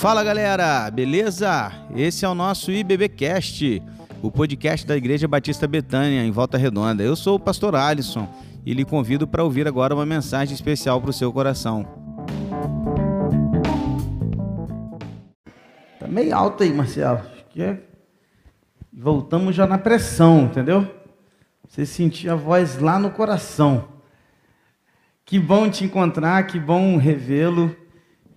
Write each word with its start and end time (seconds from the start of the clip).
Fala 0.00 0.24
galera, 0.24 0.90
beleza? 0.90 1.70
Esse 1.94 2.24
é 2.24 2.28
o 2.28 2.34
nosso 2.34 2.72
IBBcast, 2.72 3.82
o 4.22 4.30
podcast 4.30 4.86
da 4.86 4.96
Igreja 4.96 5.28
Batista 5.28 5.68
Betânia, 5.68 6.24
em 6.24 6.30
Volta 6.30 6.56
Redonda. 6.56 7.02
Eu 7.02 7.14
sou 7.14 7.36
o 7.36 7.38
pastor 7.38 7.76
Alisson 7.76 8.26
e 8.64 8.72
lhe 8.72 8.82
convido 8.82 9.28
para 9.28 9.44
ouvir 9.44 9.68
agora 9.68 9.94
uma 9.94 10.06
mensagem 10.06 10.54
especial 10.54 11.02
para 11.02 11.10
o 11.10 11.12
seu 11.12 11.30
coração. 11.30 11.86
Tá 15.98 16.08
meio 16.08 16.34
alto 16.34 16.62
aí, 16.62 16.72
Marcelo. 16.72 17.20
Que 17.50 17.62
é... 17.62 17.82
Voltamos 18.90 19.54
já 19.54 19.66
na 19.66 19.76
pressão, 19.76 20.44
entendeu? 20.44 20.90
Você 21.68 21.84
sentir 21.84 22.30
a 22.30 22.34
voz 22.34 22.78
lá 22.78 22.98
no 22.98 23.10
coração. 23.10 23.84
Que 25.26 25.38
bom 25.38 25.68
te 25.68 25.84
encontrar, 25.84 26.46
que 26.46 26.58
bom 26.58 26.96
revê-lo, 26.96 27.76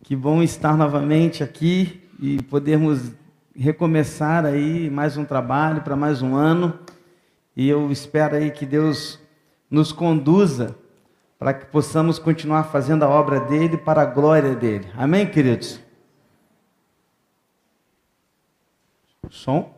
que 0.03 0.17
bom 0.17 0.43
estar 0.43 0.75
novamente 0.75 1.41
aqui 1.41 2.03
e 2.19 2.43
podermos 2.43 3.13
recomeçar 3.55 4.45
aí 4.45 4.89
mais 4.89 5.15
um 5.15 5.23
trabalho 5.23 5.81
para 5.81 5.95
mais 5.95 6.21
um 6.21 6.35
ano. 6.35 6.77
E 7.55 7.69
eu 7.69 7.89
espero 7.89 8.35
aí 8.35 8.51
que 8.51 8.65
Deus 8.65 9.17
nos 9.71 9.93
conduza 9.93 10.75
para 11.39 11.53
que 11.53 11.65
possamos 11.67 12.19
continuar 12.19 12.65
fazendo 12.65 13.03
a 13.03 13.09
obra 13.09 13.39
dele 13.39 13.77
para 13.77 14.01
a 14.01 14.05
glória 14.05 14.53
dele. 14.53 14.87
Amém, 14.97 15.25
queridos? 15.25 15.79
Som. 19.29 19.73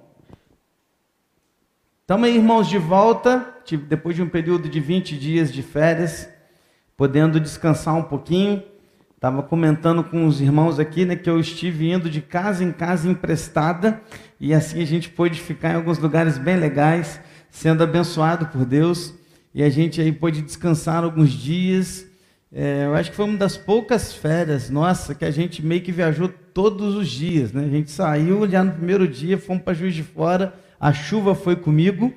Estamos 2.01 2.27
aí, 2.27 2.35
irmãos, 2.35 2.67
de 2.67 2.79
volta, 2.79 3.53
depois 3.87 4.15
de 4.15 4.23
um 4.23 4.29
período 4.29 4.67
de 4.67 4.79
20 4.79 5.19
dias 5.19 5.53
de 5.53 5.61
férias, 5.61 6.27
podendo 6.97 7.39
descansar 7.39 7.93
um 7.93 8.03
pouquinho. 8.03 8.63
Estava 9.15 9.41
comentando 9.41 10.03
com 10.03 10.27
os 10.27 10.41
irmãos 10.41 10.79
aqui 10.79 11.05
né, 11.05 11.15
que 11.15 11.29
eu 11.29 11.39
estive 11.39 11.91
indo 11.91 12.09
de 12.09 12.21
casa 12.21 12.63
em 12.63 12.71
casa 12.71 13.09
emprestada, 13.09 14.01
e 14.39 14.53
assim 14.53 14.81
a 14.81 14.85
gente 14.85 15.09
pôde 15.09 15.39
ficar 15.39 15.71
em 15.71 15.75
alguns 15.75 15.97
lugares 15.97 16.37
bem 16.37 16.57
legais, 16.57 17.19
sendo 17.49 17.83
abençoado 17.83 18.47
por 18.47 18.65
Deus, 18.65 19.13
e 19.53 19.63
a 19.63 19.69
gente 19.69 20.01
aí 20.01 20.11
pôde 20.11 20.41
descansar 20.41 21.03
alguns 21.03 21.31
dias. 21.31 22.05
É, 22.51 22.85
eu 22.85 22.93
acho 22.93 23.09
que 23.09 23.15
foi 23.15 23.25
uma 23.25 23.37
das 23.37 23.57
poucas 23.57 24.13
férias, 24.13 24.69
nossa, 24.69 25.15
que 25.15 25.25
a 25.25 25.31
gente 25.31 25.65
meio 25.65 25.81
que 25.81 25.91
viajou 25.91 26.29
todos 26.53 26.95
os 26.95 27.09
dias. 27.09 27.51
Né? 27.51 27.63
A 27.65 27.69
gente 27.69 27.89
saiu 27.89 28.47
já 28.47 28.63
no 28.63 28.73
primeiro 28.73 29.07
dia, 29.07 29.37
fomos 29.37 29.63
para 29.63 29.73
Juiz 29.73 29.95
de 29.95 30.03
Fora 30.03 30.53
a 30.79 30.93
chuva 30.93 31.33
foi 31.33 31.55
comigo, 31.55 32.13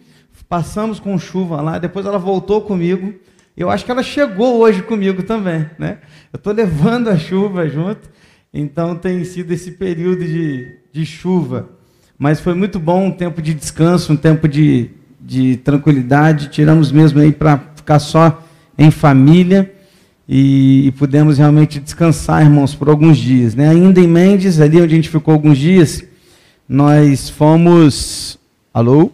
passamos 0.49 0.99
com 1.01 1.19
chuva 1.19 1.61
lá, 1.61 1.79
depois 1.79 2.05
ela 2.07 2.19
voltou 2.19 2.61
comigo. 2.61 3.15
Eu 3.59 3.71
acho 3.71 3.85
que 3.85 3.91
ela 3.91 4.03
chegou 4.03 4.59
hoje 4.59 4.83
comigo 4.83 5.23
também, 5.23 5.69
né? 5.79 5.99
Eu 6.33 6.39
estou 6.39 6.53
levando 6.53 7.09
a 7.09 7.19
chuva 7.19 7.69
junto, 7.69 8.09
então 8.55 8.95
tem 8.95 9.25
sido 9.25 9.53
esse 9.53 9.73
período 9.73 10.25
de, 10.25 10.79
de 10.93 11.05
chuva. 11.05 11.69
Mas 12.17 12.41
foi 12.41 12.55
muito 12.55 12.79
bom, 12.79 13.07
um 13.07 13.11
tempo 13.11 13.43
de 13.43 13.53
descanso, 13.53 14.13
um 14.13 14.17
tempo 14.17 14.47
de, 14.47 14.91
de 15.21 15.57
tranquilidade. 15.57 16.51
Tiramos 16.51 16.93
mesmo 16.93 17.21
aí 17.21 17.33
para 17.33 17.59
ficar 17.75 17.99
só 17.99 18.43
em 18.79 18.93
família 18.93 19.75
e, 20.29 20.87
e 20.87 20.93
pudemos 20.93 21.39
realmente 21.39 21.81
descansar, 21.81 22.43
irmãos, 22.43 22.77
por 22.77 22.89
alguns 22.89 23.19
dias. 23.19 23.57
Né? 23.57 23.69
Ainda 23.69 24.01
em 24.01 24.07
Mendes, 24.07 24.61
ali 24.61 24.81
onde 24.81 24.95
a 24.95 24.97
gente 24.97 25.09
ficou 25.09 25.35
alguns 25.35 25.59
dias, 25.59 26.05
nós 26.69 27.29
fomos 27.29 28.39
Alô? 28.73 29.11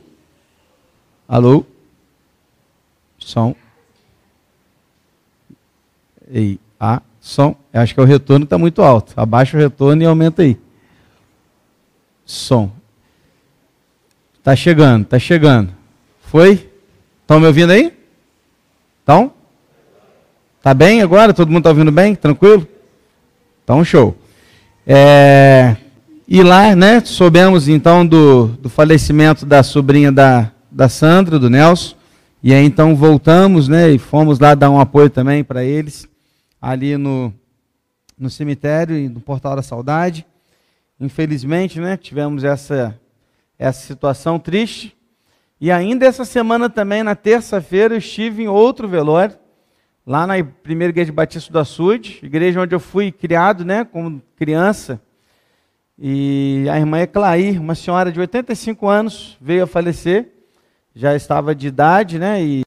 Alô? 1.27 1.65
Som. 3.19 3.55
Ei, 6.31 6.59
a, 6.79 7.01
som. 7.21 7.57
Eu 7.73 7.81
acho 7.81 7.95
que 7.95 8.01
o 8.01 8.05
retorno 8.05 8.45
está 8.45 8.59
muito 8.59 8.83
alto. 8.83 9.13
Abaixa 9.17 9.57
o 9.57 9.61
retorno 9.61 10.03
e 10.03 10.07
aumenta 10.07 10.43
aí. 10.43 10.59
Som. 12.25 12.71
Tá 14.43 14.55
chegando, 14.55 15.07
tá 15.07 15.19
chegando. 15.19 15.73
Foi? 16.23 16.71
Estão 17.23 17.41
me 17.41 17.47
ouvindo 17.47 17.71
aí? 17.71 17.93
Então? 19.03 19.33
Tá 20.63 20.75
bem 20.75 21.03
agora? 21.03 21.33
Todo 21.33 21.49
mundo 21.49 21.59
está 21.59 21.71
ouvindo 21.71 21.93
bem? 21.93 22.15
Tranquilo? 22.15 22.67
Então, 23.63 23.85
show. 23.85 24.17
É, 24.87 25.77
e 26.27 26.43
lá, 26.43 26.75
né, 26.75 27.01
soubemos 27.05 27.69
então 27.69 28.07
do, 28.07 28.49
do 28.49 28.69
falecimento 28.69 29.45
da 29.45 29.63
sobrinha 29.63 30.11
da, 30.11 30.51
da 30.71 30.89
Sandra, 30.89 31.39
do 31.39 31.51
Nelson. 31.51 31.95
E 32.43 32.53
aí 32.53 32.65
então 32.65 32.95
voltamos, 32.95 33.69
né, 33.69 33.91
e 33.91 33.99
fomos 33.99 34.39
lá 34.39 34.55
dar 34.55 34.71
um 34.71 34.79
apoio 34.79 35.09
também 35.09 35.43
para 35.43 35.65
eles, 35.65 36.07
ali 36.65 36.97
no, 36.97 37.31
no 38.19 38.31
cemitério 38.31 38.97
e 38.97 39.07
no 39.07 39.21
Portal 39.21 39.55
da 39.55 39.63
Saudade. 39.63 40.27
Infelizmente, 40.99 41.79
né, 41.79 41.95
tivemos 41.99 42.43
essa, 42.43 42.99
essa 43.59 43.87
situação 43.87 44.39
triste. 44.39 44.97
E 45.61 45.71
ainda 45.71 46.07
essa 46.07 46.25
semana 46.25 46.71
também, 46.71 47.03
na 47.03 47.15
terça-feira, 47.15 47.95
eu 47.95 47.99
estive 47.99 48.45
em 48.45 48.49
outro 48.49 48.89
velório, 48.89 49.37
lá 50.07 50.27
na 50.27 50.43
primeira 50.43 50.91
igreja 50.91 51.13
Batista 51.13 51.53
do 51.53 51.59
Açude, 51.59 52.21
igreja 52.23 52.63
onde 52.63 52.75
eu 52.75 52.81
fui 52.81 53.13
criado, 53.13 53.63
né, 53.63 53.85
como 53.85 54.23
criança. 54.35 54.99
E 55.99 56.67
a 56.71 56.79
irmã 56.79 57.01
Eclair, 57.01 57.61
uma 57.61 57.75
senhora 57.75 58.11
de 58.11 58.19
85 58.19 58.89
anos, 58.89 59.37
veio 59.39 59.65
a 59.65 59.67
falecer, 59.67 60.33
já 60.95 61.15
estava 61.15 61.55
de 61.55 61.67
idade, 61.67 62.19
né? 62.19 62.43
E 62.43 62.63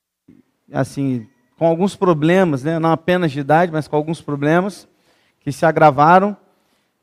assim, 0.72 1.28
com 1.58 1.66
alguns 1.66 1.96
problemas, 1.96 2.64
né? 2.64 2.78
Não 2.78 2.92
apenas 2.92 3.32
de 3.32 3.40
idade, 3.40 3.72
mas 3.72 3.88
com 3.88 3.96
alguns 3.96 4.22
problemas 4.22 4.88
que 5.40 5.52
se 5.52 5.66
agravaram. 5.66 6.38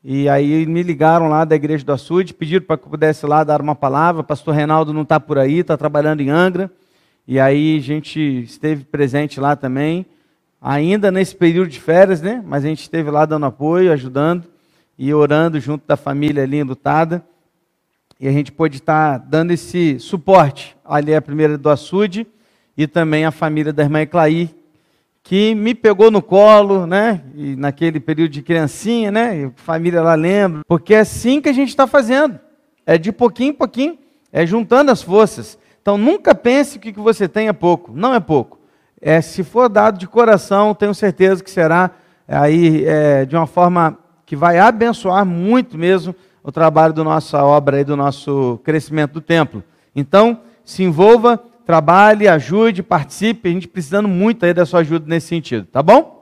E 0.03 0.29
aí 0.29 0.65
me 0.65 0.81
ligaram 0.81 1.27
lá 1.27 1.43
da 1.43 1.55
igreja 1.55 1.83
do 1.83 1.91
Açude, 1.91 2.33
pediram 2.33 2.65
para 2.65 2.77
que 2.77 2.85
eu 2.85 2.89
pudesse 2.89 3.25
lá 3.25 3.43
dar 3.43 3.61
uma 3.61 3.75
palavra. 3.75 4.21
O 4.21 4.23
pastor 4.23 4.53
Reinaldo 4.53 4.93
não 4.93 5.01
está 5.01 5.19
por 5.19 5.37
aí, 5.37 5.59
está 5.59 5.75
trabalhando 5.75 6.21
em 6.21 6.29
Angra. 6.29 6.71
E 7.27 7.39
aí 7.39 7.77
a 7.77 7.81
gente 7.81 8.19
esteve 8.43 8.85
presente 8.85 9.39
lá 9.39 9.55
também, 9.55 10.05
ainda 10.61 11.11
nesse 11.11 11.35
período 11.35 11.69
de 11.69 11.79
férias, 11.79 12.21
né? 12.21 12.41
Mas 12.45 12.63
a 12.63 12.67
gente 12.67 12.81
esteve 12.81 13.09
lá 13.09 13.25
dando 13.25 13.47
apoio, 13.47 13.91
ajudando 13.91 14.45
e 14.97 15.11
orando 15.13 15.59
junto 15.59 15.85
da 15.87 15.97
família 15.97 16.43
ali 16.43 16.57
enlutada. 16.57 17.25
E 18.19 18.27
a 18.27 18.31
gente 18.31 18.51
pôde 18.51 18.77
estar 18.77 19.17
dando 19.17 19.51
esse 19.51 19.99
suporte 19.99 20.77
ali 20.85 21.13
a 21.13 21.21
primeira 21.21 21.57
do 21.57 21.69
açude 21.69 22.27
e 22.77 22.87
também 22.87 23.25
a 23.25 23.31
família 23.31 23.71
da 23.71 23.83
irmã 23.83 24.01
Eclaí, 24.01 24.53
que 25.23 25.55
me 25.55 25.73
pegou 25.73 26.11
no 26.11 26.21
colo, 26.21 26.85
né? 26.85 27.21
E 27.33 27.55
naquele 27.55 27.99
período 27.99 28.31
de 28.31 28.41
criancinha, 28.41 29.11
né? 29.11 29.51
Família 29.55 30.01
lá 30.01 30.13
lembra, 30.13 30.61
porque 30.67 30.93
é 30.93 30.99
assim 30.99 31.41
que 31.41 31.49
a 31.49 31.53
gente 31.53 31.69
está 31.69 31.87
fazendo. 31.87 32.39
É 32.85 32.97
de 32.97 33.11
pouquinho 33.11 33.49
em 33.49 33.53
pouquinho, 33.53 33.97
é 34.31 34.45
juntando 34.45 34.91
as 34.91 35.01
forças. 35.01 35.57
Então 35.81 35.97
nunca 35.97 36.35
pense 36.35 36.77
que 36.77 36.89
o 36.89 36.93
que 36.93 36.99
você 36.99 37.27
tem 37.27 37.47
é 37.47 37.53
pouco. 37.53 37.91
Não 37.93 38.13
é 38.13 38.19
pouco. 38.19 38.59
É, 39.01 39.21
se 39.21 39.43
for 39.43 39.67
dado 39.67 39.97
de 39.97 40.07
coração, 40.07 40.75
tenho 40.75 40.93
certeza 40.93 41.43
que 41.43 41.49
será 41.49 41.91
aí 42.27 42.85
é, 42.85 43.25
de 43.25 43.35
uma 43.35 43.47
forma 43.47 43.97
que 44.25 44.35
vai 44.35 44.57
abençoar 44.57 45.25
muito 45.25 45.77
mesmo 45.77 46.15
o 46.43 46.51
trabalho 46.51 46.93
da 46.93 47.03
nossa 47.03 47.43
obra 47.43 47.81
e 47.81 47.83
do 47.83 47.95
nosso 47.95 48.59
crescimento 48.63 49.13
do 49.13 49.21
templo. 49.21 49.63
Então, 49.95 50.41
se 50.63 50.83
envolva, 50.83 51.39
trabalhe, 51.65 52.27
ajude, 52.27 52.83
participe, 52.83 53.49
a 53.49 53.51
gente 53.51 53.67
precisando 53.67 54.07
muito 54.07 54.45
aí 54.45 54.53
da 54.53 54.65
sua 54.65 54.81
ajuda 54.81 55.05
nesse 55.07 55.27
sentido, 55.27 55.67
tá 55.71 55.81
bom? 55.81 56.15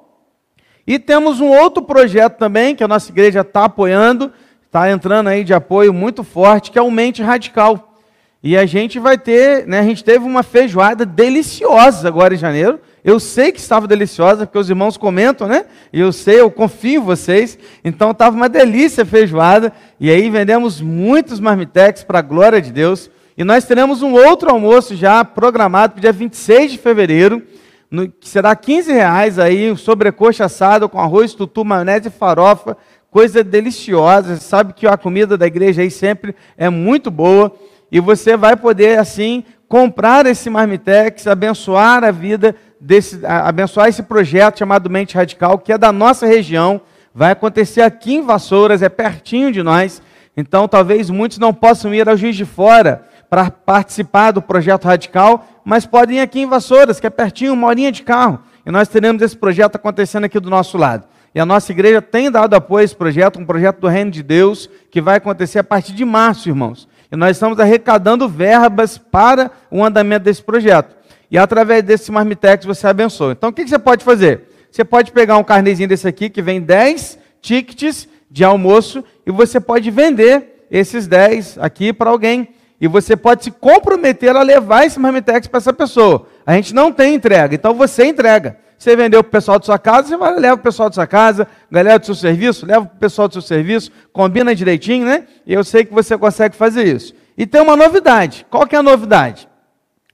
E 0.86 1.00
temos 1.00 1.40
um 1.40 1.50
outro 1.50 1.84
projeto 1.84 2.38
também 2.38 2.76
que 2.76 2.84
a 2.84 2.88
nossa 2.88 3.12
igreja 3.12 3.42
está 3.42 3.66
apoiando, 3.66 4.32
está 4.66 4.90
entrando 4.90 5.28
aí 5.28 5.44
de 5.44 5.54
apoio 5.54 5.94
muito 5.94 6.24
forte, 6.24 6.72
que 6.72 6.80
é 6.80 6.82
o 6.82 6.92
Mente 6.92 7.22
Radical. 7.22 7.98
E 8.42 8.58
a 8.58 8.66
gente 8.66 9.00
vai 9.00 9.18
ter, 9.18 9.66
né, 9.68 9.80
a 9.80 9.84
gente 9.84 10.04
teve 10.04 10.26
uma 10.26 10.44
feijoada 10.44 11.06
deliciosa 11.06 12.08
agora 12.08 12.34
em 12.34 12.38
janeiro, 12.38 12.80
eu 13.04 13.20
sei 13.20 13.52
que 13.52 13.60
estava 13.60 13.86
deliciosa, 13.86 14.46
porque 14.46 14.58
os 14.58 14.70
irmãos 14.70 14.96
comentam, 14.96 15.46
né? 15.46 15.66
E 15.92 16.00
eu 16.00 16.14
sei, 16.14 16.40
eu 16.40 16.50
confio 16.50 17.02
em 17.02 17.04
vocês. 17.04 17.60
Então 17.84 18.12
estava 18.12 18.34
uma 18.34 18.48
delícia 18.48 19.04
a 19.04 19.06
feijoada. 19.06 19.74
E 20.00 20.10
aí 20.10 20.30
vendemos 20.30 20.80
muitos 20.80 21.40
marmitex 21.42 22.02
para 22.02 22.20
a 22.20 22.22
glória 22.22 22.62
de 22.62 22.72
Deus. 22.72 23.12
E 23.36 23.44
nós 23.44 23.66
teremos 23.66 24.04
um 24.04 24.14
outro 24.14 24.52
almoço 24.52 24.96
já 24.96 25.26
programado 25.26 25.94
para 25.94 26.00
o 26.00 26.02
dia 26.02 26.12
26 26.12 26.74
de 26.74 26.78
fevereiro, 26.78 27.42
no, 27.90 28.08
que 28.08 28.30
será 28.30 28.56
15 28.56 28.92
reais 28.92 29.40
aí, 29.40 29.76
sobrecoxa 29.76 30.46
assada 30.46 30.88
com 30.88 31.00
arroz, 31.00 31.34
tutu, 31.34 31.66
maionese 31.66 32.10
e 32.10 32.12
farofa. 32.12 32.78
Coisa 33.10 33.44
deliciosa. 33.44 34.36
Você 34.36 34.42
sabe 34.42 34.74
que 34.74 34.86
a 34.86 34.98
comida 34.98 35.38
da 35.38 35.48
igreja 35.48 35.82
aí 35.82 35.90
sempre 35.90 36.36
é 36.58 36.70
muito 36.70 37.10
boa. 37.10 37.52
E 37.92 38.00
você 38.00 38.36
vai 38.36 38.56
poder, 38.56 39.00
assim, 39.00 39.44
comprar 39.68 40.26
esse 40.26 40.50
marmitex, 40.50 41.26
abençoar 41.28 42.04
a 42.04 42.12
vida 42.12 42.56
desse, 42.80 43.20
abençoar 43.26 43.90
esse 43.90 44.04
projeto 44.04 44.60
chamado 44.60 44.90
Mente 44.90 45.16
Radical, 45.16 45.58
que 45.58 45.72
é 45.72 45.78
da 45.78 45.92
nossa 45.92 46.26
região, 46.26 46.82
vai 47.14 47.32
acontecer 47.32 47.82
aqui 47.82 48.16
em 48.16 48.22
Vassouras, 48.22 48.82
é 48.82 48.90
pertinho 48.90 49.52
de 49.52 49.62
nós. 49.64 50.02
Então, 50.36 50.68
talvez 50.68 51.10
muitos 51.10 51.38
não 51.38 51.54
possam 51.54 51.94
ir 51.94 52.10
ao 52.10 52.18
Juiz 52.18 52.36
de 52.36 52.46
Fora 52.46 53.08
para 53.34 53.50
participar 53.50 54.30
do 54.30 54.44
projeto 54.44 54.86
radical, 54.86 55.44
mas 55.66 55.88
podem 55.88 56.18
ir 56.18 56.20
aqui 56.20 56.42
em 56.42 56.46
Vassouras, 56.46 57.00
que 57.00 57.08
é 57.08 57.10
pertinho, 57.10 57.54
uma 57.54 57.68
horinha 57.68 57.92
de 57.92 58.04
carro. 58.04 58.40
e 58.64 58.70
nós 58.70 58.88
teremos 58.88 59.24
esse 59.24 59.36
projeto 59.36 59.76
acontecendo 59.76 60.26
aqui 60.26 60.40
do 60.40 60.52
nosso 60.52 60.78
lado. 60.78 61.08
E 61.34 61.40
a 61.40 61.46
nossa 61.46 61.72
igreja 61.72 62.00
tem 62.00 62.30
dado 62.30 62.54
apoio 62.54 62.82
a 62.82 62.84
esse 62.84 62.96
projeto, 62.96 63.40
um 63.40 63.46
projeto 63.46 63.80
do 63.80 63.88
Reino 63.88 64.12
de 64.12 64.22
Deus, 64.22 64.70
que 64.92 65.02
vai 65.02 65.18
acontecer 65.18 65.58
a 65.58 65.64
partir 65.64 65.94
de 65.94 66.06
março, 66.06 66.48
irmãos. 66.48 66.88
E 67.12 67.16
nós 67.16 67.36
estamos 67.36 67.60
arrecadando 67.60 68.30
verbas 68.30 69.00
para 69.00 69.50
o 69.72 69.84
andamento 69.84 70.26
desse 70.26 70.44
projeto. 70.44 70.96
E 71.32 71.36
através 71.36 71.82
desse 71.82 72.12
Marmitex 72.12 72.68
você 72.68 72.86
abençoa. 72.86 73.32
Então 73.32 73.50
o 73.50 73.54
que 73.54 73.68
você 73.68 73.80
pode 73.80 74.06
fazer? 74.06 74.44
Você 74.70 74.86
pode 74.86 75.12
pegar 75.12 75.40
um 75.40 75.44
carnezinho 75.44 75.90
desse 75.90 76.08
aqui, 76.08 76.30
que 76.30 76.44
vem 76.44 76.62
10 76.62 77.18
tickets 77.42 78.08
de 78.30 78.44
almoço, 78.44 79.04
e 79.26 79.32
você 79.32 79.60
pode 79.60 79.90
vender 79.90 80.68
esses 80.70 81.08
10 81.08 81.58
aqui 81.58 81.92
para 81.92 82.12
alguém. 82.12 82.50
E 82.80 82.88
você 82.88 83.16
pode 83.16 83.46
se 83.46 83.52
comprometer 83.52 84.36
a 84.36 84.42
levar 84.42 84.86
esse 84.86 85.00
Marmitex 85.00 85.48
para 85.48 85.58
essa 85.58 85.74
pessoa. 85.74 86.28
A 86.46 86.54
gente 86.54 86.74
não 86.74 86.92
tem 86.92 87.16
entrega, 87.16 87.56
então 87.56 87.74
você 87.74 88.06
entrega. 88.06 88.58
Você 88.78 88.96
vendeu 88.98 89.24
para 89.24 89.30
o 89.30 89.32
pessoal 89.32 89.60
da 89.60 89.66
sua 89.66 89.80
casa, 89.80 90.10
você 90.10 90.18
vai, 90.18 90.38
leva 90.38 90.58
para 90.58 90.62
o 90.62 90.64
pessoal 90.64 90.90
da 90.90 90.96
sua 90.96 91.08
casa, 91.08 91.48
galera 91.72 91.98
do 91.98 92.06
seu 92.06 92.16
serviço, 92.16 92.66
leva 92.66 92.86
para 92.86 92.96
o 92.96 93.00
pessoal 93.00 93.30
do 93.30 93.34
seu 93.34 93.42
serviço, 93.42 93.90
combina 94.12 94.54
direitinho, 94.54 95.06
né? 95.06 95.26
E 95.48 95.54
eu 95.54 95.64
sei 95.64 95.86
que 95.86 95.94
você 95.94 96.18
consegue 96.18 96.56
fazer 96.56 96.86
isso. 96.86 97.14
E 97.38 97.46
tem 97.46 97.62
uma 97.62 97.78
novidade. 97.78 98.46
Qual 98.50 98.68
que 98.68 98.76
é 98.76 98.80
a 98.80 98.84
novidade? 98.84 99.48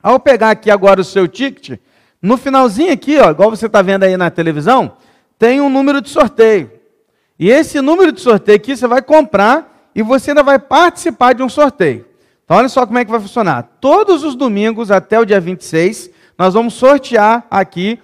Ao 0.03 0.19
pegar 0.19 0.51
aqui 0.51 0.69
agora 0.69 1.01
o 1.01 1.03
seu 1.03 1.27
ticket, 1.27 1.79
no 2.21 2.38
finalzinho 2.38 2.94
aqui, 2.94 3.17
ó, 3.17 3.31
igual 3.31 3.50
você 3.50 3.65
está 3.65 3.81
vendo 3.81 4.03
aí 4.03 4.15
na 4.15 4.29
televisão, 4.29 4.97
tem 5.38 5.59
um 5.59 5.69
número 5.69 6.00
de 6.00 6.09
sorteio. 6.09 6.71
E 7.39 7.50
esse 7.50 7.81
número 7.81 8.11
de 8.11 8.21
sorteio 8.21 8.57
aqui 8.57 8.77
você 8.77 8.85
vai 8.85 9.01
comprar 9.01 9.89
e 9.95 10.03
você 10.03 10.31
ainda 10.31 10.44
vai 10.44 10.59
participar 10.59 11.33
de 11.33 11.41
um 11.41 11.50
sorteio. 11.50 12.06
Então 12.50 12.57
olha 12.57 12.68
só 12.68 12.84
como 12.84 12.98
é 12.98 13.06
que 13.06 13.12
vai 13.12 13.19
funcionar. 13.19 13.62
Todos 13.80 14.24
os 14.24 14.34
domingos 14.34 14.90
até 14.90 15.19
o 15.19 15.24
dia 15.24 15.40
26, 15.40 16.10
nós 16.36 16.56
vamos 16.56 16.74
sortear 16.74 17.46
aqui 17.48 18.00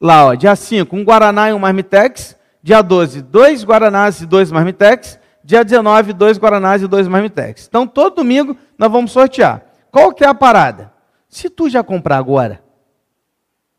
lá, 0.00 0.26
ó, 0.26 0.34
dia 0.34 0.54
5, 0.54 0.94
um 0.94 1.02
Guaraná 1.02 1.50
e 1.50 1.52
um 1.52 1.58
Marmitex. 1.58 2.38
Dia 2.62 2.82
12, 2.82 3.20
dois 3.20 3.64
Guaranás 3.64 4.20
e 4.20 4.26
dois 4.26 4.52
Marmitex. 4.52 5.18
Dia 5.42 5.64
19, 5.64 6.12
dois 6.12 6.38
Guaranás 6.38 6.82
e 6.82 6.86
dois 6.86 7.08
Marmitex. 7.08 7.66
Então, 7.66 7.84
todo 7.84 8.14
domingo 8.14 8.56
nós 8.78 8.92
vamos 8.92 9.10
sortear. 9.10 9.64
Qual 9.90 10.12
que 10.12 10.22
é 10.22 10.28
a 10.28 10.34
parada? 10.34 10.92
Se 11.28 11.50
tu 11.50 11.68
já 11.68 11.82
comprar 11.82 12.18
agora, 12.18 12.62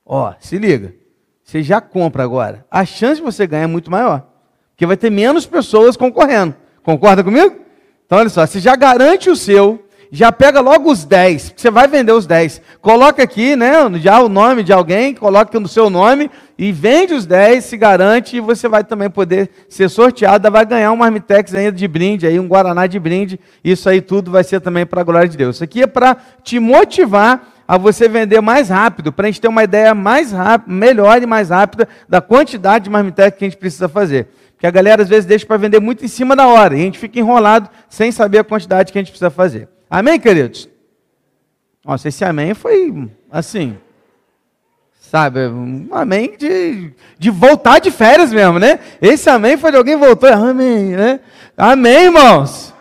ó, 0.06 0.34
se 0.42 0.58
liga. 0.58 0.94
Você 1.42 1.64
já 1.64 1.80
compra 1.80 2.22
agora. 2.22 2.66
A 2.70 2.84
chance 2.84 3.22
de 3.22 3.22
você 3.22 3.48
ganhar 3.48 3.64
é 3.64 3.68
muito 3.68 3.90
maior. 3.90 4.28
Porque 4.72 4.86
vai 4.86 4.98
ter 4.98 5.10
menos 5.10 5.46
pessoas 5.46 5.96
concorrendo. 5.96 6.54
Concorda 6.84 7.24
comigo? 7.24 7.69
Então, 8.10 8.18
olha 8.18 8.30
só, 8.30 8.44
você 8.44 8.60
já 8.60 8.76
garante 8.76 9.30
o 9.30 9.36
seu, 9.36 9.86
já 10.12 10.32
pega 10.32 10.60
logo 10.62 10.92
os 10.92 11.06
10, 11.06 11.54
você 11.56 11.70
vai 11.70 11.88
vender 11.88 12.12
os 12.12 12.26
10. 12.26 12.60
Coloca 12.82 13.22
aqui, 13.22 13.56
né, 13.56 13.74
já 14.02 14.20
o 14.20 14.28
nome 14.28 14.64
de 14.64 14.74
alguém, 14.74 15.14
coloca 15.14 15.60
no 15.60 15.68
seu 15.68 15.92
nome 15.92 16.32
e 16.58 16.72
vende 16.72 17.14
os 17.14 17.28
10, 17.28 17.64
se 17.64 17.78
garante 17.78 18.38
e 18.38 18.40
você 18.40 18.68
vai 18.68 18.84
também 18.84 19.12
poder 19.12 19.52
ser 19.70 19.90
sorteado, 19.90 20.50
vai 20.50 20.66
ganhar 20.66 20.92
um 20.92 20.96
Marmitex 20.96 21.54
ainda 21.54 21.72
de 21.72 21.88
brinde 21.88 22.26
aí, 22.26 22.40
um 22.40 22.48
Guaraná 22.48 22.88
de 22.88 23.00
brinde. 23.00 23.40
Isso 23.64 23.88
aí 23.88 24.02
tudo 24.02 24.32
vai 24.32 24.44
ser 24.44 24.60
também 24.60 24.88
para 24.88 25.02
a 25.02 25.04
glória 25.04 25.30
de 25.30 25.38
Deus. 25.38 25.58
Isso 25.58 25.64
aqui 25.64 25.84
é 25.84 25.88
para 25.88 26.18
te 26.44 26.60
motivar 26.60 27.48
a 27.68 27.78
você 27.78 28.10
vender 28.10 28.42
mais 28.42 28.70
rápido, 28.70 29.14
para 29.14 29.28
a 29.28 29.30
gente 29.30 29.40
ter 29.40 29.48
uma 29.48 29.64
ideia 29.64 29.94
mais 29.94 30.32
rápida, 30.32 30.74
melhor 30.74 31.22
e 31.22 31.28
mais 31.28 31.52
rápida 31.52 31.88
da 32.10 32.20
quantidade 32.20 32.86
de 32.86 32.90
Marmitex 32.90 33.38
que 33.38 33.46
a 33.46 33.48
gente 33.48 33.60
precisa 33.60 33.88
fazer. 33.88 34.30
Porque 34.60 34.68
a 34.68 34.72
galera 34.72 35.04
às 35.04 35.08
vezes 35.08 35.26
deixa 35.26 35.46
para 35.46 35.56
vender 35.56 35.80
muito 35.80 36.04
em 36.04 36.08
cima 36.10 36.36
da 36.36 36.46
hora 36.46 36.76
e 36.76 36.82
a 36.82 36.84
gente 36.84 37.00
fica 37.00 37.18
enrolado 37.18 37.70
sem 37.88 38.12
saber 38.12 38.40
a 38.40 38.44
quantidade 38.44 38.92
que 38.92 38.98
a 38.98 39.02
gente 39.02 39.10
precisa 39.10 39.30
fazer. 39.30 39.70
Amém, 39.90 40.20
queridos? 40.20 40.68
Nossa, 41.86 42.10
esse 42.10 42.26
amém 42.26 42.54
foi 42.54 43.10
assim, 43.32 43.78
sabe, 45.00 45.48
um 45.48 45.88
amém 45.94 46.36
de, 46.38 46.92
de 47.18 47.30
voltar 47.30 47.80
de 47.80 47.90
férias 47.90 48.34
mesmo, 48.34 48.60
né? 48.60 48.80
Esse 49.02 49.30
amém 49.30 49.56
foi 49.56 49.72
de 49.72 49.78
alguém 49.78 49.96
voltou, 49.96 50.28
amém, 50.28 50.88
né? 50.88 51.22
Amém, 51.58 52.08
irmãos? 52.08 52.74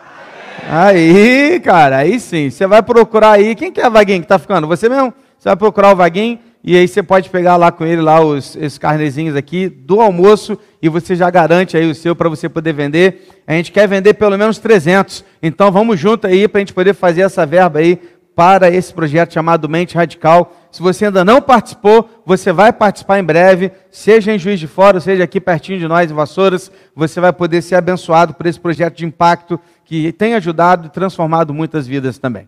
Aí, 0.69 1.61
cara, 1.61 1.99
aí 1.99 2.19
sim, 2.19 2.49
você 2.49 2.67
vai 2.67 2.83
procurar 2.83 3.31
aí, 3.31 3.55
quem 3.55 3.71
que 3.71 3.79
é 3.79 3.85
a 3.85 3.89
Vaguinho 3.89 4.19
que 4.19 4.25
está 4.25 4.37
ficando? 4.37 4.67
Você 4.67 4.89
mesmo? 4.89 5.13
Você 5.37 5.47
vai 5.47 5.55
procurar 5.55 5.93
o 5.93 5.95
Vaguinho 5.95 6.39
e 6.63 6.75
aí 6.75 6.87
você 6.87 7.01
pode 7.01 7.29
pegar 7.29 7.55
lá 7.55 7.71
com 7.71 7.85
ele 7.85 8.01
lá 8.01 8.19
os, 8.19 8.55
esses 8.57 8.77
carnezinhos 8.77 9.35
aqui 9.35 9.69
do 9.69 10.01
almoço 10.01 10.57
e 10.81 10.89
você 10.89 11.15
já 11.15 11.29
garante 11.29 11.77
aí 11.77 11.89
o 11.89 11.95
seu 11.95 12.15
para 12.15 12.27
você 12.27 12.49
poder 12.49 12.73
vender. 12.73 13.29
A 13.47 13.53
gente 13.53 13.71
quer 13.71 13.87
vender 13.87 14.15
pelo 14.15 14.37
menos 14.37 14.57
300. 14.57 15.23
Então 15.41 15.71
vamos 15.71 15.99
junto 15.99 16.27
aí 16.27 16.47
para 16.47 16.59
a 16.59 16.61
gente 16.61 16.73
poder 16.73 16.93
fazer 16.93 17.21
essa 17.21 17.45
verba 17.45 17.79
aí 17.79 17.99
para 18.35 18.69
esse 18.69 18.93
projeto 18.93 19.33
chamado 19.33 19.69
Mente 19.69 19.95
Radical. 19.95 20.53
Se 20.71 20.81
você 20.81 21.05
ainda 21.05 21.23
não 21.25 21.41
participou, 21.41 22.09
você 22.25 22.51
vai 22.51 22.71
participar 22.71 23.19
em 23.19 23.23
breve, 23.23 23.71
seja 23.89 24.33
em 24.33 24.39
Juiz 24.39 24.59
de 24.59 24.67
Fora, 24.67 24.99
seja 24.99 25.23
aqui 25.23 25.41
pertinho 25.41 25.79
de 25.79 25.87
nós, 25.87 26.11
em 26.11 26.13
Vassouras, 26.13 26.71
você 26.95 27.19
vai 27.19 27.33
poder 27.33 27.61
ser 27.61 27.75
abençoado 27.75 28.33
por 28.33 28.45
esse 28.45 28.59
projeto 28.59 28.95
de 28.95 29.05
impacto 29.05 29.59
que 29.83 30.11
tem 30.13 30.35
ajudado 30.35 30.87
e 30.87 30.89
transformado 30.89 31.53
muitas 31.53 31.87
vidas 31.87 32.17
também. 32.17 32.47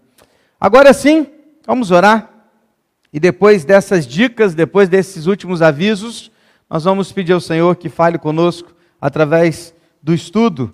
Agora 0.59 0.93
sim, 0.93 1.27
vamos 1.65 1.91
orar. 1.91 2.30
E 3.13 3.19
depois 3.19 3.65
dessas 3.65 4.07
dicas, 4.07 4.55
depois 4.55 4.87
desses 4.87 5.25
últimos 5.25 5.61
avisos, 5.61 6.31
nós 6.69 6.85
vamos 6.85 7.11
pedir 7.11 7.33
ao 7.33 7.41
Senhor 7.41 7.75
que 7.75 7.89
fale 7.89 8.17
conosco 8.17 8.73
através 8.99 9.75
do 10.01 10.13
estudo 10.13 10.73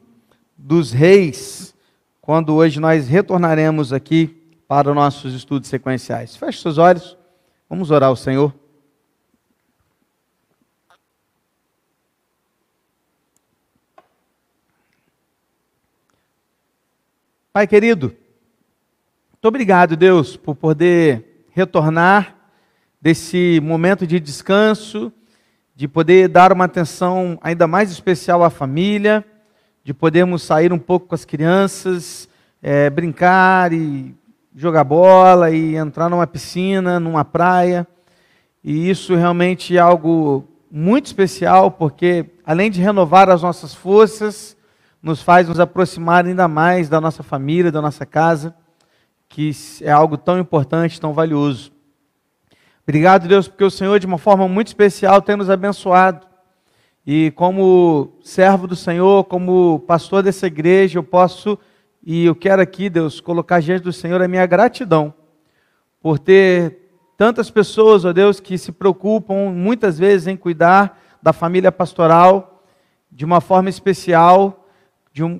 dos 0.55 0.91
reis, 0.91 1.73
quando 2.21 2.53
hoje 2.53 2.79
nós 2.79 3.07
retornaremos 3.07 3.91
aqui 3.91 4.27
para 4.67 4.89
os 4.89 4.95
nossos 4.95 5.33
estudos 5.33 5.69
sequenciais. 5.69 6.35
Feche 6.35 6.61
seus 6.61 6.77
olhos, 6.77 7.17
vamos 7.69 7.89
orar 7.89 8.09
ao 8.09 8.15
Senhor. 8.15 8.53
Pai 17.51 17.65
querido, 17.65 18.15
muito 19.31 19.45
obrigado, 19.47 19.95
Deus, 19.95 20.37
por 20.37 20.55
poder 20.55 21.26
retornar 21.57 22.35
desse 23.01 23.59
momento 23.63 24.05
de 24.05 24.19
descanso 24.19 25.11
de 25.75 25.87
poder 25.87 26.27
dar 26.27 26.53
uma 26.53 26.65
atenção 26.65 27.39
ainda 27.41 27.65
mais 27.65 27.89
especial 27.89 28.43
à 28.43 28.49
família, 28.51 29.25
de 29.83 29.91
podermos 29.91 30.43
sair 30.43 30.71
um 30.71 30.77
pouco 30.77 31.07
com 31.07 31.15
as 31.15 31.25
crianças, 31.25 32.29
é, 32.61 32.91
brincar 32.91 33.73
e 33.73 34.13
jogar 34.55 34.83
bola 34.83 35.49
e 35.49 35.75
entrar 35.75 36.09
numa 36.09 36.27
piscina, 36.27 36.99
numa 36.99 37.25
praia. 37.25 37.87
E 38.63 38.87
isso 38.87 39.15
realmente 39.15 39.75
é 39.75 39.79
algo 39.79 40.47
muito 40.69 41.07
especial, 41.07 41.71
porque 41.71 42.25
além 42.45 42.69
de 42.69 42.81
renovar 42.81 43.31
as 43.31 43.41
nossas 43.41 43.73
forças, 43.73 44.55
nos 45.01 45.23
faz 45.23 45.47
nos 45.47 45.59
aproximar 45.59 46.23
ainda 46.23 46.47
mais 46.47 46.87
da 46.87 47.01
nossa 47.01 47.23
família, 47.23 47.71
da 47.71 47.81
nossa 47.81 48.05
casa, 48.05 48.53
que 49.37 49.51
é 49.81 49.91
algo 49.91 50.17
tão 50.17 50.39
importante, 50.39 50.99
tão 50.99 51.13
valioso. 51.13 51.71
Obrigado, 52.81 53.27
Deus, 53.27 53.47
porque 53.47 53.63
o 53.63 53.69
Senhor, 53.69 53.99
de 53.99 54.07
uma 54.07 54.17
forma 54.17 54.47
muito 54.47 54.65
especial, 54.65 55.21
tem 55.21 55.35
nos 55.35 55.47
abençoado. 55.47 56.25
E 57.05 57.29
como 57.35 58.13
servo 58.23 58.65
do 58.65 58.75
Senhor, 58.75 59.25
como 59.25 59.83
pastor 59.85 60.23
dessa 60.23 60.47
igreja, 60.47 60.97
eu 60.97 61.03
posso 61.03 61.55
e 62.03 62.25
eu 62.25 62.33
quero 62.33 62.63
aqui, 62.63 62.89
Deus, 62.89 63.21
colocar 63.21 63.59
diante 63.59 63.83
do 63.83 63.93
Senhor 63.93 64.19
a 64.23 64.27
minha 64.27 64.43
gratidão 64.47 65.13
por 66.01 66.17
ter 66.17 66.89
tantas 67.15 67.51
pessoas, 67.51 68.05
ó 68.05 68.13
Deus, 68.13 68.39
que 68.39 68.57
se 68.57 68.71
preocupam 68.71 69.51
muitas 69.51 69.99
vezes 69.99 70.25
em 70.25 70.35
cuidar 70.35 70.99
da 71.21 71.31
família 71.31 71.71
pastoral 71.71 72.63
de 73.11 73.23
uma 73.23 73.39
forma 73.39 73.69
especial, 73.69 74.65
de 75.13 75.23
um 75.23 75.39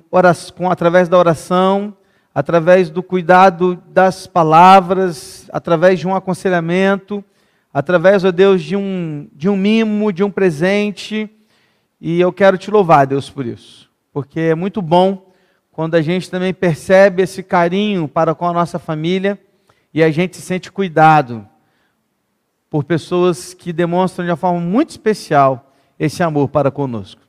com, 0.56 0.70
através 0.70 1.08
da 1.08 1.18
oração, 1.18 1.97
através 2.38 2.88
do 2.88 3.02
cuidado 3.02 3.82
das 3.88 4.28
palavras, 4.28 5.50
através 5.52 5.98
de 5.98 6.06
um 6.06 6.14
aconselhamento 6.14 7.24
através, 7.74 8.24
ó 8.24 8.30
Deus, 8.30 8.62
de 8.62 8.76
um, 8.76 9.28
de 9.32 9.48
um 9.48 9.56
mimo, 9.56 10.12
de 10.12 10.22
um 10.22 10.30
presente. 10.30 11.28
E 12.00 12.20
eu 12.20 12.32
quero 12.32 12.56
te 12.56 12.70
louvar, 12.70 13.08
Deus, 13.08 13.28
por 13.28 13.44
isso. 13.44 13.90
Porque 14.12 14.38
é 14.38 14.54
muito 14.54 14.80
bom 14.80 15.32
quando 15.72 15.96
a 15.96 16.00
gente 16.00 16.30
também 16.30 16.54
percebe 16.54 17.24
esse 17.24 17.42
carinho 17.42 18.06
para 18.06 18.36
com 18.36 18.46
a 18.46 18.52
nossa 18.52 18.78
família 18.78 19.36
e 19.92 20.00
a 20.00 20.08
gente 20.12 20.36
se 20.36 20.42
sente 20.42 20.70
cuidado 20.70 21.44
por 22.70 22.84
pessoas 22.84 23.52
que 23.52 23.72
demonstram 23.72 24.24
de 24.24 24.30
uma 24.30 24.36
forma 24.36 24.60
muito 24.60 24.90
especial 24.90 25.74
esse 25.98 26.22
amor 26.22 26.50
para 26.50 26.70
conosco. 26.70 27.20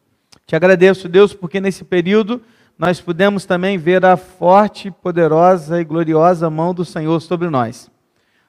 Te 0.45 0.55
agradeço, 0.55 1.09
Deus, 1.09 1.33
porque 1.33 1.59
nesse 1.59 1.83
período 1.83 2.43
nós 2.79 3.01
pudemos 3.01 3.43
também 3.43 3.77
ver 3.77 4.05
a 4.05 4.15
forte, 4.15 4.89
poderosa 4.89 5.81
e 5.81 5.83
gloriosa 5.83 6.49
mão 6.49 6.73
do 6.73 6.85
Senhor 6.85 7.19
sobre 7.19 7.49
nós, 7.49 7.91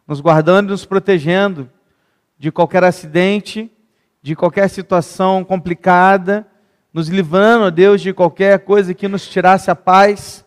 nos 0.07 0.21
guardando 0.21 0.69
e 0.69 0.71
nos 0.71 0.85
protegendo 0.85 1.69
de 2.39 2.53
qualquer 2.53 2.85
acidente, 2.85 3.69
de 4.23 4.37
qualquer 4.37 4.71
situação 4.71 5.43
complicada, 5.43 6.47
nos 6.95 7.09
livrando, 7.09 7.65
ó 7.65 7.71
Deus, 7.71 8.01
de 8.01 8.13
qualquer 8.13 8.61
coisa 8.61 8.95
que 8.95 9.09
nos 9.09 9.27
tirasse 9.27 9.69
a 9.69 9.75
paz, 9.75 10.45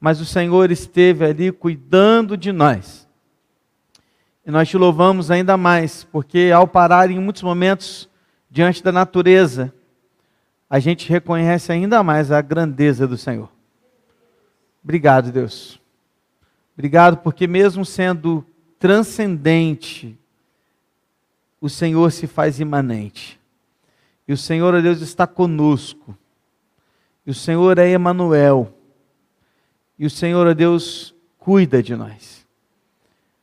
mas 0.00 0.18
o 0.18 0.24
Senhor 0.24 0.70
esteve 0.70 1.26
ali 1.26 1.52
cuidando 1.52 2.38
de 2.38 2.52
nós. 2.52 3.06
E 4.46 4.50
nós 4.50 4.66
te 4.66 4.78
louvamos 4.78 5.30
ainda 5.30 5.58
mais, 5.58 6.04
porque 6.04 6.50
ao 6.54 6.66
parar 6.66 7.10
em 7.10 7.20
muitos 7.20 7.42
momentos 7.42 8.08
diante 8.50 8.82
da 8.82 8.90
natureza, 8.90 9.74
a 10.68 10.78
gente 10.78 11.08
reconhece 11.08 11.70
ainda 11.72 12.02
mais 12.02 12.30
a 12.30 12.40
grandeza 12.40 13.06
do 13.06 13.16
Senhor. 13.16 13.50
Obrigado, 14.82 15.32
Deus. 15.32 15.80
Obrigado 16.74 17.18
porque, 17.18 17.46
mesmo 17.46 17.84
sendo 17.84 18.44
transcendente, 18.78 20.18
o 21.60 21.68
Senhor 21.68 22.12
se 22.12 22.26
faz 22.26 22.60
imanente. 22.60 23.40
E 24.28 24.32
o 24.32 24.36
Senhor, 24.36 24.74
ó 24.74 24.80
Deus, 24.80 25.00
está 25.00 25.26
conosco. 25.26 26.16
E 27.24 27.30
o 27.30 27.34
Senhor 27.34 27.78
é 27.78 27.88
Emanuel. 27.88 28.72
E 29.98 30.04
o 30.04 30.10
Senhor, 30.10 30.46
ó 30.46 30.52
Deus, 30.52 31.14
cuida 31.38 31.82
de 31.82 31.94
nós. 31.96 32.46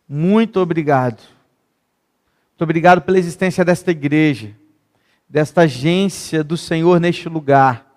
Muito 0.07 0.59
obrigado. 0.59 1.21
Muito 2.51 2.61
obrigado 2.61 3.01
pela 3.01 3.17
existência 3.17 3.65
desta 3.65 3.91
igreja, 3.91 4.55
desta 5.33 5.61
agência 5.61 6.43
do 6.43 6.55
Senhor 6.55 6.99
neste 6.99 7.27
lugar. 7.27 7.87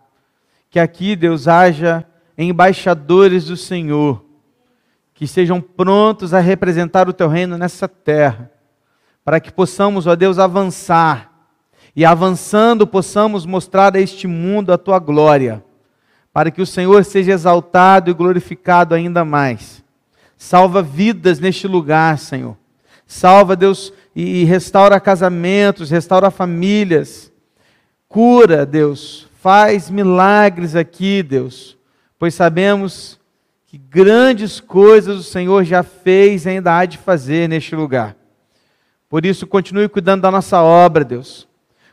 Que 0.71 0.81
aqui, 0.81 1.15
Deus, 1.15 1.47
haja 1.47 2.03
embaixadores 2.39 3.45
do 3.45 3.59
Senhor, 3.59 4.25
que 5.13 5.27
sejam 5.27 5.61
prontos 5.61 6.33
a 6.33 6.41
representar 6.41 7.11
o 7.11 7.13
teu 7.13 7.29
reino 7.29 7.59
nessa 7.59 7.87
terra, 7.87 8.51
para 9.23 9.39
que 9.39 9.53
possamos, 9.53 10.07
ó 10.07 10.17
Deus, 10.17 10.39
avançar 10.39 11.31
e 11.95 12.07
avançando 12.07 12.87
possamos 12.87 13.45
mostrar 13.45 13.95
a 13.95 14.01
este 14.01 14.27
mundo 14.27 14.73
a 14.73 14.79
tua 14.79 14.99
glória, 14.99 15.63
para 16.33 16.51
que 16.51 16.63
o 16.63 16.67
Senhor 16.67 17.05
seja 17.05 17.33
exaltado 17.33 18.11
e 18.11 18.15
glorificado 18.15 18.95
ainda 18.95 19.27
mais. 19.27 19.85
Salva 20.39 20.81
vidas 20.81 21.39
neste 21.39 21.69
lugar, 21.69 22.19
Senhor. 22.19 22.57
Salva, 23.07 23.55
Deus, 23.55 23.93
e 24.19 24.45
restaura 24.45 24.99
casamentos, 24.99 25.91
restaura 25.91 26.31
famílias. 26.31 27.31
Cura, 28.09 28.65
Deus. 28.65 29.29
Faz 29.43 29.91
milagres 29.91 30.75
aqui, 30.75 31.23
Deus. 31.23 31.77
Pois 32.19 32.35
sabemos 32.35 33.21
que 33.67 33.77
grandes 33.77 34.59
coisas 34.59 35.19
o 35.19 35.23
Senhor 35.23 35.65
já 35.65 35.83
fez 35.83 36.47
e 36.47 36.49
ainda 36.49 36.79
há 36.79 36.87
de 36.87 36.97
fazer 36.97 37.47
neste 37.47 37.77
lugar. 37.77 38.17
Por 39.07 39.27
isso, 39.27 39.47
continue 39.47 39.87
cuidando 39.87 40.23
da 40.23 40.31
nossa 40.31 40.63
obra, 40.63 41.05
Deus. 41.05 41.47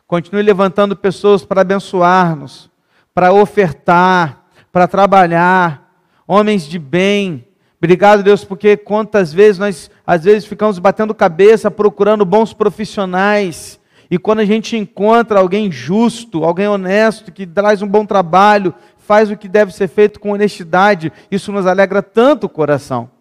Continue 0.07 0.43
levantando 0.43 0.95
pessoas 0.95 1.43
para 1.43 1.59
abençoar-nos, 1.59 2.71
para 3.13 3.33
ofertar, 3.33 4.45
para 4.71 4.87
trabalhar, 4.87 5.93
homens 6.25 6.65
de 6.65 6.79
bem. 6.79 7.45
Obrigado, 7.83 8.23
Deus, 8.23 8.45
porque 8.45 8.77
quantas 8.77 9.33
vezes 9.33 9.59
nós, 9.59 9.91
às 10.07 10.23
vezes, 10.23 10.45
ficamos 10.45 10.79
batendo 10.79 11.13
cabeça 11.13 11.69
procurando 11.69 12.23
bons 12.23 12.53
profissionais. 12.53 13.77
E 14.09 14.17
quando 14.17 14.39
a 14.39 14.45
gente 14.45 14.77
encontra 14.77 15.37
alguém 15.37 15.69
justo, 15.69 16.45
alguém 16.45 16.65
honesto, 16.65 17.29
que 17.29 17.45
traz 17.45 17.81
um 17.81 17.87
bom 17.87 18.05
trabalho, 18.05 18.73
faz 18.99 19.29
o 19.29 19.35
que 19.35 19.49
deve 19.49 19.73
ser 19.73 19.89
feito 19.89 20.17
com 20.21 20.31
honestidade, 20.31 21.11
isso 21.29 21.51
nos 21.51 21.67
alegra 21.67 22.01
tanto 22.01 22.45
o 22.45 22.49
coração. 22.49 23.11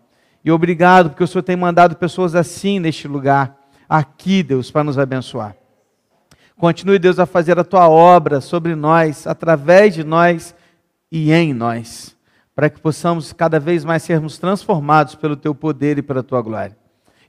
E 0.45 0.53
obrigado, 0.53 1.11
porque 1.11 1.25
o 1.25 1.27
Senhor 1.27 1.43
tem 1.43 1.57
mandado 1.57 1.97
pessoas 1.97 2.37
assim 2.37 2.79
neste 2.79 3.09
lugar, 3.09 3.59
aqui, 3.89 4.45
Deus, 4.45 4.71
para 4.71 4.85
nos 4.85 4.97
abençoar. 4.97 5.57
Continue, 6.57 7.01
Deus, 7.01 7.19
a 7.19 7.27
fazer 7.27 7.59
a 7.59 7.65
tua 7.65 7.89
obra 7.89 8.41
sobre 8.41 8.77
nós, 8.77 9.27
através 9.27 9.93
de 9.93 10.05
nós 10.05 10.55
e 11.11 11.33
em 11.33 11.53
nós, 11.53 12.15
para 12.55 12.69
que 12.69 12.81
possamos 12.81 13.33
cada 13.33 13.59
vez 13.59 13.85
mais 13.85 14.03
sermos 14.03 14.39
transformados 14.39 15.15
pelo 15.15 15.37
teu 15.37 15.55
poder 15.55 15.99
e 15.99 16.03
pela 16.03 16.23
tua 16.23 16.43
glória. 16.43 16.77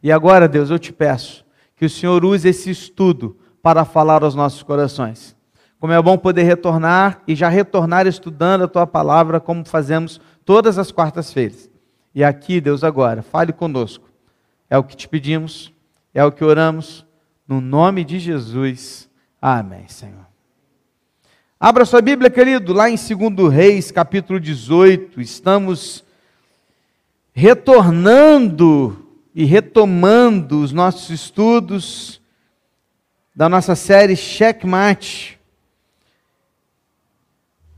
E 0.01 0.11
agora, 0.11 0.47
Deus, 0.47 0.69
eu 0.69 0.77
te 0.77 0.91
peço 0.91 1.45
que 1.75 1.85
o 1.85 1.89
Senhor 1.89 2.23
use 2.25 2.47
esse 2.47 2.69
estudo 2.69 3.37
para 3.61 3.85
falar 3.85 4.23
aos 4.23 4.35
nossos 4.35 4.61
corações. 4.63 5.35
Como 5.79 5.93
é 5.93 6.01
bom 6.01 6.17
poder 6.17 6.43
retornar 6.43 7.21
e 7.27 7.35
já 7.35 7.49
retornar 7.49 8.07
estudando 8.07 8.63
a 8.63 8.67
tua 8.67 8.87
palavra, 8.87 9.39
como 9.39 9.65
fazemos 9.65 10.19
todas 10.45 10.77
as 10.77 10.91
quartas-feiras. 10.91 11.69
E 12.13 12.23
aqui, 12.23 12.61
Deus, 12.61 12.83
agora, 12.83 13.21
fale 13.21 13.51
conosco. 13.51 14.09
É 14.69 14.77
o 14.77 14.83
que 14.83 14.95
te 14.95 15.07
pedimos, 15.07 15.73
é 16.13 16.23
o 16.23 16.31
que 16.31 16.43
oramos, 16.43 17.05
no 17.47 17.59
nome 17.59 18.03
de 18.03 18.19
Jesus. 18.19 19.09
Amém, 19.41 19.87
Senhor. 19.87 20.22
Abra 21.65 21.85
sua 21.85 22.01
Bíblia, 22.01 22.29
querido, 22.29 22.73
lá 22.73 22.89
em 22.89 22.97
2 22.97 23.49
Reis, 23.49 23.89
capítulo 23.89 24.37
18. 24.37 25.21
Estamos 25.21 26.03
retornando 27.31 29.07
e 29.33 29.45
retomando 29.45 30.59
os 30.59 30.73
nossos 30.73 31.09
estudos 31.09 32.19
da 33.33 33.47
nossa 33.47 33.75
série 33.75 34.13
Checkmate. 34.17 35.39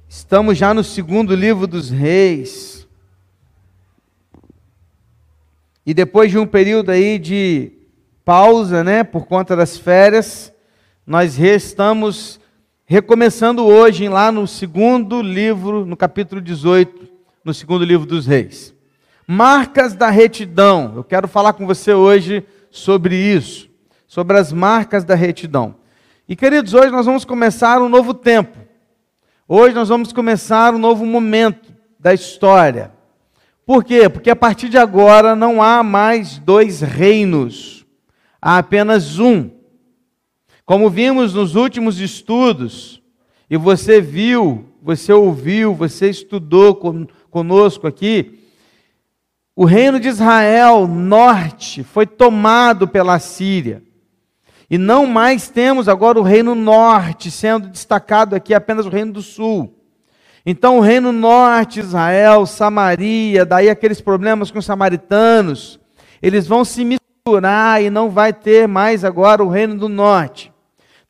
Estamos 0.09 0.57
já 0.57 0.73
no 0.73 0.83
segundo 0.83 1.35
livro 1.35 1.67
dos 1.67 1.91
Reis. 1.91 2.87
E 5.85 5.93
depois 5.93 6.31
de 6.31 6.39
um 6.39 6.47
período 6.47 6.89
aí 6.89 7.19
de 7.19 7.71
pausa, 8.25 8.83
né, 8.83 9.03
por 9.03 9.27
conta 9.27 9.55
das 9.55 9.77
férias, 9.77 10.51
nós 11.05 11.37
estamos 11.37 12.43
recomeçando 12.87 13.65
hoje 13.65 14.07
lá 14.07 14.31
no 14.31 14.47
segundo 14.47 15.19
livro, 15.19 15.85
no 15.87 15.97
capítulo 15.97 16.39
18, 16.39 17.07
no 17.43 17.51
segundo 17.51 17.83
livro 17.83 18.05
dos 18.05 18.27
Reis. 18.27 18.75
Marcas 19.27 19.95
da 19.95 20.11
retidão. 20.11 20.93
Eu 20.95 21.03
quero 21.03 21.27
falar 21.27 21.53
com 21.53 21.65
você 21.65 21.93
hoje 21.93 22.45
sobre 22.69 23.15
isso, 23.15 23.67
sobre 24.07 24.37
as 24.37 24.53
marcas 24.53 25.03
da 25.03 25.15
retidão. 25.15 25.75
E 26.29 26.35
queridos, 26.35 26.75
hoje 26.75 26.91
nós 26.91 27.07
vamos 27.07 27.25
começar 27.25 27.81
um 27.81 27.89
novo 27.89 28.13
tempo. 28.13 28.55
Hoje 29.47 29.73
nós 29.73 29.89
vamos 29.89 30.13
começar 30.13 30.73
um 30.73 30.79
novo 30.79 31.05
momento 31.05 31.73
da 31.99 32.13
história. 32.13 32.91
Por 33.65 33.83
quê? 33.83 34.07
Porque 34.07 34.29
a 34.29 34.35
partir 34.35 34.69
de 34.69 34.77
agora 34.77 35.35
não 35.35 35.59
há 35.59 35.81
mais 35.81 36.37
dois 36.37 36.81
reinos, 36.81 37.83
há 38.39 38.59
apenas 38.59 39.17
um. 39.17 39.49
Como 40.65 40.89
vimos 40.89 41.35
nos 41.35 41.55
últimos 41.55 41.99
estudos, 41.99 42.99
e 43.47 43.55
você 43.55 44.01
viu, 44.01 44.65
você 44.81 45.13
ouviu, 45.13 45.75
você 45.75 46.09
estudou 46.09 46.75
conosco 47.29 47.85
aqui, 47.85 48.39
o 49.55 49.63
reino 49.63 49.99
de 49.99 50.07
Israel 50.07 50.87
norte 50.87 51.83
foi 51.83 52.07
tomado 52.07 52.87
pela 52.87 53.19
Síria. 53.19 53.83
E 54.67 54.77
não 54.77 55.05
mais 55.05 55.49
temos 55.49 55.87
agora 55.87 56.19
o 56.19 56.23
reino 56.23 56.55
norte 56.55 57.29
sendo 57.29 57.69
destacado 57.69 58.35
aqui 58.35 58.51
apenas 58.51 58.87
o 58.87 58.89
reino 58.89 59.13
do 59.13 59.21
sul. 59.21 59.71
Então 60.43 60.79
o 60.79 60.81
reino 60.81 61.11
norte, 61.11 61.79
Israel, 61.79 62.47
Samaria, 62.47 63.45
daí 63.45 63.69
aqueles 63.69 64.01
problemas 64.01 64.49
com 64.49 64.57
os 64.57 64.65
samaritanos, 64.65 65.79
eles 66.21 66.47
vão 66.47 66.65
se 66.65 66.83
misturar 66.83 67.83
e 67.83 67.91
não 67.91 68.09
vai 68.09 68.33
ter 68.33 68.67
mais 68.67 69.05
agora 69.05 69.43
o 69.43 69.49
reino 69.49 69.77
do 69.77 69.87
norte. 69.87 70.54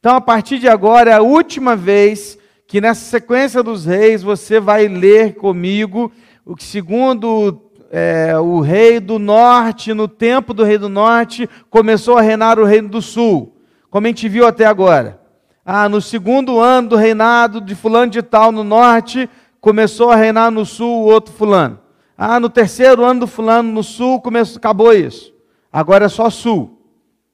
Então, 0.05 0.17
a 0.17 0.21
partir 0.21 0.59
de 0.59 0.67
agora, 0.67 1.09
é 1.09 1.13
a 1.15 1.21
última 1.23 1.75
vez 1.75 2.37
que 2.67 2.79
nessa 2.79 3.03
sequência 3.05 3.63
dos 3.63 3.85
reis 3.85 4.21
você 4.21 4.59
vai 4.59 4.87
ler 4.87 5.33
comigo 5.33 6.11
o 6.45 6.55
que, 6.55 6.63
segundo 6.63 7.71
é, 7.89 8.37
o 8.37 8.59
rei 8.59 8.99
do 8.99 9.17
norte, 9.17 9.95
no 9.95 10.07
tempo 10.07 10.53
do 10.53 10.63
rei 10.63 10.77
do 10.77 10.89
norte, 10.89 11.49
começou 11.71 12.19
a 12.19 12.21
reinar 12.21 12.59
o 12.59 12.65
reino 12.65 12.87
do 12.87 13.01
sul, 13.01 13.57
como 13.89 14.05
a 14.05 14.09
gente 14.09 14.29
viu 14.29 14.45
até 14.45 14.67
agora. 14.67 15.19
Ah, 15.65 15.89
no 15.89 15.99
segundo 15.99 16.59
ano 16.59 16.89
do 16.89 16.95
reinado 16.95 17.59
de 17.59 17.73
fulano 17.73 18.11
de 18.11 18.21
tal 18.21 18.51
no 18.51 18.63
norte, 18.63 19.27
começou 19.59 20.11
a 20.11 20.15
reinar 20.15 20.51
no 20.51 20.67
sul 20.67 21.01
o 21.01 21.05
outro 21.07 21.33
fulano. 21.33 21.79
Ah, 22.15 22.39
no 22.39 22.47
terceiro 22.47 23.03
ano 23.03 23.21
do 23.21 23.27
fulano 23.27 23.71
no 23.71 23.81
sul, 23.81 24.21
começou, 24.21 24.57
acabou 24.57 24.93
isso. 24.93 25.33
Agora 25.73 26.05
é 26.05 26.09
só 26.09 26.29
sul. 26.29 26.79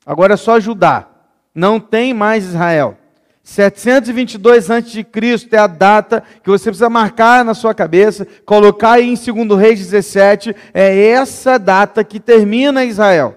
Agora 0.05 0.35
é 0.35 0.37
só 0.37 0.57
Judá 0.57 1.10
não 1.53 1.79
tem 1.79 2.13
mais 2.13 2.45
Israel. 2.45 2.97
722 3.43 4.69
a.C. 4.69 5.05
é 5.51 5.57
a 5.57 5.67
data 5.67 6.23
que 6.43 6.49
você 6.49 6.65
precisa 6.65 6.89
marcar 6.89 7.43
na 7.43 7.53
sua 7.53 7.73
cabeça, 7.73 8.27
colocar 8.45 8.93
aí 8.93 9.09
em 9.09 9.15
2 9.15 9.59
Reis 9.59 9.79
17, 9.79 10.55
é 10.73 11.07
essa 11.07 11.57
data 11.57 12.03
que 12.03 12.19
termina 12.19 12.85
Israel. 12.85 13.35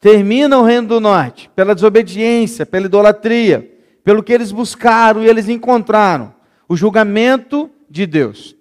Termina 0.00 0.58
o 0.58 0.62
reino 0.62 0.88
do 0.88 1.00
norte, 1.00 1.50
pela 1.54 1.74
desobediência, 1.74 2.64
pela 2.64 2.86
idolatria, 2.86 3.70
pelo 4.02 4.22
que 4.22 4.32
eles 4.32 4.50
buscaram 4.50 5.22
e 5.22 5.28
eles 5.28 5.48
encontraram, 5.48 6.32
o 6.68 6.76
julgamento 6.76 7.68
de 7.88 8.06
Deus. 8.06 8.56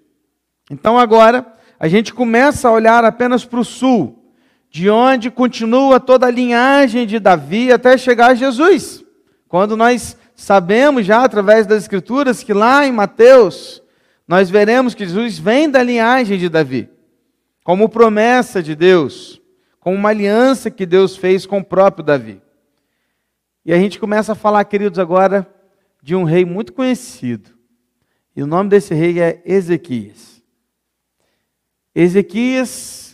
Então 0.69 0.99
agora, 0.99 1.45
a 1.79 1.87
gente 1.87 2.13
começa 2.13 2.67
a 2.67 2.71
olhar 2.71 3.05
apenas 3.05 3.45
para 3.45 3.59
o 3.59 3.65
sul, 3.65 4.18
de 4.69 4.89
onde 4.89 5.31
continua 5.31 5.99
toda 5.99 6.27
a 6.27 6.31
linhagem 6.31 7.07
de 7.07 7.19
Davi 7.19 7.71
até 7.71 7.97
chegar 7.97 8.31
a 8.31 8.35
Jesus. 8.35 9.03
Quando 9.47 9.75
nós 9.75 10.15
sabemos 10.35 11.05
já 11.05 11.23
através 11.23 11.65
das 11.65 11.83
Escrituras 11.83 12.43
que 12.43 12.53
lá 12.53 12.85
em 12.85 12.91
Mateus, 12.91 13.81
nós 14.27 14.49
veremos 14.49 14.93
que 14.93 15.05
Jesus 15.05 15.39
vem 15.39 15.69
da 15.69 15.81
linhagem 15.81 16.37
de 16.37 16.47
Davi, 16.47 16.87
como 17.63 17.89
promessa 17.89 18.61
de 18.61 18.75
Deus, 18.75 19.41
como 19.79 19.97
uma 19.97 20.09
aliança 20.09 20.69
que 20.69 20.85
Deus 20.85 21.17
fez 21.17 21.47
com 21.47 21.59
o 21.59 21.65
próprio 21.65 22.03
Davi. 22.03 22.39
E 23.65 23.73
a 23.73 23.77
gente 23.77 23.99
começa 23.99 24.33
a 24.33 24.35
falar, 24.35 24.63
queridos, 24.65 24.99
agora 24.99 25.51
de 26.01 26.15
um 26.15 26.23
rei 26.23 26.45
muito 26.45 26.73
conhecido. 26.73 27.49
E 28.35 28.43
o 28.43 28.47
nome 28.47 28.69
desse 28.69 28.93
rei 28.93 29.19
é 29.19 29.41
Ezequias. 29.43 30.41
Ezequias, 31.93 33.08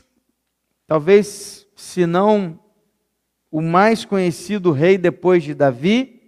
talvez, 0.87 1.67
se 1.75 2.05
não 2.05 2.59
o 3.51 3.61
mais 3.61 4.03
conhecido 4.03 4.71
rei 4.71 4.97
depois 4.97 5.43
de 5.43 5.53
Davi, 5.53 6.21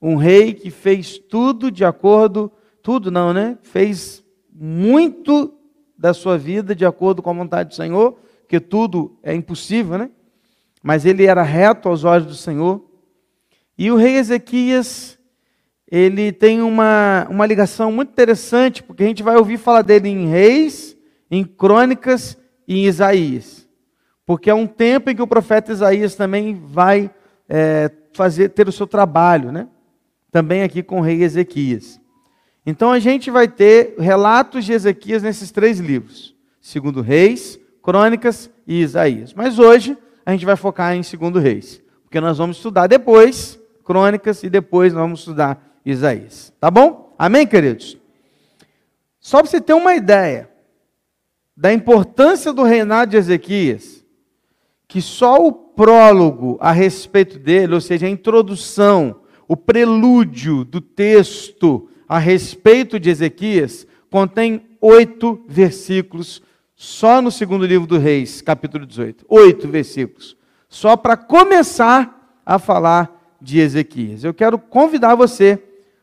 um 0.00 0.16
rei 0.16 0.54
que 0.54 0.70
fez 0.70 1.18
tudo 1.18 1.70
de 1.70 1.84
acordo, 1.84 2.50
tudo 2.82 3.10
não, 3.10 3.32
né? 3.34 3.58
Fez 3.62 4.24
muito 4.50 5.54
da 5.96 6.14
sua 6.14 6.38
vida 6.38 6.74
de 6.74 6.86
acordo 6.86 7.20
com 7.20 7.30
a 7.30 7.34
vontade 7.34 7.70
do 7.70 7.74
Senhor, 7.74 8.16
porque 8.40 8.60
tudo 8.60 9.18
é 9.22 9.34
impossível, 9.34 9.98
né? 9.98 10.10
Mas 10.82 11.04
ele 11.04 11.26
era 11.26 11.42
reto 11.42 11.88
aos 11.88 12.04
olhos 12.04 12.26
do 12.26 12.34
Senhor. 12.34 12.82
E 13.76 13.90
o 13.90 13.96
rei 13.96 14.16
Ezequias, 14.16 15.18
ele 15.86 16.32
tem 16.32 16.62
uma, 16.62 17.26
uma 17.28 17.44
ligação 17.44 17.92
muito 17.92 18.10
interessante, 18.10 18.82
porque 18.82 19.02
a 19.02 19.06
gente 19.06 19.22
vai 19.22 19.36
ouvir 19.36 19.58
falar 19.58 19.82
dele 19.82 20.08
em 20.08 20.28
Reis, 20.28 20.96
em 21.30 21.44
Crônicas 21.44 22.37
e 22.68 22.80
em 22.80 22.84
Isaías. 22.84 23.66
Porque 24.26 24.50
é 24.50 24.54
um 24.54 24.66
tempo 24.66 25.08
em 25.08 25.16
que 25.16 25.22
o 25.22 25.26
profeta 25.26 25.72
Isaías 25.72 26.14
também 26.14 26.54
vai 26.54 27.10
é, 27.48 27.90
fazer 28.12 28.50
ter 28.50 28.68
o 28.68 28.72
seu 28.72 28.86
trabalho, 28.86 29.50
né? 29.50 29.66
Também 30.30 30.62
aqui 30.62 30.82
com 30.82 30.98
o 30.98 31.02
rei 31.02 31.22
Ezequias. 31.22 31.98
Então 32.66 32.92
a 32.92 32.98
gente 32.98 33.30
vai 33.30 33.48
ter 33.48 33.94
relatos 33.98 34.66
de 34.66 34.74
Ezequias 34.74 35.22
nesses 35.22 35.50
três 35.50 35.80
livros: 35.80 36.36
segundo 36.60 37.00
Reis, 37.00 37.58
Crônicas 37.82 38.50
e 38.66 38.82
Isaías. 38.82 39.32
Mas 39.32 39.58
hoje 39.58 39.96
a 40.26 40.32
gente 40.32 40.44
vai 40.44 40.56
focar 40.56 40.94
em 40.94 41.02
segundo 41.02 41.38
Reis, 41.38 41.80
porque 42.04 42.20
nós 42.20 42.36
vamos 42.36 42.58
estudar 42.58 42.86
depois 42.86 43.58
Crônicas 43.82 44.42
e 44.42 44.50
depois 44.50 44.92
nós 44.92 45.00
vamos 45.00 45.20
estudar 45.20 45.80
Isaías. 45.86 46.52
Tá 46.60 46.70
bom? 46.70 47.14
Amém, 47.18 47.46
queridos? 47.46 47.96
Só 49.18 49.38
para 49.38 49.50
você 49.50 49.60
ter 49.62 49.72
uma 49.72 49.94
ideia 49.94 50.50
da 51.58 51.72
importância 51.72 52.52
do 52.52 52.62
reinado 52.62 53.10
de 53.10 53.16
Ezequias, 53.16 54.04
que 54.86 55.02
só 55.02 55.44
o 55.44 55.50
prólogo 55.50 56.56
a 56.60 56.70
respeito 56.70 57.36
dele, 57.36 57.74
ou 57.74 57.80
seja, 57.80 58.06
a 58.06 58.08
introdução, 58.08 59.22
o 59.48 59.56
prelúdio 59.56 60.64
do 60.64 60.80
texto 60.80 61.88
a 62.08 62.16
respeito 62.16 63.00
de 63.00 63.10
Ezequias 63.10 63.88
contém 64.08 64.68
oito 64.80 65.44
versículos, 65.48 66.40
só 66.76 67.20
no 67.20 67.30
segundo 67.30 67.66
livro 67.66 67.88
do 67.88 67.98
Reis, 67.98 68.40
capítulo 68.40 68.86
18. 68.86 69.26
Oito 69.28 69.66
versículos. 69.66 70.36
Só 70.68 70.96
para 70.96 71.16
começar 71.16 72.40
a 72.46 72.60
falar 72.60 73.36
de 73.42 73.58
Ezequias. 73.58 74.22
Eu 74.22 74.32
quero 74.32 74.60
convidar 74.60 75.16
você 75.16 75.60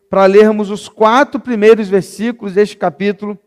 para 0.10 0.26
lermos 0.26 0.70
os 0.70 0.90
quatro 0.90 1.40
primeiros 1.40 1.88
versículos 1.88 2.56
deste 2.56 2.76
capítulo. 2.76 3.40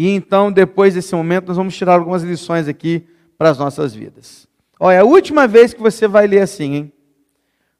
E 0.00 0.08
então, 0.08 0.50
depois 0.50 0.94
desse 0.94 1.14
momento, 1.14 1.48
nós 1.48 1.58
vamos 1.58 1.76
tirar 1.76 1.98
algumas 1.98 2.22
lições 2.22 2.66
aqui 2.66 3.06
para 3.36 3.50
as 3.50 3.58
nossas 3.58 3.94
vidas. 3.94 4.48
Olha, 4.78 4.94
é 4.94 5.00
a 5.00 5.04
última 5.04 5.46
vez 5.46 5.74
que 5.74 5.80
você 5.82 6.08
vai 6.08 6.26
ler 6.26 6.40
assim, 6.40 6.74
hein? 6.74 6.92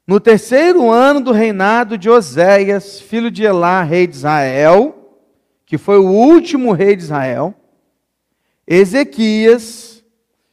No 0.05 0.19
terceiro 0.19 0.91
ano 0.91 1.19
do 1.19 1.31
reinado 1.31 1.97
de 1.97 2.11
Oséias, 2.11 3.01
filho 3.01 3.31
de 3.31 3.41
Elá, 3.41 3.81
rei 3.81 4.05
de 4.05 4.17
Israel, 4.17 5.19
que 5.65 5.79
foi 5.79 5.97
o 5.97 6.11
último 6.11 6.73
rei 6.73 6.95
de 6.95 7.01
Israel, 7.01 7.55
Ezequias, 8.67 10.05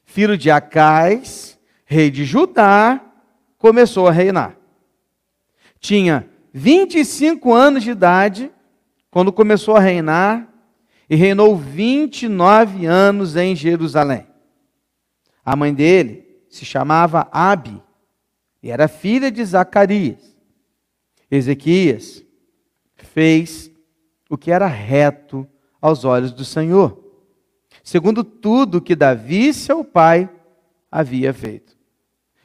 filho 0.06 0.38
de 0.38 0.50
Acais, 0.50 1.58
rei 1.84 2.10
de 2.10 2.24
Judá, 2.24 2.98
começou 3.58 4.08
a 4.08 4.10
reinar. 4.10 4.56
Tinha 5.78 6.26
25 6.50 7.52
anos 7.52 7.82
de 7.82 7.90
idade 7.90 8.50
quando 9.10 9.30
começou 9.30 9.76
a 9.76 9.80
reinar 9.80 10.47
e 11.08 11.16
reinou 11.16 11.56
29 11.56 12.86
anos 12.86 13.36
em 13.36 13.56
Jerusalém. 13.56 14.26
A 15.44 15.56
mãe 15.56 15.72
dele 15.72 16.42
se 16.50 16.64
chamava 16.64 17.28
Abi 17.32 17.80
e 18.62 18.70
era 18.70 18.88
filha 18.88 19.30
de 19.30 19.44
Zacarias. 19.44 20.36
Ezequias 21.30 22.24
fez 22.96 23.70
o 24.28 24.36
que 24.36 24.50
era 24.50 24.66
reto 24.66 25.46
aos 25.80 26.04
olhos 26.04 26.32
do 26.32 26.44
Senhor, 26.44 27.02
segundo 27.82 28.22
tudo 28.24 28.80
que 28.80 28.96
Davi, 28.96 29.54
seu 29.54 29.84
pai, 29.84 30.28
havia 30.90 31.32
feito. 31.32 31.76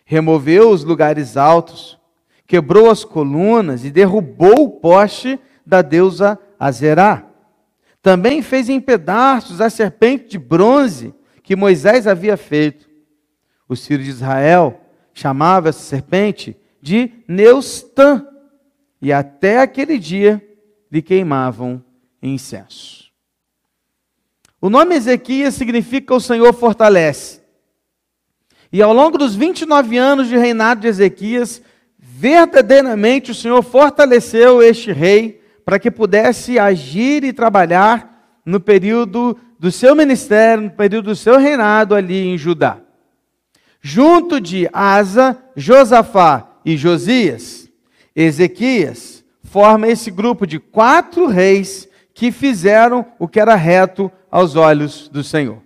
Removeu 0.05 0.69
os 0.69 0.83
lugares 0.83 1.35
altos, 1.35 1.97
quebrou 2.45 2.89
as 2.89 3.03
colunas 3.03 3.83
e 3.83 3.91
derrubou 3.91 4.63
o 4.63 4.69
poste 4.69 5.39
da 5.65 5.81
deusa 5.81 6.39
Azerá. 6.59 7.32
Também 8.03 8.41
fez 8.41 8.67
em 8.67 8.81
pedaços 8.81 9.61
a 9.61 9.69
serpente 9.69 10.31
de 10.31 10.37
bronze 10.37 11.15
que 11.41 11.55
Moisés 11.55 12.05
havia 12.05 12.35
feito. 12.35 12.89
Os 13.67 13.87
filhos 13.87 14.03
de 14.03 14.11
Israel 14.11 14.81
chamava 15.13 15.69
essa 15.69 15.79
serpente 15.79 16.57
de 16.81 17.13
Neustã, 17.29 18.27
e 19.01 19.13
até 19.13 19.59
aquele 19.59 19.97
dia 19.97 20.45
lhe 20.91 21.01
queimavam 21.01 21.83
incenso. 22.21 23.05
O 24.59 24.69
nome 24.69 24.95
Ezequias 24.95 25.53
significa 25.53 26.13
o 26.13 26.19
Senhor 26.19 26.53
fortalece. 26.53 27.41
E 28.71 28.81
ao 28.81 28.93
longo 28.93 29.17
dos 29.17 29.33
29 29.33 29.97
anos 29.97 30.27
de 30.27 30.37
reinado 30.37 30.81
de 30.81 30.87
Ezequias, 30.87 31.61
verdadeiramente 31.97 33.31
o 33.31 33.35
Senhor 33.35 33.61
fortaleceu 33.63 34.61
este 34.61 34.91
rei 34.91 35.42
para 35.65 35.79
que 35.79 35.89
pudesse 35.89 36.59
agir 36.59 37.23
e 37.23 37.33
trabalhar 37.33 38.41
no 38.45 38.59
período 38.59 39.37
do 39.57 39.71
seu 39.71 39.95
ministério, 39.95 40.65
no 40.65 40.71
período 40.71 41.05
do 41.05 41.15
seu 41.15 41.37
reinado 41.37 41.95
ali 41.95 42.27
em 42.27 42.37
Judá. 42.37 42.79
Junto 43.81 44.39
de 44.39 44.69
Asa, 44.71 45.37
Josafá 45.55 46.49
e 46.65 46.77
Josias, 46.77 47.69
Ezequias 48.15 49.23
forma 49.43 49.87
esse 49.87 50.09
grupo 50.09 50.45
de 50.47 50.59
quatro 50.59 51.27
reis 51.27 51.87
que 52.13 52.31
fizeram 52.31 53.05
o 53.19 53.27
que 53.27 53.39
era 53.39 53.55
reto 53.55 54.11
aos 54.29 54.55
olhos 54.55 55.07
do 55.09 55.23
Senhor. 55.23 55.61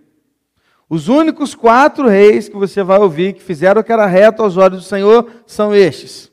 Os 0.90 1.10
únicos 1.10 1.54
quatro 1.54 2.08
reis 2.08 2.48
que 2.48 2.56
você 2.56 2.82
vai 2.82 3.00
ouvir 3.00 3.34
que 3.34 3.44
fizeram 3.44 3.82
o 3.82 3.84
que 3.84 3.92
era 3.92 4.06
reto 4.06 4.42
aos 4.42 4.56
olhos 4.56 4.80
do 4.80 4.88
Senhor 4.88 5.30
são 5.46 5.76
estes. 5.76 6.32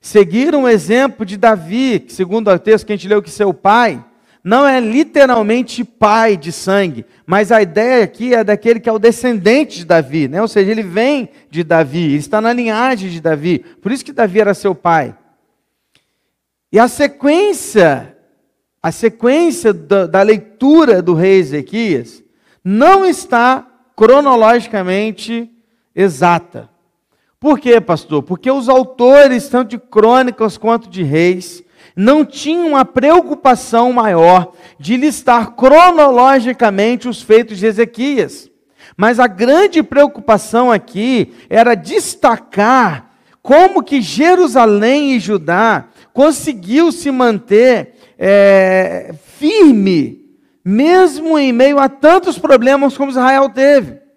Seguiram 0.00 0.62
o 0.62 0.68
exemplo 0.68 1.26
de 1.26 1.36
Davi, 1.36 2.00
que 2.00 2.12
segundo 2.12 2.50
o 2.50 2.58
texto 2.58 2.86
que 2.86 2.92
a 2.92 2.96
gente 2.96 3.08
leu 3.08 3.22
que 3.22 3.30
seu 3.30 3.52
pai, 3.52 4.04
não 4.42 4.66
é 4.66 4.80
literalmente 4.80 5.84
pai 5.84 6.36
de 6.36 6.52
sangue, 6.52 7.04
mas 7.26 7.50
a 7.50 7.60
ideia 7.60 8.04
aqui 8.04 8.34
é 8.34 8.44
daquele 8.44 8.80
que 8.80 8.88
é 8.88 8.92
o 8.92 8.98
descendente 8.98 9.78
de 9.78 9.84
Davi, 9.84 10.28
né? 10.28 10.40
ou 10.40 10.48
seja, 10.48 10.70
ele 10.70 10.82
vem 10.82 11.28
de 11.50 11.64
Davi, 11.64 12.04
ele 12.04 12.16
está 12.16 12.40
na 12.40 12.52
linhagem 12.52 13.10
de 13.10 13.20
Davi, 13.20 13.58
por 13.82 13.92
isso 13.92 14.04
que 14.04 14.12
Davi 14.12 14.40
era 14.40 14.54
seu 14.54 14.74
pai. 14.74 15.14
E 16.70 16.78
a 16.78 16.86
sequência, 16.86 18.16
a 18.82 18.92
sequência 18.92 19.72
da, 19.72 20.06
da 20.06 20.22
leitura 20.22 21.02
do 21.02 21.14
rei 21.14 21.38
Ezequias 21.38 22.22
não 22.62 23.04
está 23.04 23.66
cronologicamente 23.96 25.50
exata. 25.94 26.70
Por 27.40 27.60
quê, 27.60 27.80
pastor? 27.80 28.22
Porque 28.24 28.50
os 28.50 28.68
autores, 28.68 29.48
tanto 29.48 29.70
de 29.70 29.78
crônicas 29.78 30.58
quanto 30.58 30.88
de 30.88 31.04
reis, 31.04 31.62
não 31.94 32.24
tinham 32.24 32.76
a 32.76 32.84
preocupação 32.84 33.92
maior 33.92 34.52
de 34.78 34.96
listar 34.96 35.52
cronologicamente 35.52 37.08
os 37.08 37.22
feitos 37.22 37.58
de 37.58 37.66
Ezequias. 37.66 38.50
Mas 38.96 39.20
a 39.20 39.28
grande 39.28 39.82
preocupação 39.84 40.72
aqui 40.72 41.32
era 41.48 41.76
destacar 41.76 43.12
como 43.40 43.84
que 43.84 44.02
Jerusalém 44.02 45.12
e 45.12 45.20
Judá 45.20 45.86
conseguiu 46.12 46.90
se 46.90 47.10
manter 47.12 47.94
é, 48.18 49.14
firme, 49.36 50.24
mesmo 50.64 51.38
em 51.38 51.52
meio 51.52 51.78
a 51.78 51.88
tantos 51.88 52.36
problemas 52.36 52.96
como 52.96 53.10
Israel 53.10 53.48
teve. 53.48 54.07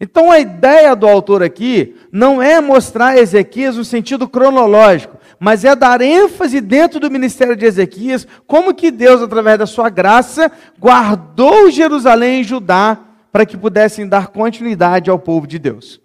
Então 0.00 0.32
a 0.32 0.40
ideia 0.40 0.96
do 0.96 1.06
autor 1.06 1.42
aqui 1.42 1.94
não 2.10 2.40
é 2.40 2.58
mostrar 2.58 3.18
Ezequias 3.18 3.76
no 3.76 3.84
sentido 3.84 4.26
cronológico, 4.26 5.18
mas 5.38 5.62
é 5.62 5.76
dar 5.76 6.00
ênfase 6.00 6.58
dentro 6.58 6.98
do 6.98 7.10
ministério 7.10 7.54
de 7.54 7.66
Ezequias, 7.66 8.26
como 8.46 8.74
que 8.74 8.90
Deus, 8.90 9.20
através 9.20 9.58
da 9.58 9.66
sua 9.66 9.90
graça, 9.90 10.50
guardou 10.78 11.70
Jerusalém 11.70 12.40
e 12.40 12.44
Judá 12.44 12.98
para 13.30 13.44
que 13.44 13.58
pudessem 13.58 14.08
dar 14.08 14.28
continuidade 14.28 15.10
ao 15.10 15.18
povo 15.18 15.46
de 15.46 15.58
Deus. 15.58 16.00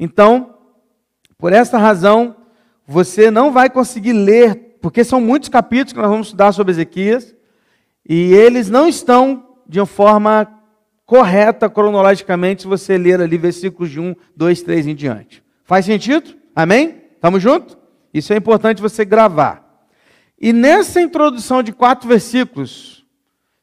Então, 0.00 0.54
por 1.36 1.52
essa 1.52 1.76
razão, 1.76 2.34
você 2.86 3.30
não 3.30 3.52
vai 3.52 3.68
conseguir 3.68 4.14
ler, 4.14 4.78
porque 4.80 5.04
são 5.04 5.20
muitos 5.20 5.48
capítulos 5.48 5.92
que 5.92 5.98
nós 5.98 6.10
vamos 6.10 6.28
estudar 6.28 6.52
sobre 6.52 6.72
Ezequias, 6.72 7.34
e 8.08 8.32
eles 8.32 8.70
não 8.70 8.88
estão 8.88 9.46
de 9.68 9.78
uma 9.78 9.86
forma 9.86 10.61
correta 11.04 11.68
cronologicamente 11.68 12.62
se 12.62 12.68
você 12.68 12.96
ler 12.96 13.20
ali 13.20 13.36
versículos 13.36 13.90
de 13.90 14.00
1, 14.00 14.14
2, 14.36 14.62
3 14.62 14.86
em 14.86 14.94
diante. 14.94 15.42
Faz 15.64 15.84
sentido? 15.84 16.34
Amém? 16.54 17.02
Estamos 17.14 17.42
juntos? 17.42 17.76
Isso 18.12 18.32
é 18.32 18.36
importante 18.36 18.82
você 18.82 19.04
gravar. 19.04 19.86
E 20.40 20.52
nessa 20.52 21.00
introdução 21.00 21.62
de 21.62 21.72
quatro 21.72 22.08
versículos, 22.08 23.06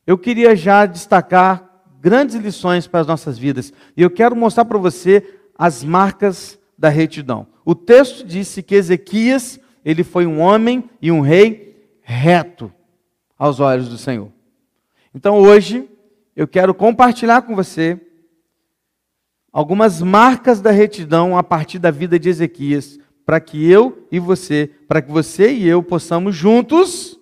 eu 0.08 0.18
queria 0.18 0.56
já 0.56 0.86
destacar 0.86 1.84
grandes 2.00 2.36
lições 2.36 2.88
para 2.88 3.02
as 3.02 3.08
nossas 3.08 3.38
vidas. 3.38 3.74
E 3.96 4.02
eu 4.02 4.10
quero 4.10 4.36
mostrar 4.36 4.66
para 4.66 4.78
você 4.78 5.24
as 5.58 5.84
marcas 5.84 6.58
da 6.78 6.88
retidão. 6.88 7.46
O 7.66 7.76
texto 7.76 8.26
disse 8.26 8.64
que 8.64 8.76
Ezequias, 8.76 9.60
ele 9.84 10.04
foi 10.04 10.26
um 10.26 10.40
homem 10.40 10.90
e 11.02 11.12
um 11.12 11.20
rei 11.20 11.76
reto 12.02 12.72
aos 13.38 13.60
olhos 13.60 13.90
do 13.90 13.98
Senhor. 13.98 14.32
Então 15.14 15.38
hoje 15.38 15.88
eu 16.40 16.48
quero 16.48 16.74
compartilhar 16.74 17.42
com 17.42 17.54
você 17.54 18.00
algumas 19.52 20.02
marcas 20.02 20.62
da 20.62 20.72
retidão 20.72 21.38
a 21.38 21.44
partir 21.44 21.80
da 21.80 21.92
vida 21.92 22.18
de 22.18 22.30
Ezequias, 22.30 22.98
para 23.26 23.42
que 23.42 23.70
eu 23.70 24.08
e 24.10 24.22
você, 24.22 24.72
para 24.88 25.02
que 25.02 25.12
você 25.12 25.52
e 25.52 25.68
eu 25.68 25.84
possamos 25.84 26.34
juntos 26.34 27.20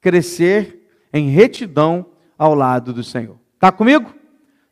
crescer 0.00 0.84
em 1.12 1.30
retidão 1.30 2.06
ao 2.36 2.52
lado 2.52 2.92
do 2.92 3.04
Senhor. 3.04 3.38
Tá 3.56 3.70
comigo? 3.70 4.12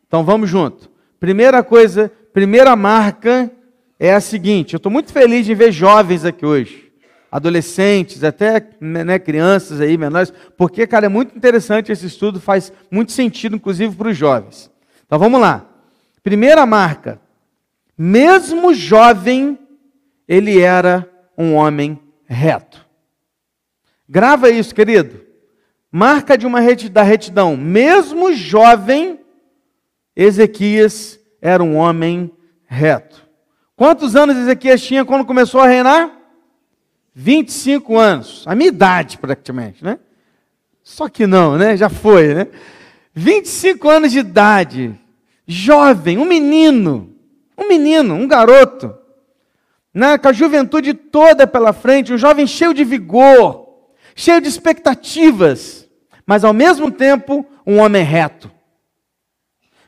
Então 0.05 0.25
vamos 0.25 0.49
junto. 0.49 0.91
Primeira 1.17 1.63
coisa, 1.63 2.11
primeira 2.33 2.75
marca 2.75 3.49
é 3.97 4.13
a 4.13 4.19
seguinte: 4.19 4.73
eu 4.73 4.77
estou 4.77 4.91
muito 4.91 5.13
feliz 5.13 5.45
de 5.45 5.55
ver 5.55 5.71
jovens 5.71 6.25
aqui 6.25 6.45
hoje, 6.45 6.88
adolescentes, 7.31 8.23
até 8.23 8.67
né, 8.79 9.19
crianças 9.19 9.79
aí 9.79 9.97
menores, 9.97 10.33
porque, 10.57 10.87
cara, 10.87 11.05
é 11.05 11.09
muito 11.09 11.35
interessante 11.37 11.91
esse 11.91 12.05
estudo, 12.05 12.39
faz 12.39 12.73
muito 12.89 13.11
sentido, 13.11 13.55
inclusive, 13.55 13.95
para 13.95 14.09
os 14.09 14.17
jovens. 14.17 14.71
Então 15.05 15.19
vamos 15.19 15.39
lá. 15.39 15.65
Primeira 16.23 16.65
marca: 16.65 17.19
mesmo 17.97 18.73
jovem, 18.73 19.57
ele 20.27 20.59
era 20.59 21.09
um 21.37 21.53
homem 21.55 21.99
reto. 22.25 22.85
Grava 24.07 24.49
isso, 24.49 24.73
querido. 24.73 25.21
Marca 25.91 26.37
de 26.37 26.45
uma 26.45 26.59
rede 26.59 26.89
da 26.89 27.01
retidão. 27.01 27.57
Mesmo 27.57 28.33
jovem, 28.33 29.19
Ezequias 30.15 31.19
era 31.41 31.63
um 31.63 31.75
homem 31.75 32.31
reto. 32.65 33.27
Quantos 33.75 34.15
anos 34.15 34.37
Ezequias 34.37 34.81
tinha 34.81 35.05
quando 35.05 35.25
começou 35.25 35.61
a 35.61 35.67
reinar? 35.67 36.18
25 37.13 37.97
anos. 37.97 38.43
A 38.45 38.55
minha 38.55 38.69
idade, 38.69 39.17
praticamente, 39.17 39.83
né? 39.83 39.99
Só 40.83 41.09
que 41.09 41.27
não, 41.27 41.57
né? 41.57 41.75
Já 41.75 41.89
foi, 41.89 42.33
né? 42.33 42.47
25 43.13 43.89
anos 43.89 44.11
de 44.11 44.19
idade. 44.19 44.99
Jovem, 45.45 46.17
um 46.17 46.25
menino. 46.25 47.13
Um 47.57 47.67
menino, 47.67 48.13
um 48.13 48.27
garoto 48.27 48.99
né, 49.93 50.17
com 50.17 50.27
a 50.27 50.33
juventude 50.33 50.93
toda 50.93 51.47
pela 51.47 51.73
frente, 51.73 52.13
um 52.13 52.17
jovem 52.17 52.45
cheio 52.45 52.73
de 52.73 52.83
vigor, 52.83 53.67
cheio 54.15 54.39
de 54.41 54.47
expectativas, 54.47 55.87
mas 56.25 56.43
ao 56.43 56.53
mesmo 56.53 56.91
tempo 56.91 57.45
um 57.65 57.79
homem 57.79 58.03
reto. 58.03 58.51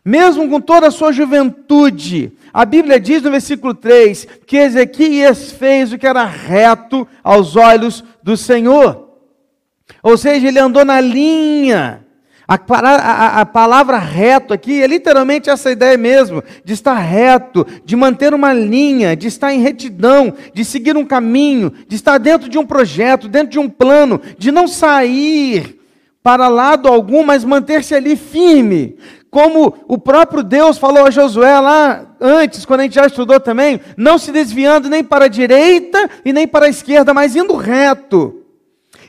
Mesmo 0.04 0.50
com 0.50 0.60
toda 0.60 0.88
a 0.88 0.92
sua 0.92 1.12
juventude, 1.12 2.32
a 2.54 2.66
Bíblia 2.66 3.00
diz 3.00 3.22
no 3.22 3.32
versículo 3.32 3.74
3 3.74 4.28
que 4.46 4.58
Ezequias 4.58 5.52
fez 5.52 5.92
o 5.92 5.98
que 5.98 6.08
era 6.08 6.26
reto 6.26 7.08
aos 7.24 7.56
olhos 7.56 8.04
do 8.22 8.36
Senhor. 8.36 9.10
Ou 10.04 10.18
seja, 10.18 10.48
ele 10.48 10.60
andou 10.60 10.84
na 10.84 11.00
linha 11.00 12.06
a, 12.52 12.56
a, 12.56 13.42
a, 13.42 13.46
palavra 13.46 13.98
reto 13.98 14.54
aqui 14.54 14.82
é 14.82 14.88
literalmente 14.88 15.50
essa 15.50 15.72
ideia 15.72 15.98
mesmo, 15.98 16.44
de 16.66 16.74
estar 16.74 16.96
reto, 16.96 17.66
de 17.86 17.96
manter 17.96 18.34
uma 18.34 18.52
linha, 18.52 19.16
de 19.16 19.28
estar 19.28 19.54
em 19.54 19.62
retidão, 19.62 20.34
de 20.54 20.66
seguir 20.66 20.98
um 20.98 21.06
caminho, 21.06 21.72
de 21.88 21.96
estar 21.96 22.18
dentro 22.18 22.50
de 22.50 22.58
um 22.58 22.66
projeto, 22.66 23.30
dentro 23.30 23.52
de 23.52 23.60
um 23.60 23.70
plano, 23.70 24.20
de 24.38 24.52
não 24.52 24.68
sair 24.68 25.80
para 26.22 26.50
lado 26.50 26.90
algum, 26.90 27.24
mas 27.24 27.46
manter-se 27.46 27.96
ali 27.96 28.18
firme. 28.18 28.98
Como 29.32 29.74
o 29.88 29.98
próprio 29.98 30.44
Deus 30.44 30.78
falou 30.78 31.06
a 31.06 31.10
Josué 31.10 31.58
lá 31.62 32.06
antes, 32.20 32.66
quando 32.66 32.82
a 32.82 32.84
gente 32.84 32.96
já 32.96 33.06
estudou 33.08 33.40
também, 33.40 33.80
não 33.96 34.18
se 34.18 34.30
desviando 34.30 34.90
nem 34.90 35.02
para 35.02 35.26
a 35.26 35.30
direita 35.30 36.10
e 36.26 36.34
nem 36.34 36.46
para 36.46 36.66
a 36.66 36.70
esquerda, 36.70 37.14
mas 37.14 37.34
indo 37.34 37.56
reto. 37.56 38.44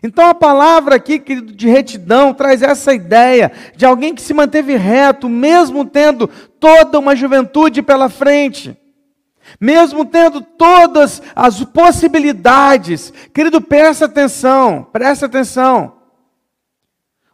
Então 0.01 0.25
a 0.29 0.35
palavra 0.35 0.95
aqui 0.95 1.19
de 1.19 1.69
retidão 1.69 2.33
traz 2.33 2.63
essa 2.63 2.95
ideia 2.95 3.51
de 3.75 3.85
alguém 3.85 4.15
que 4.15 4.23
se 4.23 4.33
manteve 4.33 4.77
reto, 4.77 5.29
mesmo 5.29 5.85
tendo 5.85 6.29
toda 6.61 7.01
uma 7.01 7.17
juventude 7.17 7.83
pela 7.83 8.09
frente, 8.09 8.79
mesmo 9.61 10.05
tendo 10.05 10.41
todas 10.41 11.21
as 11.35 11.65
possibilidades. 11.65 13.13
Querido, 13.35 13.61
presta 13.61 14.05
atenção, 14.05 14.87
presta 14.93 15.27
atenção. 15.27 15.97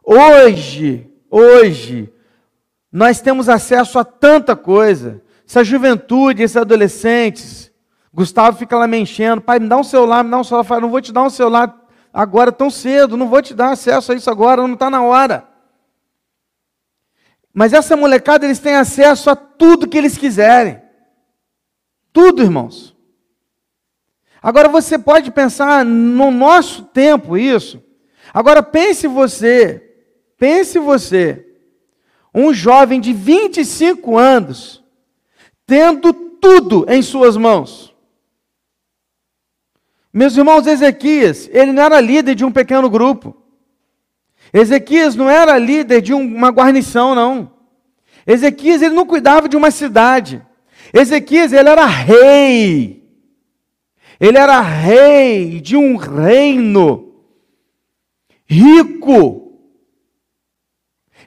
Hoje, 0.02 1.06
hoje, 1.30 2.10
nós 2.90 3.20
temos 3.20 3.48
acesso 3.48 3.98
a 3.98 4.04
tanta 4.04 4.56
coisa. 4.56 5.22
Essa 5.46 5.62
juventude, 5.64 6.42
esses 6.42 6.56
adolescentes, 6.56 7.70
Gustavo 8.12 8.58
fica 8.58 8.76
lá 8.76 8.86
me 8.86 8.98
enchendo, 8.98 9.40
pai, 9.40 9.58
me 9.58 9.68
dá 9.68 9.76
um 9.76 9.84
celular, 9.84 10.24
me 10.24 10.30
dá 10.30 10.38
um 10.38 10.44
celular, 10.44 10.76
eu 10.76 10.80
não 10.80 10.90
vou 10.90 11.00
te 11.00 11.12
dar 11.12 11.22
um 11.22 11.30
celular 11.30 11.86
agora 12.12 12.50
tão 12.50 12.70
cedo, 12.70 13.16
não 13.16 13.28
vou 13.28 13.40
te 13.40 13.54
dar 13.54 13.70
acesso 13.70 14.12
a 14.12 14.14
isso 14.14 14.30
agora, 14.30 14.62
não 14.62 14.74
está 14.74 14.90
na 14.90 15.02
hora. 15.02 15.46
Mas 17.52 17.72
essa 17.72 17.96
molecada, 17.96 18.44
eles 18.44 18.58
têm 18.58 18.74
acesso 18.74 19.30
a 19.30 19.36
tudo 19.36 19.88
que 19.88 19.96
eles 19.96 20.16
quiserem. 20.16 20.80
Tudo, 22.12 22.42
irmãos. 22.42 22.96
Agora 24.42 24.68
você 24.68 24.98
pode 24.98 25.30
pensar 25.30 25.84
no 25.84 26.30
nosso 26.30 26.84
tempo 26.84 27.36
isso. 27.36 27.82
Agora 28.32 28.62
pense 28.62 29.06
você, 29.06 29.96
pense 30.36 30.78
você, 30.78 31.47
um 32.34 32.52
jovem 32.52 33.00
de 33.00 33.12
25 33.12 34.16
anos, 34.16 34.82
tendo 35.66 36.12
tudo 36.12 36.86
em 36.88 37.02
suas 37.02 37.36
mãos. 37.36 37.94
Meus 40.12 40.36
irmãos, 40.36 40.66
Ezequias, 40.66 41.48
ele 41.52 41.72
não 41.72 41.82
era 41.82 42.00
líder 42.00 42.34
de 42.34 42.44
um 42.44 42.50
pequeno 42.50 42.88
grupo. 42.88 43.36
Ezequias 44.52 45.14
não 45.14 45.28
era 45.28 45.58
líder 45.58 46.00
de 46.00 46.14
uma 46.14 46.48
guarnição, 46.48 47.14
não. 47.14 47.52
Ezequias, 48.26 48.82
ele 48.82 48.94
não 48.94 49.06
cuidava 49.06 49.48
de 49.48 49.56
uma 49.56 49.70
cidade. 49.70 50.44
Ezequias, 50.92 51.52
ele 51.52 51.68
era 51.68 51.86
rei. 51.86 52.98
Ele 54.18 54.38
era 54.38 54.60
rei 54.60 55.60
de 55.60 55.76
um 55.76 55.96
reino 55.96 57.22
rico. 58.46 59.58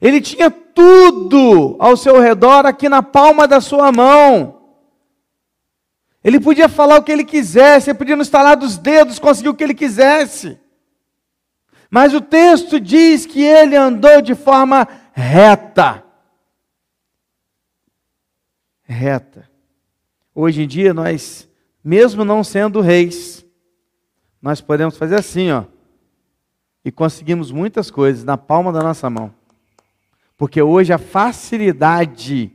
Ele 0.02 0.20
tinha 0.20 0.50
tudo 0.82 1.76
ao 1.78 1.96
seu 1.96 2.20
redor 2.20 2.66
aqui 2.66 2.90
na 2.90 3.04
palma 3.04 3.48
da 3.48 3.62
sua 3.62 3.92
mão. 3.92 4.60
Ele 6.24 6.40
podia 6.40 6.68
falar 6.68 6.98
o 6.98 7.04
que 7.04 7.12
ele 7.12 7.24
quisesse, 7.24 7.92
ele 7.92 7.98
podia 7.98 8.16
no 8.16 8.24
estalar 8.24 8.58
dos 8.58 8.78
dedos 8.78 9.20
conseguir 9.20 9.50
o 9.50 9.54
que 9.54 9.64
ele 9.64 9.76
quisesse. 9.76 10.60
Mas 11.90 12.14
o 12.14 12.22
texto 12.22 12.80
diz 12.80 13.28
que 13.28 13.44
ele 13.44 13.76
andou 13.76 14.22
de 14.22 14.34
forma 14.34 14.88
reta. 15.14 16.04
Reta. 18.84 19.50
Hoje 20.34 20.64
em 20.64 20.68
dia, 20.68 20.94
nós, 20.94 21.48
mesmo 21.84 22.26
não 22.26 22.44
sendo 22.44 22.82
reis, 22.82 23.46
nós 24.42 24.62
podemos 24.62 24.98
fazer 24.98 25.16
assim, 25.16 25.52
ó, 25.52 25.66
e 26.84 26.92
conseguimos 26.92 27.52
muitas 27.52 27.92
coisas 27.92 28.24
na 28.24 28.38
palma 28.38 28.72
da 28.72 28.82
nossa 28.82 29.10
mão. 29.10 29.41
Porque 30.42 30.60
hoje 30.60 30.92
a 30.92 30.98
facilidade 30.98 32.52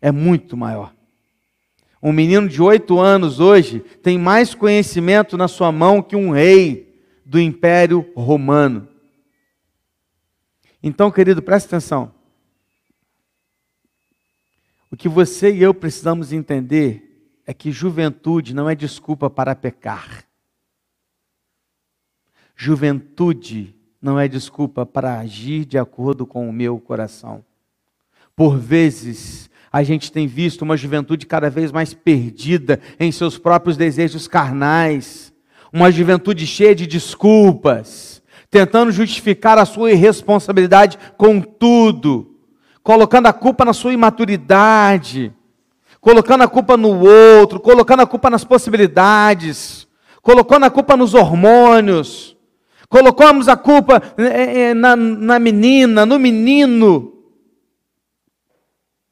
é 0.00 0.12
muito 0.12 0.56
maior. 0.56 0.94
Um 2.00 2.12
menino 2.12 2.48
de 2.48 2.62
oito 2.62 3.00
anos 3.00 3.40
hoje 3.40 3.80
tem 3.80 4.16
mais 4.16 4.54
conhecimento 4.54 5.36
na 5.36 5.48
sua 5.48 5.72
mão 5.72 6.00
que 6.00 6.14
um 6.14 6.30
rei 6.30 7.02
do 7.24 7.40
Império 7.40 8.08
Romano. 8.14 8.88
Então, 10.80 11.10
querido, 11.10 11.42
preste 11.42 11.66
atenção. 11.66 12.14
O 14.88 14.96
que 14.96 15.08
você 15.08 15.52
e 15.52 15.60
eu 15.60 15.74
precisamos 15.74 16.32
entender 16.32 17.34
é 17.44 17.52
que 17.52 17.72
juventude 17.72 18.54
não 18.54 18.70
é 18.70 18.76
desculpa 18.76 19.28
para 19.28 19.56
pecar. 19.56 20.24
Juventude 22.54 23.75
não 24.06 24.20
é 24.20 24.28
desculpa 24.28 24.86
para 24.86 25.18
agir 25.18 25.64
de 25.64 25.76
acordo 25.76 26.24
com 26.24 26.48
o 26.48 26.52
meu 26.52 26.78
coração. 26.78 27.44
Por 28.36 28.56
vezes, 28.56 29.50
a 29.72 29.82
gente 29.82 30.12
tem 30.12 30.28
visto 30.28 30.62
uma 30.62 30.76
juventude 30.76 31.26
cada 31.26 31.50
vez 31.50 31.72
mais 31.72 31.92
perdida 31.92 32.78
em 33.00 33.10
seus 33.10 33.36
próprios 33.36 33.76
desejos 33.76 34.28
carnais, 34.28 35.32
uma 35.72 35.90
juventude 35.90 36.46
cheia 36.46 36.72
de 36.72 36.86
desculpas, 36.86 38.22
tentando 38.48 38.92
justificar 38.92 39.58
a 39.58 39.64
sua 39.64 39.90
irresponsabilidade 39.90 40.96
com 41.16 41.40
tudo, 41.40 42.36
colocando 42.84 43.26
a 43.26 43.32
culpa 43.32 43.64
na 43.64 43.72
sua 43.72 43.92
imaturidade, 43.92 45.32
colocando 46.00 46.44
a 46.44 46.48
culpa 46.48 46.76
no 46.76 47.00
outro, 47.00 47.58
colocando 47.58 48.02
a 48.02 48.06
culpa 48.06 48.30
nas 48.30 48.44
possibilidades, 48.44 49.88
colocando 50.22 50.62
a 50.62 50.70
culpa 50.70 50.96
nos 50.96 51.12
hormônios, 51.12 52.35
colocamos 52.88 53.48
a 53.48 53.56
culpa 53.56 54.02
eh, 54.16 54.70
eh, 54.70 54.74
na, 54.74 54.96
na 54.96 55.38
menina, 55.38 56.06
no 56.06 56.18
menino. 56.18 57.12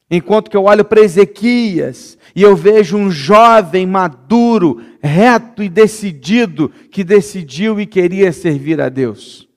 Enquanto 0.09 0.49
que 0.49 0.57
eu 0.57 0.65
olho 0.65 0.85
para 0.85 1.01
Ezequias 1.01 2.17
e 2.35 2.41
eu 2.41 2.55
vejo 2.55 2.95
um 2.95 3.09
jovem 3.09 3.87
maduro, 3.87 4.81
reto 5.01 5.63
e 5.63 5.69
decidido, 5.69 6.69
que 6.69 7.03
decidiu 7.03 7.79
e 7.79 7.85
queria 7.85 8.31
servir 8.31 8.79
a 8.79 8.87
Deus. 8.87 9.49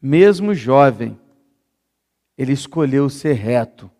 Mesmo 0.00 0.54
jovem, 0.54 1.18
ele 2.38 2.52
escolheu 2.52 3.08
ser 3.08 3.32
reto 3.32 3.90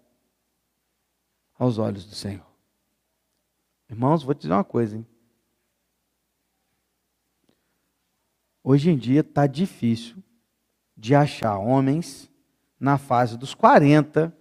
aos 1.58 1.78
olhos 1.78 2.04
do 2.04 2.14
Senhor. 2.14 2.46
Irmãos, 3.90 4.22
vou 4.22 4.34
te 4.34 4.42
dizer 4.42 4.52
uma 4.52 4.64
coisa, 4.64 4.96
hein? 4.96 5.06
Hoje 8.68 8.90
em 8.90 8.98
dia 8.98 9.20
está 9.20 9.46
difícil 9.46 10.16
de 10.96 11.14
achar 11.14 11.56
homens 11.56 12.28
na 12.80 12.98
fase 12.98 13.38
dos 13.38 13.54
40, 13.54 14.36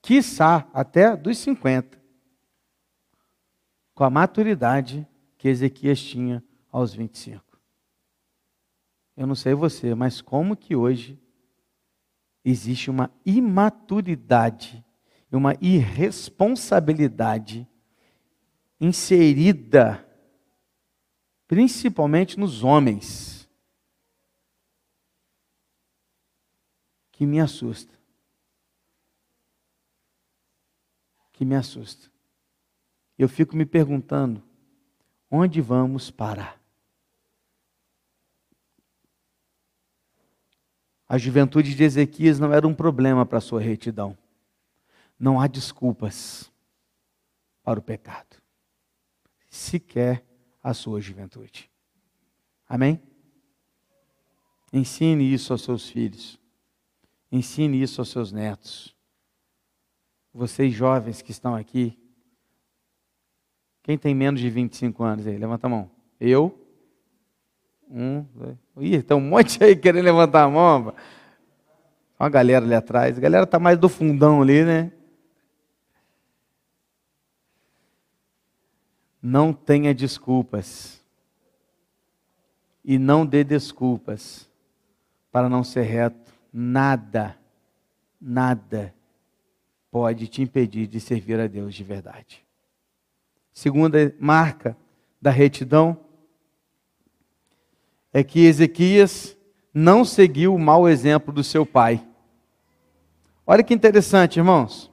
quiçá 0.00 0.68
até 0.72 1.16
dos 1.16 1.36
50, 1.38 2.00
com 3.92 4.04
a 4.04 4.10
maturidade 4.10 5.04
que 5.36 5.48
Ezequias 5.48 6.00
tinha 6.00 6.44
aos 6.70 6.94
25. 6.94 7.42
Eu 9.16 9.26
não 9.26 9.34
sei 9.34 9.52
você, 9.52 9.96
mas 9.96 10.20
como 10.20 10.56
que 10.56 10.76
hoje 10.76 11.20
existe 12.44 12.88
uma 12.88 13.10
imaturidade 13.26 14.84
uma 15.36 15.56
irresponsabilidade 15.60 17.66
inserida, 18.80 20.07
principalmente 21.48 22.38
nos 22.38 22.62
homens, 22.62 23.48
que 27.10 27.26
me 27.26 27.40
assusta. 27.40 27.98
Que 31.32 31.44
me 31.44 31.56
assusta. 31.56 32.08
Eu 33.18 33.28
fico 33.28 33.56
me 33.56 33.64
perguntando: 33.64 34.42
onde 35.30 35.60
vamos 35.60 36.10
parar? 36.10 36.60
A 41.08 41.16
juventude 41.16 41.74
de 41.74 41.82
Ezequias 41.82 42.38
não 42.38 42.52
era 42.52 42.68
um 42.68 42.74
problema 42.74 43.24
para 43.24 43.38
a 43.38 43.40
sua 43.40 43.60
retidão. 43.60 44.16
Não 45.18 45.40
há 45.40 45.46
desculpas 45.46 46.52
para 47.62 47.80
o 47.80 47.82
pecado, 47.82 48.36
sequer 49.48 50.27
a 50.62 50.74
sua 50.74 51.00
juventude. 51.00 51.70
Amém? 52.68 53.00
Ensine 54.72 55.32
isso 55.32 55.52
aos 55.52 55.62
seus 55.62 55.88
filhos, 55.88 56.38
ensine 57.32 57.80
isso 57.82 58.00
aos 58.00 58.10
seus 58.10 58.32
netos. 58.32 58.94
Vocês 60.32 60.72
jovens 60.74 61.22
que 61.22 61.30
estão 61.30 61.54
aqui, 61.54 61.98
quem 63.82 63.96
tem 63.96 64.14
menos 64.14 64.40
de 64.40 64.50
25 64.50 65.02
anos 65.02 65.26
aí? 65.26 65.38
Levanta 65.38 65.66
a 65.66 65.70
mão. 65.70 65.90
Eu, 66.20 66.68
um, 67.90 68.22
dois. 68.34 68.56
Ih, 68.80 69.02
tem 69.02 69.16
um 69.16 69.20
monte 69.20 69.64
aí 69.64 69.74
querendo 69.74 70.04
levantar 70.04 70.44
a 70.44 70.48
mão. 70.48 70.88
Olha 70.88 70.94
a 72.18 72.28
galera 72.28 72.64
ali 72.64 72.74
atrás. 72.74 73.16
A 73.16 73.20
galera 73.20 73.44
está 73.44 73.58
mais 73.58 73.78
do 73.78 73.88
fundão 73.88 74.42
ali, 74.42 74.64
né? 74.64 74.92
Não 79.22 79.52
tenha 79.52 79.94
desculpas. 79.94 81.00
E 82.84 82.98
não 82.98 83.26
dê 83.26 83.44
desculpas 83.44 84.48
para 85.30 85.48
não 85.48 85.62
ser 85.62 85.82
reto. 85.82 86.32
Nada, 86.52 87.38
nada 88.20 88.94
pode 89.90 90.26
te 90.28 90.42
impedir 90.42 90.86
de 90.86 91.00
servir 91.00 91.38
a 91.40 91.46
Deus 91.46 91.74
de 91.74 91.84
verdade. 91.84 92.44
Segunda 93.52 94.14
marca 94.18 94.76
da 95.20 95.30
retidão 95.30 95.98
é 98.12 98.22
que 98.22 98.46
Ezequias 98.46 99.36
não 99.72 100.04
seguiu 100.04 100.54
o 100.54 100.58
mau 100.58 100.88
exemplo 100.88 101.32
do 101.32 101.44
seu 101.44 101.66
pai. 101.66 102.06
Olha 103.46 103.62
que 103.62 103.74
interessante, 103.74 104.38
irmãos. 104.38 104.87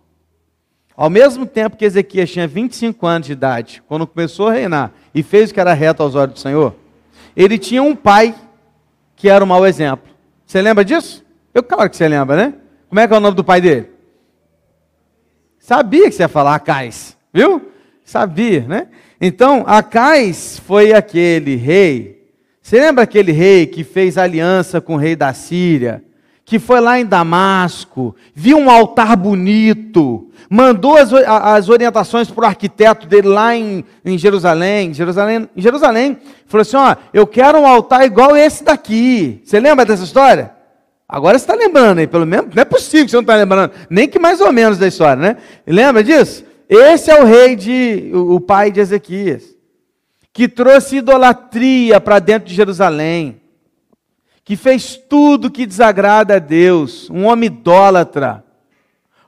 Ao 0.95 1.09
mesmo 1.09 1.45
tempo 1.45 1.75
que 1.75 1.85
Ezequias 1.85 2.29
tinha 2.29 2.47
25 2.47 3.05
anos 3.05 3.27
de 3.27 3.33
idade, 3.33 3.83
quando 3.87 4.07
começou 4.07 4.47
a 4.47 4.53
reinar 4.53 4.91
e 5.13 5.21
fez 5.21 5.49
o 5.49 5.53
que 5.53 5.59
era 5.59 5.73
reto 5.73 6.01
aos 6.01 6.15
olhos 6.15 6.35
do 6.35 6.39
Senhor, 6.39 6.75
ele 7.35 7.57
tinha 7.57 7.83
um 7.83 7.95
pai 7.95 8.33
que 9.15 9.29
era 9.29 9.43
um 9.43 9.47
mau 9.47 9.65
exemplo. 9.65 10.09
Você 10.45 10.61
lembra 10.61 10.85
disso? 10.85 11.25
Eu, 11.53 11.63
claro 11.63 11.89
que 11.89 11.97
você 11.97 12.07
lembra, 12.07 12.35
né? 12.35 12.53
Como 12.87 12.99
é 12.99 13.07
que 13.07 13.13
é 13.13 13.17
o 13.17 13.19
nome 13.19 13.35
do 13.35 13.43
pai 13.43 13.59
dele? 13.59 13.89
Sabia 15.59 16.05
que 16.05 16.11
você 16.11 16.23
ia 16.23 16.29
falar 16.29 16.55
Acais, 16.55 17.17
viu? 17.33 17.71
Sabia, 18.03 18.61
né? 18.61 18.87
Então, 19.19 19.63
Acais 19.65 20.59
foi 20.59 20.93
aquele 20.93 21.55
rei 21.55 22.15
você 22.65 22.79
lembra 22.79 23.03
aquele 23.03 23.31
rei 23.31 23.67
que 23.67 23.83
fez 23.83 24.17
aliança 24.17 24.81
com 24.81 24.95
o 24.95 24.97
rei 24.97 25.15
da 25.15 25.31
Síria? 25.35 26.03
Que 26.45 26.59
foi 26.59 26.79
lá 26.79 26.99
em 26.99 27.05
Damasco, 27.05 28.15
viu 28.33 28.57
um 28.57 28.69
altar 28.69 29.17
bonito, 29.17 30.29
mandou 30.47 30.95
as, 30.95 31.11
as 31.11 31.69
orientações 31.69 32.29
para 32.29 32.43
o 32.43 32.47
arquiteto 32.47 33.07
dele 33.07 33.27
lá 33.27 33.55
em, 33.55 33.83
em 34.05 34.15
Jerusalém, 34.15 34.93
Jerusalém, 34.93 35.49
em 35.57 35.61
Jerusalém, 35.61 36.17
falou 36.45 36.61
assim: 36.61 36.77
ó, 36.77 36.95
eu 37.11 37.25
quero 37.25 37.59
um 37.59 37.65
altar 37.65 38.05
igual 38.05 38.37
esse 38.37 38.63
daqui. 38.63 39.41
Você 39.43 39.59
lembra 39.59 39.85
dessa 39.85 40.03
história? 40.03 40.51
Agora 41.09 41.37
você 41.37 41.43
está 41.43 41.55
lembrando 41.55 41.99
aí, 41.99 42.07
pelo 42.07 42.25
menos, 42.25 42.53
não 42.53 42.61
é 42.61 42.65
possível 42.65 43.05
que 43.05 43.11
você 43.11 43.17
não 43.17 43.21
está 43.21 43.35
lembrando, 43.35 43.71
nem 43.89 44.07
que 44.07 44.19
mais 44.19 44.39
ou 44.39 44.53
menos 44.53 44.77
da 44.77 44.87
história, 44.87 45.21
né? 45.21 45.37
Lembra 45.65 46.03
disso? 46.03 46.43
Esse 46.69 47.11
é 47.11 47.21
o 47.21 47.25
rei 47.25 47.55
de, 47.55 48.11
o, 48.13 48.35
o 48.35 48.39
pai 48.39 48.71
de 48.71 48.79
Ezequias 48.79 49.55
que 50.35 50.49
trouxe 50.49 50.97
idolatria 50.97 52.01
para 52.01 52.19
dentro 52.19 52.49
de 52.49 52.53
Jerusalém, 52.53 53.39
que 54.45 54.55
fez 54.55 54.95
tudo 54.95 55.49
que 55.49 55.65
desagrada 55.65 56.35
a 56.35 56.39
Deus, 56.39 57.09
um 57.09 57.25
homem 57.25 57.47
idólatra, 57.47 58.45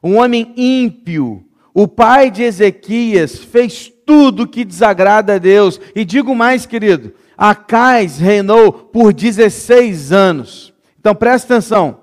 um 0.01 0.17
homem 0.17 0.53
ímpio. 0.55 1.43
O 1.73 1.87
pai 1.87 2.29
de 2.29 2.43
Ezequias 2.43 3.39
fez 3.39 3.91
tudo 4.05 4.47
que 4.47 4.63
desagrada 4.63 5.35
a 5.35 5.37
Deus. 5.39 5.81
E 5.95 6.05
digo 6.05 6.35
mais, 6.35 6.67
querido, 6.67 7.13
Acais 7.35 8.19
reinou 8.19 8.71
por 8.71 9.11
16 9.11 10.11
anos. 10.11 10.71
Então 10.99 11.15
presta 11.15 11.55
atenção. 11.55 12.01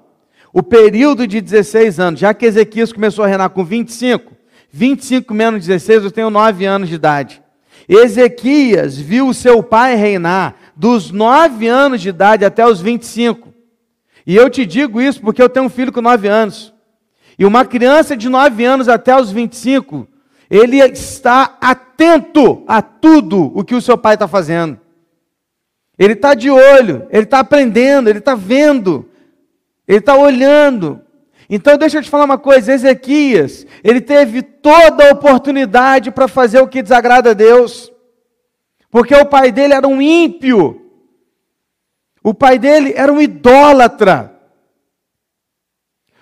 O 0.52 0.62
período 0.62 1.26
de 1.26 1.40
16 1.40 2.00
anos, 2.00 2.20
já 2.20 2.34
que 2.34 2.46
Ezequias 2.46 2.92
começou 2.92 3.24
a 3.24 3.28
reinar 3.28 3.50
com 3.50 3.64
25, 3.64 4.32
25 4.70 5.32
menos 5.32 5.66
16, 5.66 6.04
eu 6.04 6.10
tenho 6.10 6.30
9 6.30 6.64
anos 6.64 6.88
de 6.88 6.96
idade. 6.96 7.42
Ezequias 7.88 8.96
viu 8.96 9.32
seu 9.32 9.62
pai 9.62 9.94
reinar 9.94 10.56
dos 10.76 11.10
nove 11.10 11.68
anos 11.68 12.00
de 12.00 12.08
idade 12.08 12.44
até 12.44 12.66
os 12.66 12.80
25. 12.80 13.52
E 14.26 14.34
eu 14.34 14.48
te 14.48 14.64
digo 14.64 15.00
isso 15.00 15.20
porque 15.20 15.42
eu 15.42 15.48
tenho 15.48 15.66
um 15.66 15.70
filho 15.70 15.92
com 15.92 16.00
nove 16.00 16.28
anos. 16.28 16.72
E 17.38 17.44
uma 17.44 17.64
criança 17.64 18.16
de 18.16 18.28
nove 18.28 18.64
anos 18.64 18.88
até 18.88 19.18
os 19.18 19.30
25, 19.30 20.06
ele 20.48 20.78
está 20.78 21.56
atento 21.60 22.62
a 22.66 22.80
tudo 22.80 23.52
o 23.54 23.64
que 23.64 23.74
o 23.74 23.80
seu 23.80 23.98
pai 23.98 24.14
está 24.14 24.28
fazendo. 24.28 24.78
Ele 25.98 26.14
está 26.14 26.34
de 26.34 26.50
olho, 26.50 27.06
ele 27.10 27.24
está 27.24 27.40
aprendendo, 27.40 28.08
ele 28.08 28.18
está 28.18 28.34
vendo, 28.34 29.08
ele 29.86 29.98
está 29.98 30.16
olhando. 30.16 31.00
Então 31.48 31.76
deixa 31.76 31.98
eu 31.98 32.02
te 32.02 32.10
falar 32.10 32.24
uma 32.24 32.38
coisa, 32.38 32.72
Ezequias, 32.72 33.66
ele 33.82 34.00
teve 34.00 34.42
toda 34.42 35.08
a 35.08 35.12
oportunidade 35.12 36.10
para 36.10 36.26
fazer 36.26 36.60
o 36.60 36.66
que 36.66 36.82
desagrada 36.82 37.30
a 37.30 37.34
Deus. 37.34 37.92
Porque 38.94 39.12
o 39.12 39.26
pai 39.26 39.50
dele 39.50 39.74
era 39.74 39.88
um 39.88 40.00
ímpio. 40.00 40.80
O 42.22 42.32
pai 42.32 42.60
dele 42.60 42.92
era 42.94 43.12
um 43.12 43.20
idólatra. 43.20 44.40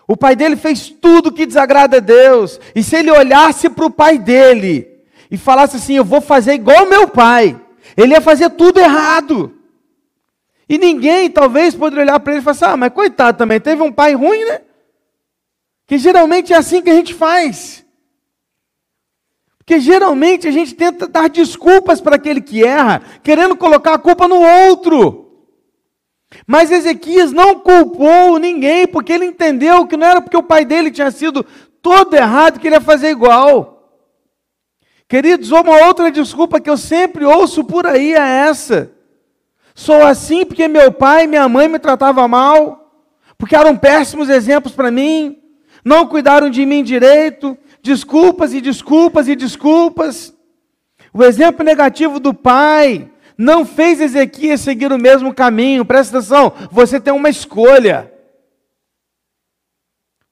O 0.09 0.17
pai 0.17 0.35
dele 0.35 0.57
fez 0.57 0.89
tudo 0.89 1.31
que 1.31 1.45
desagrada 1.45 1.99
a 1.99 2.01
Deus. 2.01 2.59
E 2.75 2.83
se 2.83 2.97
ele 2.97 3.11
olhasse 3.11 3.69
para 3.69 3.85
o 3.85 3.91
pai 3.91 4.17
dele 4.17 5.05
e 5.31 5.37
falasse 5.37 5.77
assim: 5.77 5.97
Eu 5.97 6.05
vou 6.05 6.23
fazer 6.23 6.55
igual 6.55 6.87
meu 6.87 7.07
pai, 7.07 7.61
ele 7.95 8.15
ia 8.15 8.23
fazer 8.23 8.49
tudo 8.49 8.81
errado. 8.81 9.55
E 10.67 10.79
ninguém 10.79 11.31
talvez 11.31 11.75
poderia 11.75 12.05
olhar 12.05 12.21
para 12.21 12.33
ele 12.33 12.41
e 12.41 12.43
falar 12.43 12.53
assim: 12.53 12.65
Ah, 12.65 12.77
mas 12.79 12.95
coitado 12.95 13.37
também, 13.37 13.61
teve 13.61 13.83
um 13.83 13.93
pai 13.93 14.15
ruim, 14.15 14.47
né? 14.47 14.63
Que 15.87 15.99
geralmente 15.99 16.55
é 16.55 16.57
assim 16.57 16.81
que 16.81 16.89
a 16.89 16.95
gente 16.95 17.13
faz. 17.13 17.82
Porque 19.65 19.79
geralmente 19.79 20.49
a 20.49 20.51
gente 20.51 20.75
tenta 20.75 21.07
dar 21.07 21.31
desculpas 21.31 22.01
para 22.01 22.17
aquele 22.17 22.41
que 22.41 22.65
erra, 22.65 23.01
querendo 23.23 23.57
colocar 23.57 23.95
a 23.95 23.99
culpa 23.99 24.27
no 24.27 24.41
outro. 24.41 25.23
Mas 26.47 26.73
Ezequias 26.73 27.31
não 27.31 27.61
culpou 27.61 28.39
ninguém, 28.39 28.89
porque 28.89 29.13
ele 29.13 29.27
entendeu 29.27 29.87
que 29.87 29.97
não 29.97 30.07
era 30.07 30.21
porque 30.21 30.37
o 30.37 30.43
pai 30.43 30.65
dele 30.65 30.91
tinha 30.91 31.13
sido 31.13 31.47
todo 31.81 32.15
errado 32.15 32.59
que 32.59 32.67
ele 32.67 32.75
ia 32.75 32.81
fazer 32.81 33.11
igual. 33.11 34.01
Queridos, 35.09 35.53
uma 35.53 35.87
outra 35.87 36.11
desculpa 36.11 36.61
que 36.61 36.71
eu 36.71 36.77
sempre 36.77 37.25
ouço 37.25 37.63
por 37.63 37.87
aí 37.87 38.15
é 38.15 38.47
essa. 38.49 38.91
Sou 39.77 40.03
assim 40.03 40.45
porque 40.45 40.67
meu 40.67 40.91
pai 40.91 41.25
e 41.25 41.29
minha 41.29 41.49
mãe 41.49 41.69
me 41.69 41.79
tratavam 41.79 42.27
mal, 42.27 43.07
porque 43.39 43.55
eram 43.55 43.77
péssimos 43.77 44.29
exemplos 44.29 44.75
para 44.75 44.91
mim, 44.91 45.39
não 45.85 46.07
cuidaram 46.07 46.51
de 46.51 46.67
mim 46.67 46.83
direito, 46.83 47.57
desculpas 47.83 48.55
e 48.55 48.61
desculpas 48.61 49.29
e 49.29 49.35
desculpas. 49.35 50.35
O 51.13 51.23
exemplo 51.23 51.65
negativo 51.65 52.21
do 52.21 52.33
pai 52.33 53.11
não 53.37 53.67
fez 53.67 54.01
Ezequias 54.01 54.61
seguir 54.61 54.93
o 54.93 54.99
mesmo 54.99 55.35
caminho. 55.35 55.85
Presta 55.85 56.19
atenção, 56.19 56.53
você 56.71 57.01
tem 57.01 57.13
uma 57.13 57.29
escolha. 57.29 58.11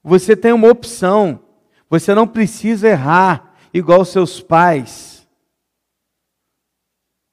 Você 0.03 0.37
tem 0.37 0.53
uma 0.53 0.69
opção. 0.69 1.43
Você 1.91 2.15
não 2.15 2.27
precisa 2.27 2.89
errar 2.89 3.55
igual 3.75 4.05
seus 4.05 4.41
pais. 4.41 5.29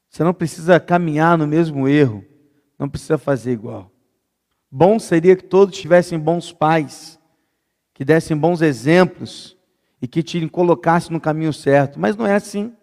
Você 0.09 0.23
não 0.23 0.33
precisa 0.33 0.79
caminhar 0.79 1.37
no 1.37 1.45
mesmo 1.45 1.87
erro. 1.87 2.25
Não 2.77 2.89
precisa 2.89 3.17
fazer 3.17 3.51
igual. 3.51 3.91
Bom 4.69 4.99
seria 4.99 5.35
que 5.35 5.43
todos 5.43 5.77
tivessem 5.77 6.19
bons 6.19 6.51
pais, 6.51 7.17
que 7.93 8.03
dessem 8.03 8.35
bons 8.35 8.61
exemplos 8.61 9.56
e 10.01 10.07
que 10.07 10.21
te 10.21 10.47
colocassem 10.49 11.11
no 11.11 11.19
caminho 11.19 11.53
certo. 11.53 11.99
Mas 11.99 12.15
não 12.15 12.25
é 12.25 12.35
assim. 12.35 12.73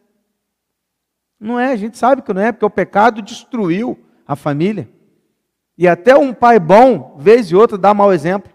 Não 1.38 1.58
é, 1.58 1.72
a 1.72 1.76
gente 1.76 1.98
sabe 1.98 2.22
que 2.22 2.32
não 2.32 2.40
é, 2.40 2.52
porque 2.52 2.64
o 2.64 2.70
pecado 2.70 3.22
destruiu 3.22 3.98
a 4.26 4.34
família. 4.34 4.88
E 5.76 5.88
até 5.88 6.16
um 6.16 6.32
pai 6.32 6.58
bom, 6.58 7.16
vez 7.18 7.50
e 7.50 7.56
outra, 7.56 7.76
dá 7.76 7.92
mau 7.92 8.12
exemplo. 8.12 8.52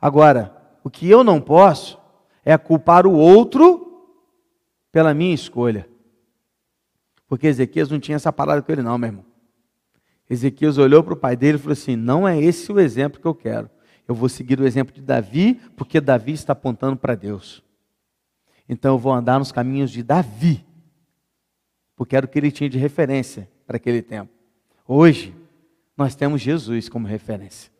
Agora, 0.00 0.56
o 0.84 0.90
que 0.90 1.08
eu 1.08 1.24
não 1.24 1.40
posso 1.40 1.98
é 2.44 2.56
culpar 2.56 3.06
o 3.06 3.12
outro 3.12 4.04
pela 4.92 5.12
minha 5.12 5.34
escolha. 5.34 5.88
Porque 7.28 7.48
Ezequias 7.48 7.90
não 7.90 7.98
tinha 7.98 8.16
essa 8.16 8.32
palavra 8.32 8.62
com 8.62 8.70
ele, 8.70 8.82
não, 8.82 8.96
meu 8.96 9.08
irmão. 9.08 9.24
Ezequias 10.30 10.78
olhou 10.78 11.02
para 11.02 11.14
o 11.14 11.16
pai 11.16 11.36
dele 11.36 11.58
e 11.58 11.60
falou 11.60 11.72
assim: 11.72 11.96
Não 11.96 12.26
é 12.26 12.40
esse 12.40 12.70
o 12.70 12.80
exemplo 12.80 13.20
que 13.20 13.26
eu 13.26 13.34
quero. 13.34 13.70
Eu 14.06 14.14
vou 14.14 14.28
seguir 14.28 14.60
o 14.60 14.66
exemplo 14.66 14.94
de 14.94 15.00
Davi, 15.00 15.60
porque 15.76 16.00
Davi 16.00 16.32
está 16.32 16.52
apontando 16.52 16.96
para 16.96 17.14
Deus. 17.14 17.62
Então 18.68 18.94
eu 18.94 18.98
vou 18.98 19.12
andar 19.12 19.38
nos 19.38 19.52
caminhos 19.52 19.90
de 19.90 20.02
Davi 20.02 20.66
porque 21.96 22.14
era 22.14 22.26
o 22.26 22.28
que 22.28 22.38
ele 22.38 22.52
tinha 22.52 22.68
de 22.68 22.78
referência 22.78 23.48
para 23.66 23.78
aquele 23.78 24.02
tempo. 24.02 24.30
Hoje, 24.86 25.34
nós 25.96 26.14
temos 26.14 26.42
Jesus 26.42 26.88
como 26.88 27.08
referência. 27.08 27.72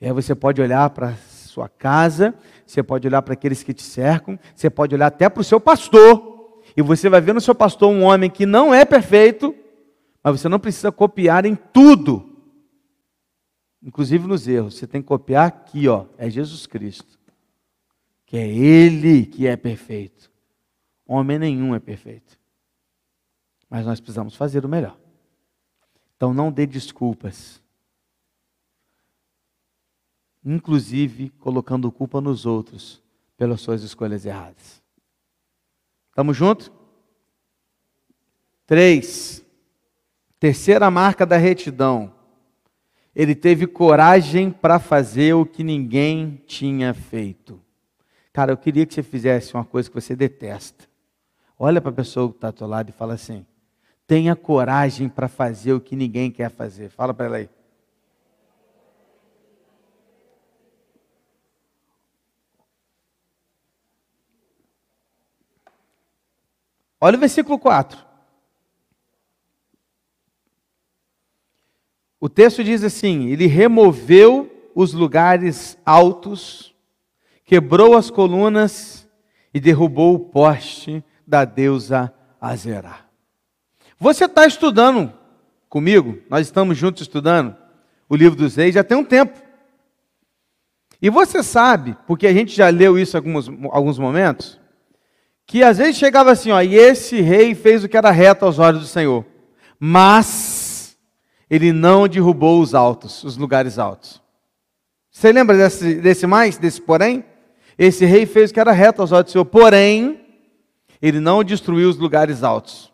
E 0.00 0.06
aí 0.06 0.12
você 0.12 0.34
pode 0.34 0.60
olhar 0.60 0.90
para 0.90 1.14
sua 1.16 1.68
casa, 1.68 2.34
você 2.66 2.82
pode 2.82 3.08
olhar 3.08 3.22
para 3.22 3.32
aqueles 3.32 3.62
que 3.62 3.72
te 3.72 3.82
cercam, 3.82 4.38
você 4.54 4.68
pode 4.68 4.94
olhar 4.94 5.06
até 5.06 5.28
para 5.28 5.40
o 5.40 5.44
seu 5.44 5.58
pastor, 5.58 6.62
e 6.76 6.82
você 6.82 7.08
vai 7.08 7.20
ver 7.20 7.32
no 7.32 7.40
seu 7.40 7.54
pastor 7.54 7.90
um 7.90 8.02
homem 8.02 8.28
que 8.28 8.44
não 8.44 8.74
é 8.74 8.84
perfeito, 8.84 9.54
mas 10.22 10.40
você 10.40 10.48
não 10.48 10.58
precisa 10.58 10.92
copiar 10.92 11.46
em 11.46 11.54
tudo, 11.54 12.33
inclusive 13.84 14.26
nos 14.26 14.48
erros. 14.48 14.74
Você 14.74 14.86
tem 14.86 15.02
que 15.02 15.08
copiar 15.08 15.46
aqui, 15.46 15.86
ó, 15.86 16.06
é 16.16 16.30
Jesus 16.30 16.66
Cristo, 16.66 17.20
que 18.24 18.36
é 18.36 18.48
Ele 18.48 19.26
que 19.26 19.46
é 19.46 19.56
perfeito. 19.56 20.32
Homem 21.06 21.38
nenhum 21.38 21.74
é 21.74 21.78
perfeito. 21.78 22.40
Mas 23.68 23.84
nós 23.84 24.00
precisamos 24.00 24.34
fazer 24.34 24.64
o 24.64 24.68
melhor. 24.68 24.96
Então 26.16 26.32
não 26.32 26.50
dê 26.50 26.66
desculpas. 26.66 27.62
Inclusive 30.42 31.28
colocando 31.30 31.92
culpa 31.92 32.20
nos 32.20 32.46
outros 32.46 33.02
pelas 33.36 33.60
suas 33.60 33.82
escolhas 33.82 34.24
erradas. 34.24 34.82
Estamos 36.08 36.36
juntos? 36.36 36.70
Três. 38.66 39.44
Terceira 40.38 40.90
marca 40.90 41.26
da 41.26 41.36
retidão. 41.36 42.13
Ele 43.14 43.34
teve 43.34 43.66
coragem 43.66 44.50
para 44.50 44.78
fazer 44.78 45.34
o 45.34 45.46
que 45.46 45.62
ninguém 45.62 46.42
tinha 46.46 46.92
feito. 46.92 47.60
Cara, 48.32 48.52
eu 48.52 48.56
queria 48.56 48.84
que 48.84 48.92
você 48.92 49.02
fizesse 49.02 49.54
uma 49.54 49.64
coisa 49.64 49.88
que 49.88 49.94
você 49.94 50.16
detesta. 50.16 50.84
Olha 51.56 51.80
para 51.80 51.90
a 51.90 51.94
pessoa 51.94 52.28
que 52.28 52.36
está 52.36 52.48
ao 52.48 52.52
teu 52.52 52.66
lado 52.66 52.88
e 52.88 52.92
fala 52.92 53.14
assim: 53.14 53.46
tenha 54.06 54.34
coragem 54.34 55.08
para 55.08 55.28
fazer 55.28 55.72
o 55.72 55.80
que 55.80 55.94
ninguém 55.94 56.30
quer 56.30 56.50
fazer. 56.50 56.90
Fala 56.90 57.14
para 57.14 57.26
ela 57.26 57.36
aí. 57.36 57.48
Olha 67.00 67.16
o 67.16 67.20
versículo 67.20 67.58
4. 67.58 68.13
O 72.24 72.28
texto 72.30 72.64
diz 72.64 72.82
assim: 72.82 73.26
Ele 73.28 73.46
removeu 73.46 74.50
os 74.74 74.94
lugares 74.94 75.76
altos, 75.84 76.74
quebrou 77.44 77.94
as 77.98 78.08
colunas 78.08 79.06
e 79.52 79.60
derrubou 79.60 80.14
o 80.14 80.18
poste 80.18 81.04
da 81.26 81.44
deusa 81.44 82.10
Azerá. 82.40 83.00
Você 83.98 84.24
está 84.24 84.46
estudando 84.46 85.12
comigo, 85.68 86.18
nós 86.30 86.46
estamos 86.46 86.78
juntos 86.78 87.02
estudando 87.02 87.54
o 88.08 88.16
livro 88.16 88.38
dos 88.38 88.56
reis 88.56 88.74
já 88.74 88.82
tem 88.82 88.96
um 88.96 89.04
tempo. 89.04 89.38
E 91.02 91.10
você 91.10 91.42
sabe, 91.42 91.94
porque 92.06 92.26
a 92.26 92.32
gente 92.32 92.56
já 92.56 92.70
leu 92.70 92.98
isso 92.98 93.18
alguns, 93.18 93.50
alguns 93.70 93.98
momentos, 93.98 94.58
que 95.46 95.62
às 95.62 95.76
vezes 95.76 95.98
chegava 95.98 96.32
assim, 96.32 96.50
ó, 96.50 96.62
e 96.62 96.74
esse 96.74 97.20
rei 97.20 97.54
fez 97.54 97.84
o 97.84 97.88
que 97.88 97.98
era 97.98 98.10
reto 98.10 98.46
aos 98.46 98.58
olhos 98.58 98.80
do 98.80 98.86
Senhor, 98.86 99.26
mas 99.78 100.53
ele 101.50 101.72
não 101.72 102.08
derrubou 102.08 102.60
os 102.60 102.74
altos, 102.74 103.22
os 103.24 103.36
lugares 103.36 103.78
altos. 103.78 104.22
Você 105.10 105.30
lembra 105.32 105.56
desse, 105.56 105.94
desse 105.96 106.26
mais, 106.26 106.58
desse 106.58 106.80
porém? 106.80 107.24
Esse 107.78 108.04
rei 108.04 108.26
fez 108.26 108.50
o 108.50 108.54
que 108.54 108.60
era 108.60 108.72
reto 108.72 109.00
aos 109.00 109.12
olhos 109.12 109.26
do 109.26 109.30
Senhor, 109.30 109.44
porém, 109.44 110.20
ele 111.00 111.20
não 111.20 111.44
destruiu 111.44 111.88
os 111.88 111.96
lugares 111.96 112.42
altos. 112.42 112.92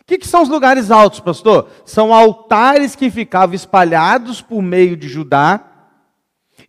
O 0.00 0.04
que, 0.06 0.18
que, 0.18 0.28
são 0.28 0.42
os 0.42 0.48
lugares 0.48 0.90
altos, 0.90 1.18
pastor? 1.18 1.68
São 1.84 2.14
altares 2.14 2.94
que 2.94 3.10
ficavam 3.10 3.54
espalhados 3.54 4.40
por 4.40 4.62
meio 4.62 4.96
de 4.96 5.08
Judá, 5.08 5.60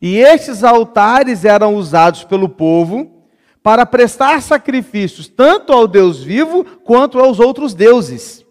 e 0.01 0.17
estes 0.17 0.63
altares 0.63 1.45
eram 1.45 1.75
usados 1.75 2.23
pelo 2.23 2.49
povo 2.49 3.25
para 3.61 3.85
prestar 3.85 4.41
sacrifícios 4.41 5.27
tanto 5.27 5.73
ao 5.73 5.87
Deus 5.87 6.23
vivo 6.23 6.63
quanto 6.63 7.19
aos 7.19 7.39
outros 7.39 7.73
deuses. 7.73 8.46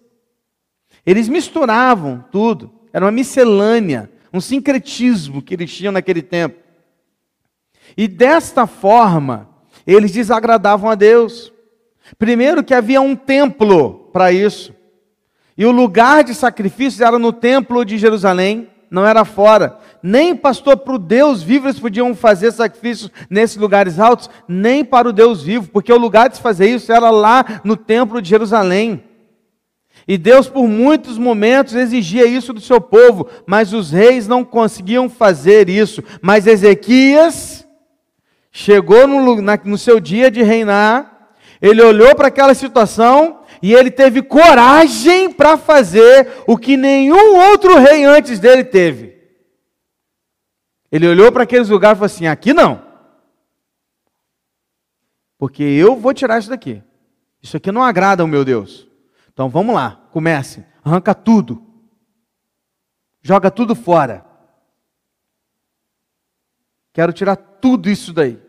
Eles 1.06 1.28
misturavam 1.28 2.24
tudo, 2.32 2.72
era 2.92 3.04
uma 3.04 3.12
miscelânea, 3.12 4.10
um 4.32 4.40
sincretismo 4.40 5.40
que 5.40 5.54
eles 5.54 5.72
tinham 5.72 5.92
naquele 5.92 6.20
tempo. 6.20 6.56
E 7.96 8.08
desta 8.08 8.66
forma, 8.66 9.48
eles 9.86 10.10
desagradavam 10.10 10.90
a 10.90 10.96
Deus. 10.96 11.52
Primeiro, 12.18 12.64
que 12.64 12.74
havia 12.74 13.00
um 13.00 13.14
templo 13.14 14.10
para 14.12 14.32
isso. 14.32 14.74
E 15.56 15.64
o 15.64 15.70
lugar 15.70 16.24
de 16.24 16.34
sacrifícios 16.34 17.00
era 17.00 17.18
no 17.18 17.32
templo 17.32 17.84
de 17.84 17.96
Jerusalém, 17.96 18.68
não 18.90 19.06
era 19.06 19.24
fora. 19.24 19.78
Nem 20.02 20.36
pastor 20.36 20.76
para 20.76 20.94
o 20.94 20.98
Deus 20.98 21.42
vivo 21.42 21.66
eles 21.66 21.80
podiam 21.80 22.14
fazer 22.14 22.52
sacrifícios 22.52 23.10
nesses 23.30 23.56
lugares 23.56 23.98
altos, 23.98 24.28
nem 24.46 24.84
para 24.84 25.08
o 25.08 25.12
Deus 25.12 25.42
vivo, 25.42 25.68
porque 25.70 25.92
o 25.92 25.98
lugar 25.98 26.28
de 26.28 26.36
se 26.36 26.42
fazer 26.42 26.68
isso 26.68 26.92
era 26.92 27.10
lá 27.10 27.60
no 27.64 27.76
templo 27.76 28.20
de 28.20 28.28
Jerusalém. 28.28 29.02
E 30.08 30.16
Deus, 30.16 30.48
por 30.48 30.68
muitos 30.68 31.18
momentos, 31.18 31.74
exigia 31.74 32.26
isso 32.26 32.52
do 32.52 32.60
seu 32.60 32.80
povo, 32.80 33.28
mas 33.44 33.72
os 33.72 33.90
reis 33.90 34.28
não 34.28 34.44
conseguiam 34.44 35.08
fazer 35.08 35.68
isso. 35.68 36.02
Mas 36.22 36.46
Ezequias 36.46 37.66
chegou 38.52 39.08
no, 39.08 39.42
no 39.64 39.78
seu 39.78 39.98
dia 39.98 40.30
de 40.30 40.42
reinar, 40.42 41.34
ele 41.60 41.82
olhou 41.82 42.14
para 42.14 42.28
aquela 42.28 42.54
situação 42.54 43.40
e 43.60 43.72
ele 43.74 43.90
teve 43.90 44.22
coragem 44.22 45.32
para 45.32 45.56
fazer 45.56 46.44
o 46.46 46.56
que 46.56 46.76
nenhum 46.76 47.36
outro 47.50 47.76
rei 47.78 48.04
antes 48.04 48.38
dele 48.38 48.62
teve. 48.62 49.16
Ele 50.92 51.08
olhou 51.08 51.32
para 51.32 51.42
aqueles 51.42 51.68
lugares 51.68 51.96
e 51.96 51.98
falou 51.98 52.06
assim: 52.06 52.26
aqui 52.26 52.54
não. 52.54 52.82
Porque 55.38 55.62
eu 55.62 55.96
vou 55.96 56.14
tirar 56.14 56.38
isso 56.38 56.48
daqui. 56.48 56.82
Isso 57.42 57.56
aqui 57.56 57.72
não 57.72 57.82
agrada 57.82 58.22
ao 58.22 58.28
meu 58.28 58.44
Deus. 58.44 58.85
Então 59.36 59.50
vamos 59.50 59.74
lá, 59.74 60.08
comece, 60.10 60.64
arranca 60.82 61.14
tudo. 61.14 61.62
Joga 63.20 63.50
tudo 63.50 63.74
fora. 63.74 64.24
Quero 66.94 67.12
tirar 67.12 67.36
tudo 67.36 67.90
isso 67.90 68.14
daí 68.14 68.46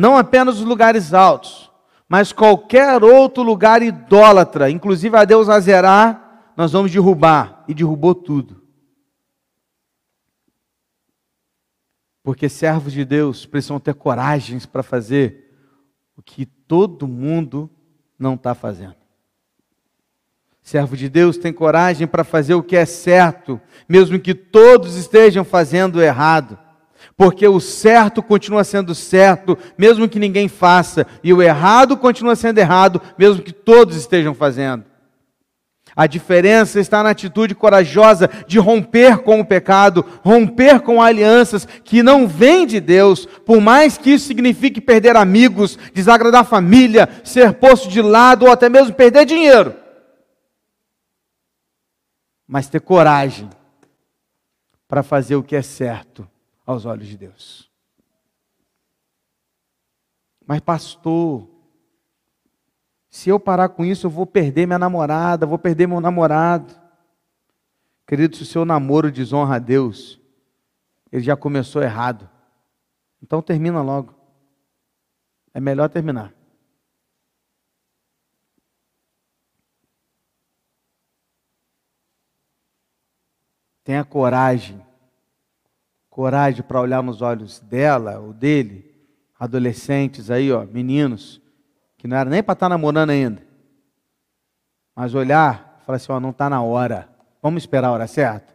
não 0.00 0.16
apenas 0.16 0.58
os 0.58 0.64
lugares 0.64 1.12
altos, 1.12 1.70
mas 2.08 2.32
qualquer 2.32 3.04
outro 3.04 3.42
lugar 3.42 3.82
idólatra, 3.82 4.70
inclusive 4.70 5.16
a 5.16 5.24
Deus 5.24 5.48
Azerá, 5.48 6.52
nós 6.56 6.72
vamos 6.72 6.90
derrubar. 6.90 7.64
E 7.68 7.74
derrubou 7.74 8.14
tudo. 8.14 8.64
Porque 12.22 12.48
servos 12.48 12.92
de 12.92 13.04
Deus 13.04 13.46
precisam 13.46 13.78
ter 13.78 13.94
coragens 13.94 14.66
para 14.66 14.82
fazer 14.82 15.54
o 16.16 16.22
que 16.22 16.46
todo 16.46 17.06
mundo 17.06 17.70
não 18.18 18.34
está 18.34 18.54
fazendo. 18.54 18.99
Servo 20.62 20.96
de 20.96 21.08
Deus 21.08 21.36
tem 21.36 21.52
coragem 21.52 22.06
para 22.06 22.22
fazer 22.22 22.54
o 22.54 22.62
que 22.62 22.76
é 22.76 22.84
certo, 22.84 23.60
mesmo 23.88 24.18
que 24.18 24.34
todos 24.34 24.96
estejam 24.96 25.44
fazendo 25.44 26.02
errado. 26.02 26.58
Porque 27.16 27.46
o 27.46 27.60
certo 27.60 28.22
continua 28.22 28.62
sendo 28.62 28.94
certo, 28.94 29.58
mesmo 29.76 30.08
que 30.08 30.18
ninguém 30.18 30.48
faça, 30.48 31.06
e 31.24 31.32
o 31.32 31.42
errado 31.42 31.96
continua 31.96 32.36
sendo 32.36 32.58
errado, 32.58 33.00
mesmo 33.18 33.42
que 33.42 33.52
todos 33.52 33.96
estejam 33.96 34.34
fazendo. 34.34 34.84
A 35.96 36.06
diferença 36.06 36.78
está 36.78 37.02
na 37.02 37.10
atitude 37.10 37.54
corajosa 37.54 38.30
de 38.46 38.58
romper 38.58 39.18
com 39.18 39.40
o 39.40 39.44
pecado, 39.44 40.04
romper 40.22 40.80
com 40.80 41.02
alianças 41.02 41.66
que 41.84 42.02
não 42.02 42.28
vêm 42.28 42.64
de 42.64 42.80
Deus, 42.80 43.26
por 43.44 43.60
mais 43.60 43.98
que 43.98 44.12
isso 44.12 44.26
signifique 44.26 44.80
perder 44.80 45.16
amigos, 45.16 45.78
desagradar 45.92 46.44
família, 46.44 47.08
ser 47.24 47.54
posto 47.54 47.88
de 47.88 48.00
lado 48.00 48.46
ou 48.46 48.52
até 48.52 48.68
mesmo 48.68 48.94
perder 48.94 49.24
dinheiro. 49.24 49.74
Mas 52.52 52.68
ter 52.68 52.80
coragem 52.80 53.48
para 54.88 55.04
fazer 55.04 55.36
o 55.36 55.42
que 55.42 55.54
é 55.54 55.62
certo 55.62 56.28
aos 56.66 56.84
olhos 56.84 57.06
de 57.06 57.16
Deus. 57.16 57.70
Mas, 60.44 60.58
pastor, 60.58 61.48
se 63.08 63.30
eu 63.30 63.38
parar 63.38 63.68
com 63.68 63.84
isso, 63.84 64.08
eu 64.08 64.10
vou 64.10 64.26
perder 64.26 64.66
minha 64.66 64.80
namorada, 64.80 65.46
vou 65.46 65.60
perder 65.60 65.86
meu 65.86 66.00
namorado. 66.00 66.74
Querido, 68.04 68.34
se 68.34 68.42
o 68.42 68.46
seu 68.46 68.64
namoro 68.64 69.12
desonra 69.12 69.54
a 69.54 69.60
Deus, 69.60 70.20
ele 71.12 71.22
já 71.22 71.36
começou 71.36 71.80
errado. 71.80 72.28
Então 73.22 73.40
termina 73.40 73.80
logo. 73.80 74.12
É 75.54 75.60
melhor 75.60 75.88
terminar. 75.88 76.34
Tenha 83.84 84.04
coragem 84.04 84.80
coragem 86.10 86.62
para 86.62 86.80
olhar 86.80 87.02
nos 87.02 87.22
olhos 87.22 87.60
dela 87.60 88.18
ou 88.18 88.34
dele, 88.34 88.92
adolescentes 89.38 90.30
aí, 90.30 90.52
ó, 90.52 90.66
meninos, 90.66 91.40
que 91.96 92.08
não 92.08 92.16
era 92.16 92.28
nem 92.28 92.42
para 92.42 92.52
estar 92.52 92.66
tá 92.66 92.68
namorando 92.68 93.10
ainda, 93.10 93.42
mas 94.94 95.14
olhar 95.14 95.78
e 95.80 95.84
falar 95.86 95.96
assim: 95.96 96.12
ó, 96.12 96.20
não 96.20 96.30
está 96.30 96.50
na 96.50 96.60
hora, 96.60 97.08
vamos 97.40 97.62
esperar 97.62 97.88
a 97.88 97.92
hora 97.92 98.06
certa. 98.06 98.52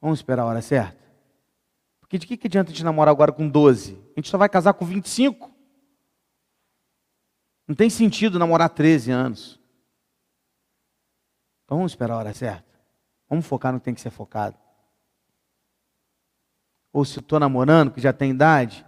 Vamos 0.00 0.20
esperar 0.20 0.42
a 0.42 0.46
hora 0.46 0.62
certa. 0.62 1.04
Porque 2.00 2.16
de 2.16 2.26
que, 2.26 2.36
que 2.36 2.46
adianta 2.46 2.70
a 2.70 2.72
gente 2.72 2.84
namorar 2.84 3.12
agora 3.12 3.32
com 3.32 3.48
12? 3.48 3.94
A 4.14 4.20
gente 4.20 4.28
só 4.28 4.38
vai 4.38 4.48
casar 4.48 4.74
com 4.74 4.84
25. 4.84 5.50
Não 7.66 7.74
tem 7.74 7.90
sentido 7.90 8.38
namorar 8.38 8.70
13 8.70 9.10
anos. 9.10 9.58
Então 11.66 11.78
vamos 11.78 11.92
esperar 11.92 12.14
a 12.14 12.18
hora 12.18 12.32
certa. 12.32 12.64
Vamos 13.28 13.44
focar 13.44 13.72
no 13.72 13.80
que 13.80 13.84
tem 13.84 13.94
que 13.94 14.00
ser 14.00 14.10
focado. 14.10 14.56
Ou 16.92 17.04
se 17.04 17.18
estou 17.18 17.40
namorando, 17.40 17.90
que 17.90 18.00
já 18.00 18.12
tem 18.12 18.30
idade, 18.30 18.86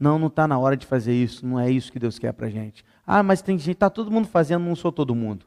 não, 0.00 0.18
não 0.18 0.28
está 0.28 0.48
na 0.48 0.58
hora 0.58 0.76
de 0.76 0.86
fazer 0.86 1.12
isso, 1.12 1.46
não 1.46 1.60
é 1.60 1.70
isso 1.70 1.92
que 1.92 1.98
Deus 1.98 2.18
quer 2.18 2.32
para 2.32 2.48
gente. 2.48 2.82
Ah, 3.06 3.22
mas 3.22 3.42
tem 3.42 3.58
gente, 3.58 3.72
está 3.72 3.90
todo 3.90 4.10
mundo 4.10 4.26
fazendo, 4.26 4.64
não 4.64 4.74
sou 4.74 4.90
todo 4.90 5.14
mundo. 5.14 5.46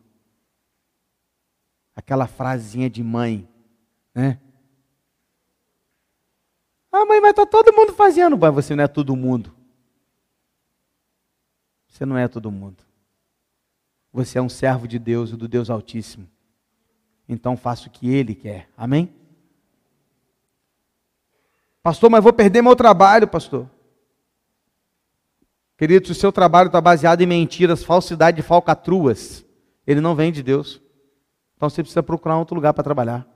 Aquela 1.95 2.27
frasezinha 2.27 2.89
de 2.89 3.03
mãe, 3.03 3.49
né? 4.13 4.39
Ah, 6.91 7.05
mãe, 7.05 7.19
mas 7.19 7.31
está 7.31 7.45
todo 7.45 7.73
mundo 7.73 7.93
fazendo. 7.93 8.37
Mas 8.37 8.53
você 8.53 8.75
não 8.75 8.83
é 8.83 8.87
todo 8.87 9.15
mundo. 9.15 9.53
Você 11.87 12.05
não 12.05 12.17
é 12.17 12.27
todo 12.27 12.51
mundo. 12.51 12.83
Você 14.13 14.37
é 14.37 14.41
um 14.41 14.47
servo 14.47 14.87
de 14.87 14.99
Deus, 14.99 15.31
do 15.31 15.47
Deus 15.47 15.71
Altíssimo 15.71 16.29
então 17.27 17.57
faço 17.57 17.87
o 17.87 17.91
que 17.91 18.09
Ele 18.09 18.33
quer. 18.33 18.69
Amém? 18.77 19.13
Pastor, 21.83 22.09
mas 22.09 22.23
vou 22.23 22.33
perder 22.33 22.61
meu 22.61 22.75
trabalho, 22.75 23.27
pastor. 23.27 23.69
Querido, 25.77 26.07
se 26.07 26.11
o 26.11 26.15
seu 26.15 26.31
trabalho 26.31 26.67
está 26.67 26.81
baseado 26.81 27.21
em 27.21 27.27
mentiras, 27.27 27.83
falsidade 27.83 28.39
e 28.39 28.43
falcatruas, 28.43 29.45
ele 29.85 30.01
não 30.01 30.15
vem 30.15 30.31
de 30.31 30.41
Deus. 30.41 30.81
Então 31.55 31.69
você 31.69 31.83
precisa 31.83 32.03
procurar 32.03 32.37
outro 32.37 32.55
lugar 32.55 32.73
para 32.73 32.83
trabalhar. 32.83 33.27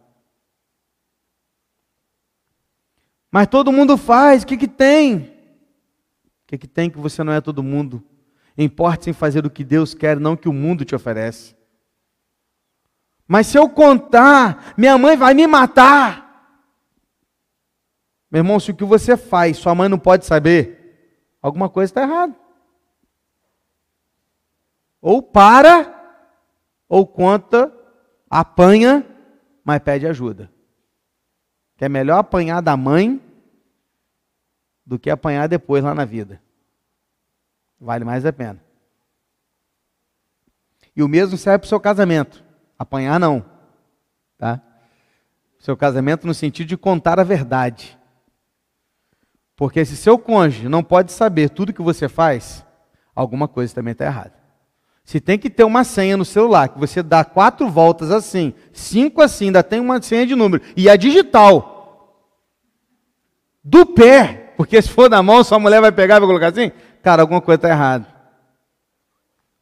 Mas 3.32 3.48
todo 3.48 3.72
mundo 3.72 3.96
faz, 3.96 4.44
o 4.44 4.48
que, 4.48 4.58
que 4.58 4.68
tem? 4.68 5.18
O 5.18 6.48
que, 6.48 6.58
que 6.58 6.68
tem 6.68 6.90
que 6.90 6.98
você 6.98 7.24
não 7.24 7.32
é 7.32 7.40
todo 7.40 7.64
mundo? 7.64 8.04
Importe 8.58 9.10
em 9.10 9.14
fazer 9.14 9.46
o 9.46 9.50
que 9.50 9.64
Deus 9.64 9.94
quer, 9.94 10.20
não 10.20 10.34
o 10.34 10.38
que 10.38 10.50
o 10.50 10.54
mundo 10.54 10.84
te 10.84 10.94
oferece. 10.94 11.56
Mas 13.32 13.48
se 13.48 13.58
eu 13.58 13.70
contar, 13.70 14.74
minha 14.76 14.98
mãe 14.98 15.16
vai 15.16 15.34
me 15.34 15.48
matar. 15.48 16.68
Meu 18.30 18.42
irmão, 18.42 18.60
se 18.60 18.72
o 18.72 18.76
que 18.76 18.84
você 18.84 19.16
faz, 19.16 19.56
sua 19.56 19.74
mãe 19.74 19.88
não 19.88 19.98
pode 19.98 20.26
saber, 20.26 21.32
alguma 21.42 21.70
coisa 21.70 21.92
está 21.92 22.02
errada. 22.02 22.36
Ou 25.02 25.24
para, 25.24 26.28
ou 26.90 27.08
conta, 27.08 27.74
apanha, 28.30 29.08
mas 29.64 29.80
pede 29.80 30.06
ajuda. 30.06 30.52
Que 31.78 31.86
é 31.86 31.90
melhor 31.90 32.18
apanhar 32.18 32.60
da 32.60 32.76
mãe 32.76 33.22
do 34.86 35.00
que 35.00 35.10
apanhar 35.10 35.48
depois 35.48 35.82
lá 35.82 35.96
na 35.96 36.04
vida. 36.04 36.44
Vale 37.80 38.04
mais 38.04 38.26
a 38.26 38.34
pena. 38.34 38.62
E 40.94 41.02
o 41.02 41.08
mesmo 41.08 41.38
serve 41.38 41.60
para 41.60 41.66
o 41.68 41.70
seu 41.70 41.80
casamento. 41.80 42.51
Apanhar 42.82 43.20
não. 43.20 43.46
Tá? 44.40 44.60
Seu 45.60 45.78
casamento 45.78 46.26
no 46.26 46.34
sentido 46.34 46.68
de 46.68 46.76
contar 46.76 47.20
a 47.20 47.24
verdade. 47.24 47.96
Porque 49.56 49.86
se 49.86 49.96
seu 49.96 50.18
cônjuge 50.18 50.68
não 50.68 50.84
pode 50.84 51.12
saber 51.12 51.52
tudo 51.52 51.74
que 51.74 51.82
você 51.84 52.10
faz, 52.10 52.66
alguma 53.14 53.48
coisa 53.48 53.76
também 53.76 53.92
está 53.92 54.06
errada. 54.06 54.34
Se 55.04 55.20
tem 55.22 55.38
que 55.38 55.48
ter 55.48 55.64
uma 55.64 55.84
senha 55.84 56.18
no 56.18 56.26
celular, 56.26 56.70
que 56.70 56.80
você 56.80 57.04
dá 57.04 57.24
quatro 57.24 57.70
voltas 57.70 58.10
assim, 58.10 58.52
cinco 58.74 59.22
assim, 59.22 59.46
ainda 59.46 59.62
tem 59.62 59.80
uma 59.80 60.02
senha 60.02 60.26
de 60.26 60.36
número, 60.36 60.64
e 60.76 60.90
a 60.90 60.96
digital, 60.96 62.18
do 63.64 63.86
pé, 63.86 64.56
porque 64.58 64.82
se 64.82 64.90
for 64.90 65.08
na 65.08 65.22
mão, 65.22 65.44
sua 65.44 65.60
mulher 65.60 65.82
vai 65.82 65.92
pegar 65.92 66.16
e 66.16 66.20
vai 66.22 66.28
colocar 66.28 66.48
assim, 66.48 66.72
cara, 67.04 67.22
alguma 67.22 67.42
coisa 67.42 67.58
está 67.58 67.70
errada. 67.70 68.08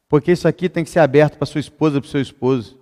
Porque 0.07 0.31
isso 0.31 0.47
aqui 0.47 0.69
tem 0.69 0.85
que 0.85 0.89
ser 0.89 0.99
aberto 0.99 1.37
para 1.37 1.45
sua 1.45 1.59
esposa, 1.59 1.99
para 1.99 2.07
o 2.07 2.09
seu 2.09 2.21
esposo. 2.21 2.78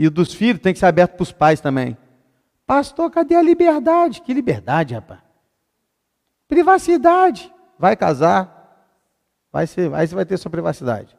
E 0.00 0.08
dos 0.08 0.32
filhos 0.32 0.62
tem 0.62 0.72
que 0.72 0.78
ser 0.78 0.86
aberto 0.86 1.12
para 1.12 1.22
os 1.22 1.30
pais 1.30 1.60
também. 1.60 1.94
Pastor, 2.66 3.10
cadê 3.10 3.34
a 3.34 3.42
liberdade? 3.42 4.22
Que 4.22 4.32
liberdade, 4.32 4.94
rapaz? 4.94 5.20
Privacidade. 6.48 7.52
Vai 7.78 7.94
casar, 7.94 8.96
vai 9.52 9.66
ser, 9.66 9.92
aí 9.92 10.08
você 10.08 10.14
vai 10.14 10.24
ter 10.24 10.38
sua 10.38 10.50
privacidade. 10.50 11.14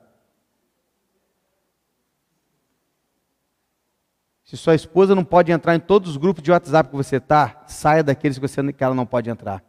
Se 4.44 4.58
sua 4.58 4.74
esposa 4.74 5.14
não 5.14 5.24
pode 5.24 5.52
entrar 5.52 5.76
em 5.76 5.80
todos 5.80 6.10
os 6.10 6.18
grupos 6.18 6.42
de 6.42 6.52
WhatsApp 6.52 6.90
que 6.90 6.96
você 6.96 7.18
está, 7.18 7.64
saia 7.68 8.04
daqueles 8.04 8.40
que, 8.40 8.48
você, 8.48 8.74
que 8.74 8.84
ela 8.84 8.96
não 8.96 9.06
pode 9.06 9.30
entrar. 9.30 9.64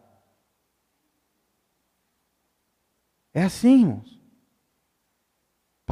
É 3.34 3.42
assim, 3.42 3.82
irmãos. 3.82 4.21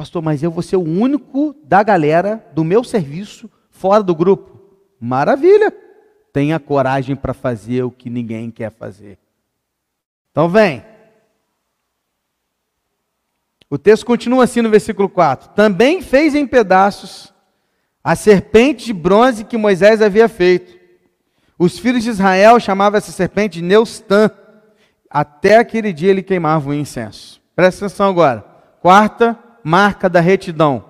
Pastor, 0.01 0.23
mas 0.23 0.41
eu 0.41 0.49
vou 0.49 0.63
ser 0.63 0.77
o 0.77 0.81
único 0.81 1.55
da 1.63 1.83
galera 1.83 2.43
do 2.55 2.63
meu 2.63 2.83
serviço 2.83 3.47
fora 3.69 4.01
do 4.01 4.15
grupo. 4.15 4.59
Maravilha! 4.99 5.71
Tenha 6.33 6.59
coragem 6.59 7.15
para 7.15 7.35
fazer 7.35 7.83
o 7.83 7.91
que 7.91 8.09
ninguém 8.09 8.49
quer 8.49 8.71
fazer. 8.71 9.19
Então 10.31 10.49
vem. 10.49 10.83
O 13.69 13.77
texto 13.77 14.03
continua 14.03 14.45
assim 14.45 14.63
no 14.63 14.71
versículo 14.71 15.07
4: 15.07 15.49
Também 15.49 16.01
fez 16.01 16.33
em 16.33 16.47
pedaços 16.47 17.31
a 18.03 18.15
serpente 18.15 18.85
de 18.85 18.93
bronze 18.93 19.45
que 19.45 19.55
Moisés 19.55 20.01
havia 20.01 20.27
feito. 20.27 20.79
Os 21.59 21.77
filhos 21.77 22.01
de 22.01 22.09
Israel 22.09 22.59
chamavam 22.59 22.97
essa 22.97 23.11
serpente 23.11 23.59
de 23.59 23.61
Neustã. 23.63 24.31
Até 25.07 25.57
aquele 25.57 25.93
dia 25.93 26.09
ele 26.09 26.23
queimava 26.23 26.71
o 26.71 26.73
incenso. 26.73 27.39
Presta 27.55 27.85
atenção 27.85 28.09
agora. 28.09 28.43
Quarta 28.81 29.50
marca 29.63 30.09
da 30.09 30.19
retidão. 30.19 30.85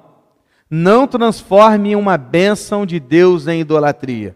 Não 0.69 1.07
transforme 1.07 1.95
uma 1.95 2.17
bênção 2.17 2.85
de 2.85 2.99
Deus 2.99 3.47
em 3.47 3.59
idolatria. 3.59 4.35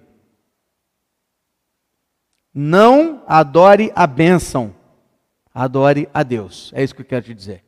Não 2.54 3.24
adore 3.28 3.92
a 3.96 4.08
bênção, 4.08 4.74
adore 5.54 6.10
a 6.14 6.24
Deus. 6.24 6.72
É 6.74 6.84
isso 6.84 6.96
que 6.96 7.02
eu 7.02 7.06
quero 7.06 7.26
te 7.26 7.34
dizer. 7.34 7.64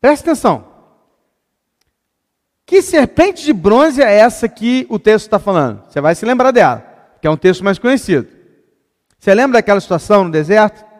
Presta 0.00 0.30
atenção. 0.30 0.72
Que 2.64 2.80
serpente 2.80 3.44
de 3.44 3.52
bronze 3.52 4.02
é 4.02 4.12
essa 4.12 4.48
que 4.48 4.86
o 4.88 4.98
texto 4.98 5.26
está 5.26 5.38
falando? 5.38 5.84
Você 5.88 6.00
vai 6.00 6.14
se 6.14 6.24
lembrar 6.24 6.52
dela, 6.52 6.84
que 7.20 7.26
é 7.26 7.30
um 7.30 7.36
texto 7.36 7.62
mais 7.62 7.78
conhecido. 7.78 8.28
Você 9.18 9.34
lembra 9.34 9.58
daquela 9.58 9.80
situação 9.80 10.24
no 10.24 10.30
deserto? 10.30 10.91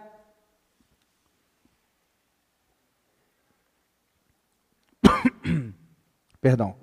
Perdão. 6.42 6.74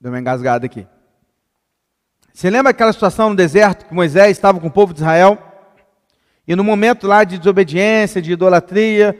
Deu 0.00 0.10
uma 0.10 0.18
engasgada 0.18 0.66
aqui. 0.66 0.84
Você 2.32 2.50
lembra 2.50 2.72
aquela 2.72 2.92
situação 2.92 3.30
no 3.30 3.36
deserto 3.36 3.86
que 3.86 3.94
Moisés 3.94 4.32
estava 4.32 4.58
com 4.58 4.66
o 4.66 4.70
povo 4.70 4.92
de 4.92 4.98
Israel? 4.98 5.38
E 6.46 6.56
no 6.56 6.64
momento 6.64 7.06
lá 7.06 7.22
de 7.22 7.38
desobediência, 7.38 8.20
de 8.20 8.32
idolatria, 8.32 9.16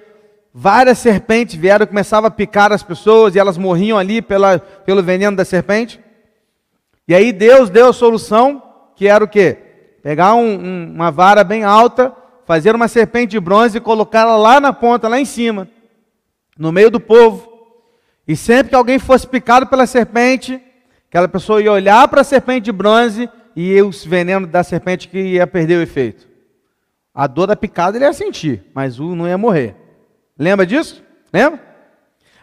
várias 0.52 0.98
serpentes 0.98 1.54
vieram 1.54 1.86
começavam 1.86 2.26
a 2.26 2.32
picar 2.32 2.72
as 2.72 2.82
pessoas 2.82 3.36
e 3.36 3.38
elas 3.38 3.56
morriam 3.56 3.96
ali 3.96 4.20
pela, 4.20 4.58
pelo 4.58 5.00
veneno 5.00 5.36
da 5.36 5.44
serpente. 5.44 6.00
E 7.06 7.14
aí 7.14 7.32
Deus 7.32 7.70
deu 7.70 7.90
a 7.90 7.92
solução, 7.92 8.60
que 8.96 9.06
era 9.06 9.22
o 9.22 9.28
quê? 9.28 9.56
Pegar 10.02 10.34
um, 10.34 10.52
um, 10.52 10.92
uma 10.92 11.12
vara 11.12 11.44
bem 11.44 11.62
alta, 11.62 12.12
fazer 12.44 12.74
uma 12.74 12.88
serpente 12.88 13.30
de 13.30 13.40
bronze 13.40 13.78
e 13.78 13.80
colocá-la 13.80 14.36
lá 14.36 14.58
na 14.58 14.72
ponta, 14.72 15.06
lá 15.06 15.20
em 15.20 15.24
cima, 15.24 15.68
no 16.58 16.72
meio 16.72 16.90
do 16.90 17.00
povo. 17.00 17.52
E 18.26 18.36
sempre 18.36 18.70
que 18.70 18.74
alguém 18.74 18.98
fosse 18.98 19.26
picado 19.26 19.66
pela 19.66 19.86
serpente, 19.86 20.60
Aquela 21.14 21.28
pessoa 21.28 21.62
ia 21.62 21.70
olhar 21.70 22.08
para 22.08 22.22
a 22.22 22.24
serpente 22.24 22.64
de 22.64 22.72
bronze 22.72 23.30
e 23.54 23.80
os 23.80 24.04
venenos 24.04 24.50
da 24.50 24.64
serpente 24.64 25.06
que 25.06 25.16
ia 25.16 25.46
perder 25.46 25.78
o 25.78 25.82
efeito. 25.82 26.26
A 27.14 27.28
dor 27.28 27.46
da 27.46 27.54
picada 27.54 27.96
ele 27.96 28.04
ia 28.04 28.12
sentir, 28.12 28.64
mas 28.74 28.98
o 28.98 29.14
não 29.14 29.28
ia 29.28 29.38
morrer. 29.38 29.76
Lembra 30.36 30.66
disso? 30.66 31.04
Lembra? 31.32 31.62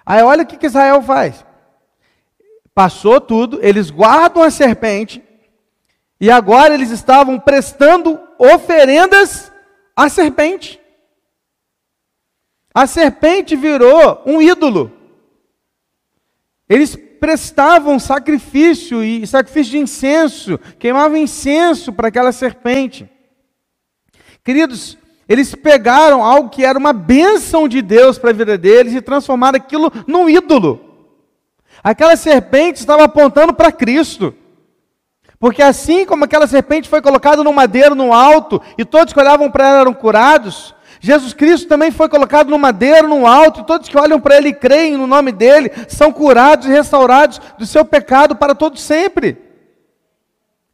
Aí 0.05 0.24
olha 0.24 0.43
o 0.43 0.45
que, 0.45 0.55
que 0.55 0.68
Israel 0.68 1.01
faz. 1.01 1.45
Passou 2.74 3.20
tudo, 3.20 3.59
eles 3.62 3.89
guardam 3.89 4.41
a 4.41 4.49
serpente, 4.49 5.22
e 6.18 6.32
agora 6.32 6.74
eles 6.74 6.91
estavam 6.91 7.38
prestando 7.38 8.18
oferendas 8.39 9.51
à 9.93 10.07
serpente. 10.07 10.80
A 12.74 12.88
serpente 12.88 13.56
virou 13.56 14.22
um 14.26 14.42
ídolo. 14.42 14.92
Eles 16.70 16.96
prestavam 16.96 18.00
sacrifício 18.00 19.04
e 19.04 19.28
sacrifício 19.28 19.72
de 19.72 19.78
incenso, 19.78 20.60
queimavam 20.80 21.18
incenso 21.18 21.92
para 21.94 22.08
aquela 22.08 22.32
serpente. 22.32 23.10
Queridos, 24.44 24.98
eles 25.28 25.54
pegaram 25.54 26.24
algo 26.24 26.50
que 26.50 26.66
era 26.66 26.80
uma 26.80 26.94
bênção 26.94 27.68
de 27.68 27.82
Deus 27.82 28.18
para 28.18 28.32
a 28.32 28.34
vida 28.34 28.58
deles 28.58 28.94
e 28.94 29.02
transformaram 29.02 29.58
aquilo 29.58 29.92
num 30.08 30.28
ídolo. 30.28 31.08
Aquela 31.84 32.16
serpente 32.16 32.80
estava 32.80 33.04
apontando 33.04 33.54
para 33.54 33.72
Cristo. 33.72 34.36
Porque 35.40 35.62
assim 35.62 36.06
como 36.06 36.24
aquela 36.24 36.48
serpente 36.48 36.88
foi 36.88 37.02
colocada 37.02 37.44
no 37.44 37.52
madeiro 37.52 37.96
no 37.96 38.14
alto 38.14 38.62
e 38.78 38.86
todos 38.86 39.14
que 39.14 39.20
olhavam 39.20 39.50
para 39.50 39.68
ela 39.68 39.80
eram 39.82 39.94
curados, 39.94 40.76
Jesus 41.04 41.34
Cristo 41.34 41.68
também 41.68 41.89
foi 41.89 42.08
colocado 42.08 42.52
no 42.52 42.60
madeiro, 42.60 43.08
no 43.08 43.26
alto, 43.26 43.62
e 43.62 43.66
todos 43.66 43.89
que 43.89 43.97
olham 43.97 44.20
para 44.20 44.38
Ele 44.38 44.49
e 44.49 44.54
creem 44.54 44.95
no 44.95 45.08
nome 45.08 45.32
dEle 45.32 45.72
são 45.88 46.12
curados 46.14 46.68
e 46.68 46.72
restaurados 46.72 47.41
do 47.58 47.66
seu 47.66 47.84
pecado 47.84 48.36
para 48.36 48.54
todo 48.54 48.78
sempre. 48.78 49.36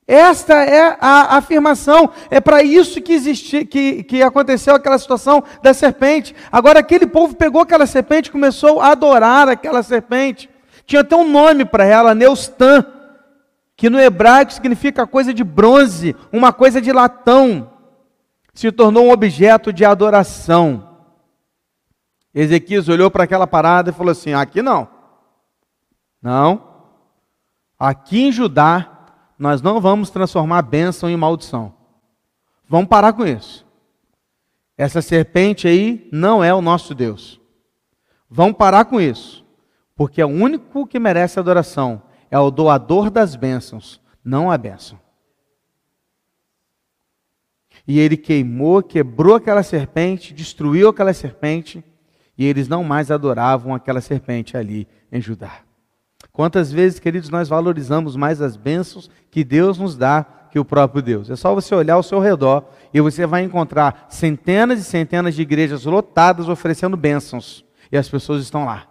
Esta 0.05 0.55
é 0.65 0.97
a 0.99 1.38
afirmação, 1.38 2.09
é 2.30 2.41
para 2.41 2.61
isso 2.61 3.01
que, 3.01 3.13
existi, 3.13 3.63
que, 3.63 4.03
que 4.03 4.21
aconteceu 4.21 4.75
aquela 4.75 4.97
situação 4.97 5.41
da 5.63 5.73
serpente. 5.73 6.36
Agora, 6.51 6.80
aquele 6.80 7.07
povo 7.07 7.34
pegou 7.34 7.61
aquela 7.61 7.86
serpente 7.86 8.28
e 8.28 8.32
começou 8.32 8.82
a 8.82 8.91
adorar 8.91 9.47
aquela 9.47 9.82
serpente. 9.82 10.49
Tinha 10.86 11.01
até 11.01 11.15
um 11.15 11.30
nome 11.30 11.63
para 11.63 11.86
ela, 11.86 12.13
Neustan, 12.13 12.86
que 13.78 13.89
no 13.89 13.99
hebraico 13.99 14.51
significa 14.51 15.07
coisa 15.07 15.34
de 15.34 15.43
bronze, 15.43 16.15
uma 16.34 16.51
coisa 16.51 16.82
de 16.82 16.91
latão 16.91 17.76
se 18.58 18.72
tornou 18.72 19.05
um 19.05 19.12
objeto 19.12 19.72
de 19.72 19.86
adoração. 19.86 20.97
Ezequias 22.34 22.89
olhou 22.89 23.12
para 23.12 23.24
aquela 23.24 23.45
parada 23.45 23.91
e 23.91 23.93
falou 23.93 24.12
assim: 24.12 24.34
aqui 24.34 24.64
não. 24.64 24.88
Não. 26.20 26.66
Aqui 27.78 28.24
em 28.24 28.32
Judá, 28.32 29.05
nós 29.38 29.62
não 29.62 29.80
vamos 29.80 30.10
transformar 30.10 30.64
bênção 30.64 31.08
em 31.08 31.16
maldição. 31.16 31.72
Vamos 32.68 32.88
parar 32.88 33.14
com 33.14 33.28
isso. 33.28 33.64
Essa 34.76 35.03
serpente 35.03 35.68
aí 35.68 36.10
não 36.12 36.43
é 36.43 36.51
o 36.51 36.62
nosso 36.62 36.95
Deus. 36.95 37.39
Vamos 38.28 38.58
parar 38.58 38.86
com 38.86 38.99
isso. 38.99 39.45
Porque 39.95 40.24
o 40.24 40.28
único 40.28 40.88
que 40.88 40.97
merece 40.97 41.39
adoração 41.39 42.01
é 42.32 42.39
o 42.39 42.49
doador 42.49 43.12
das 43.12 43.36
bênçãos, 43.36 44.01
não 44.26 44.49
a 44.49 44.58
bênção 44.58 44.99
e 47.88 47.99
ele 47.99 48.17
queimou, 48.17 48.83
quebrou 48.83 49.35
aquela 49.35 49.63
serpente, 49.63 50.33
destruiu 50.33 50.89
aquela 50.89 51.13
serpente, 51.13 51.83
e 52.38 52.45
eles 52.45 52.67
não 52.67 52.83
mais 52.83 53.09
adoravam 53.09 53.73
aquela 53.73 54.01
serpente 54.01 54.57
ali 54.57 54.88
em 55.11 55.21
Judá. 55.21 55.61
Quantas 56.33 56.71
vezes, 56.71 56.99
queridos, 56.99 57.29
nós 57.29 57.47
valorizamos 57.47 58.15
mais 58.15 58.41
as 58.41 58.57
bênçãos 58.57 59.09
que 59.31 59.43
Deus 59.43 59.77
nos 59.77 59.95
dá 59.95 60.23
que 60.51 60.59
o 60.59 60.65
próprio 60.65 61.01
Deus? 61.01 61.29
É 61.29 61.35
só 61.35 61.55
você 61.55 61.73
olhar 61.73 61.95
ao 61.95 62.03
seu 62.03 62.19
redor 62.19 62.69
e 62.93 62.99
você 62.99 63.25
vai 63.25 63.43
encontrar 63.43 64.05
centenas 64.09 64.79
e 64.79 64.83
centenas 64.83 65.33
de 65.33 65.41
igrejas 65.41 65.85
lotadas 65.85 66.49
oferecendo 66.49 66.97
bênçãos, 66.97 67.63
e 67.89 67.97
as 67.97 68.09
pessoas 68.09 68.43
estão 68.43 68.65
lá. 68.65 68.85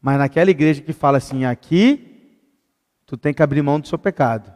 Mas 0.00 0.18
naquela 0.18 0.50
igreja 0.50 0.80
que 0.80 0.94
fala 0.94 1.18
assim, 1.18 1.44
aqui, 1.44 2.38
tu 3.04 3.16
tem 3.18 3.34
que 3.34 3.42
abrir 3.42 3.62
mão 3.62 3.78
do 3.78 3.86
seu 3.86 3.98
pecado, 3.98 4.50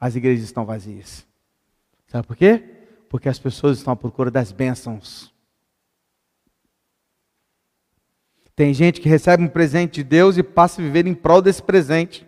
as 0.00 0.16
igrejas 0.16 0.44
estão 0.44 0.66
vazias. 0.66 1.27
Sabe 2.08 2.26
por 2.26 2.36
quê? 2.36 2.64
Porque 3.08 3.28
as 3.28 3.38
pessoas 3.38 3.78
estão 3.78 3.92
à 3.92 3.96
procura 3.96 4.30
das 4.30 4.50
bênçãos. 4.50 5.32
Tem 8.56 8.74
gente 8.74 9.00
que 9.00 9.08
recebe 9.08 9.44
um 9.44 9.48
presente 9.48 9.96
de 9.96 10.04
Deus 10.04 10.36
e 10.36 10.42
passa 10.42 10.80
a 10.80 10.84
viver 10.84 11.06
em 11.06 11.14
prol 11.14 11.40
desse 11.40 11.62
presente. 11.62 12.26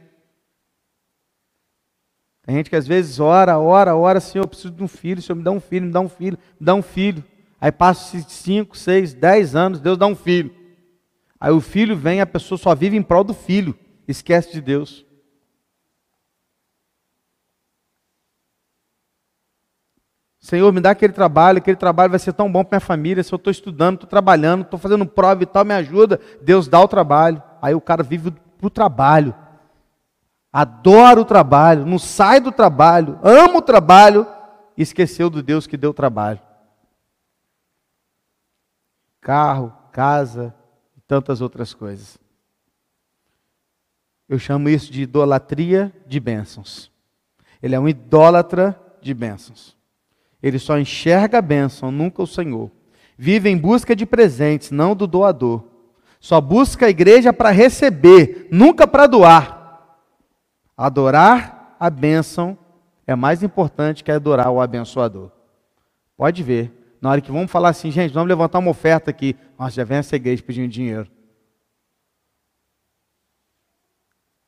Tem 2.43 2.55
gente 2.55 2.71
que 2.71 2.77
às 2.77 2.87
vezes 2.87 3.19
ora, 3.19 3.59
ora, 3.59 3.97
ora, 3.97 4.21
Senhor, 4.21 4.45
eu 4.45 4.49
preciso 4.49 4.71
de 4.71 4.83
um 4.83 4.89
filho, 4.89 5.21
Senhor, 5.21 5.37
me 5.37 5.43
dá 5.43 5.51
um 5.51 5.61
filho, 5.61 5.87
me 5.87 5.93
dá 5.93 6.01
um 6.01 6.09
filho, 6.09 6.39
me 6.59 6.65
dá 6.65 6.75
um 6.75 6.83
filho. 6.83 7.25
Aí 7.61 7.73
passa 7.73 8.19
5, 8.21 8.77
6, 8.77 9.15
10 9.15 9.57
anos, 9.57 9.81
Deus 9.81 9.99
dá 9.99 10.07
um 10.07 10.15
filho. 10.15 10.55
Aí 11.39 11.53
o 11.53 11.61
filho 11.61 11.97
vem, 11.97 12.21
a 12.21 12.27
pessoa 12.27 12.59
só 12.59 12.75
vive 12.75 12.97
em 12.97 13.03
prol 13.03 13.25
do 13.25 13.35
filho, 13.35 13.77
esquece 14.07 14.53
de 14.53 14.61
Deus. 14.61 15.05
Senhor, 20.41 20.73
me 20.73 20.81
dá 20.81 20.91
aquele 20.91 21.13
trabalho, 21.13 21.59
aquele 21.59 21.77
trabalho 21.77 22.11
vai 22.11 22.19
ser 22.19 22.33
tão 22.33 22.51
bom 22.51 22.65
para 22.65 22.79
minha 22.79 22.87
família. 22.87 23.23
Se 23.23 23.33
eu 23.33 23.37
estou 23.37 23.51
estudando, 23.51 23.97
estou 23.97 24.09
trabalhando, 24.09 24.63
estou 24.63 24.79
fazendo 24.79 25.05
prova 25.05 25.43
e 25.43 25.47
tal, 25.47 25.67
me 25.67 25.75
ajuda. 25.75 26.19
Deus 26.41 26.67
dá 26.67 26.81
o 26.81 26.89
trabalho. 26.89 27.43
Aí 27.61 27.75
o 27.75 27.81
cara 27.81 28.03
vive 28.03 28.31
para 28.31 28.67
o 28.67 28.71
trabalho. 28.71 29.35
Adora 30.51 31.21
o 31.21 31.25
trabalho, 31.25 31.87
não 31.87 31.99
sai 31.99 32.41
do 32.41 32.51
trabalho, 32.51 33.21
ama 33.23 33.59
o 33.59 33.63
trabalho 33.63 34.27
e 34.77 34.83
esqueceu 34.83 35.31
do 35.31 35.43
Deus 35.43 35.67
que 35.67 35.77
deu 35.77 35.91
o 35.91 35.95
trabalho. 35.95 36.41
Carro, 39.21 39.73
casa 39.93 40.53
e 40.97 41.01
tantas 41.03 41.41
outras 41.41 41.73
coisas. 41.73 42.19
Eu 44.29 44.39
chamo 44.39 44.69
isso 44.69 44.91
de 44.91 45.03
idolatria 45.03 45.93
de 46.07 46.19
bênçãos. 46.19 46.91
Ele 47.63 47.75
é 47.75 47.81
um 47.81 47.89
idólatra 47.89 48.81
de 49.03 49.13
bênçãos. 49.13 49.80
Ele 50.43 50.59
só 50.59 50.79
enxerga 50.79 51.39
a 51.39 51.43
bênção, 51.43 51.91
nunca 51.91 52.23
o 52.23 52.27
Senhor. 52.27 52.71
Vive 53.17 53.51
em 53.51 53.57
busca 53.57 53.95
de 53.95 54.07
presentes, 54.07 54.71
não 54.71 54.97
do 54.97 55.07
doador. 55.07 55.65
Só 56.19 56.41
busca 56.41 56.87
a 56.87 56.91
igreja 56.91 57.33
para 57.33 57.51
receber, 57.51 58.49
nunca 58.51 58.87
para 58.87 59.07
doar. 59.07 59.97
Adorar 60.77 61.77
a 61.79 61.91
bênção 61.91 62.57
é 63.07 63.15
mais 63.15 63.43
importante 63.43 64.05
que 64.05 64.11
adorar 64.11 64.51
o 64.51 64.61
abençoador. 64.61 65.31
Pode 66.17 66.43
ver. 66.43 66.73
Na 67.01 67.11
hora 67.11 67.21
que 67.21 67.33
vamos 67.33 67.51
falar 67.51 67.71
assim, 67.71 67.91
gente, 67.91 68.13
vamos 68.13 68.29
levantar 68.29 68.59
uma 68.59 68.71
oferta 68.71 69.11
aqui. 69.11 69.35
Nossa, 69.59 69.77
já 69.77 69.85
vem 69.85 69.99
essa 69.99 70.17
igreja 70.17 70.43
pedindo 70.43 70.69
dinheiro. 70.69 71.11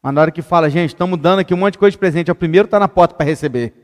Mas 0.02 0.12
na 0.12 0.20
hora 0.20 0.30
que 0.30 0.42
fala, 0.42 0.68
gente, 0.68 0.90
estamos 0.90 1.18
dando 1.18 1.38
aqui 1.40 1.54
um 1.54 1.56
monte 1.56 1.74
de 1.74 1.78
coisa 1.78 1.92
de 1.92 1.98
presente, 1.98 2.28
é 2.28 2.32
o 2.32 2.36
primeiro 2.36 2.66
está 2.66 2.78
na 2.78 2.88
porta 2.88 3.14
para 3.14 3.24
receber. 3.24 3.81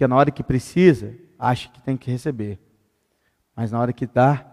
Porque 0.00 0.08
na 0.08 0.16
hora 0.16 0.30
que 0.30 0.42
precisa, 0.42 1.14
acha 1.38 1.68
que 1.68 1.82
tem 1.82 1.94
que 1.94 2.10
receber. 2.10 2.58
Mas 3.54 3.70
na 3.70 3.78
hora 3.78 3.92
que 3.92 4.06
dá, 4.06 4.46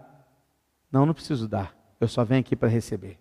não, 0.92 1.06
não 1.06 1.14
preciso 1.14 1.48
dar. 1.48 1.74
Eu 1.98 2.06
só 2.06 2.22
venho 2.22 2.40
aqui 2.40 2.54
para 2.54 2.68
receber. 2.68 3.18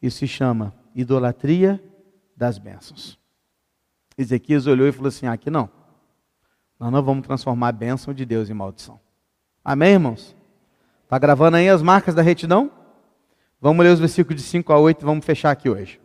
Isso 0.00 0.20
se 0.20 0.26
chama 0.26 0.74
idolatria 0.94 1.78
das 2.34 2.56
bênçãos. 2.56 3.18
Ezequias 4.16 4.66
olhou 4.66 4.88
e 4.88 4.92
falou 4.92 5.08
assim: 5.08 5.26
aqui 5.26 5.50
não. 5.50 5.68
Nós 6.80 6.90
não 6.90 7.02
vamos 7.02 7.26
transformar 7.26 7.68
a 7.68 7.72
bênção 7.72 8.14
de 8.14 8.24
Deus 8.24 8.48
em 8.48 8.54
maldição. 8.54 8.98
Amém, 9.62 9.92
irmãos? 9.92 10.34
Está 11.04 11.18
gravando 11.18 11.58
aí 11.58 11.68
as 11.68 11.82
marcas 11.82 12.14
da 12.14 12.22
retidão? 12.22 12.70
Vamos 13.60 13.84
ler 13.84 13.92
os 13.92 14.00
versículos 14.00 14.40
de 14.40 14.48
5 14.48 14.72
a 14.72 14.78
8 14.78 15.02
e 15.02 15.04
vamos 15.04 15.26
fechar 15.26 15.50
aqui 15.50 15.68
hoje. 15.68 16.00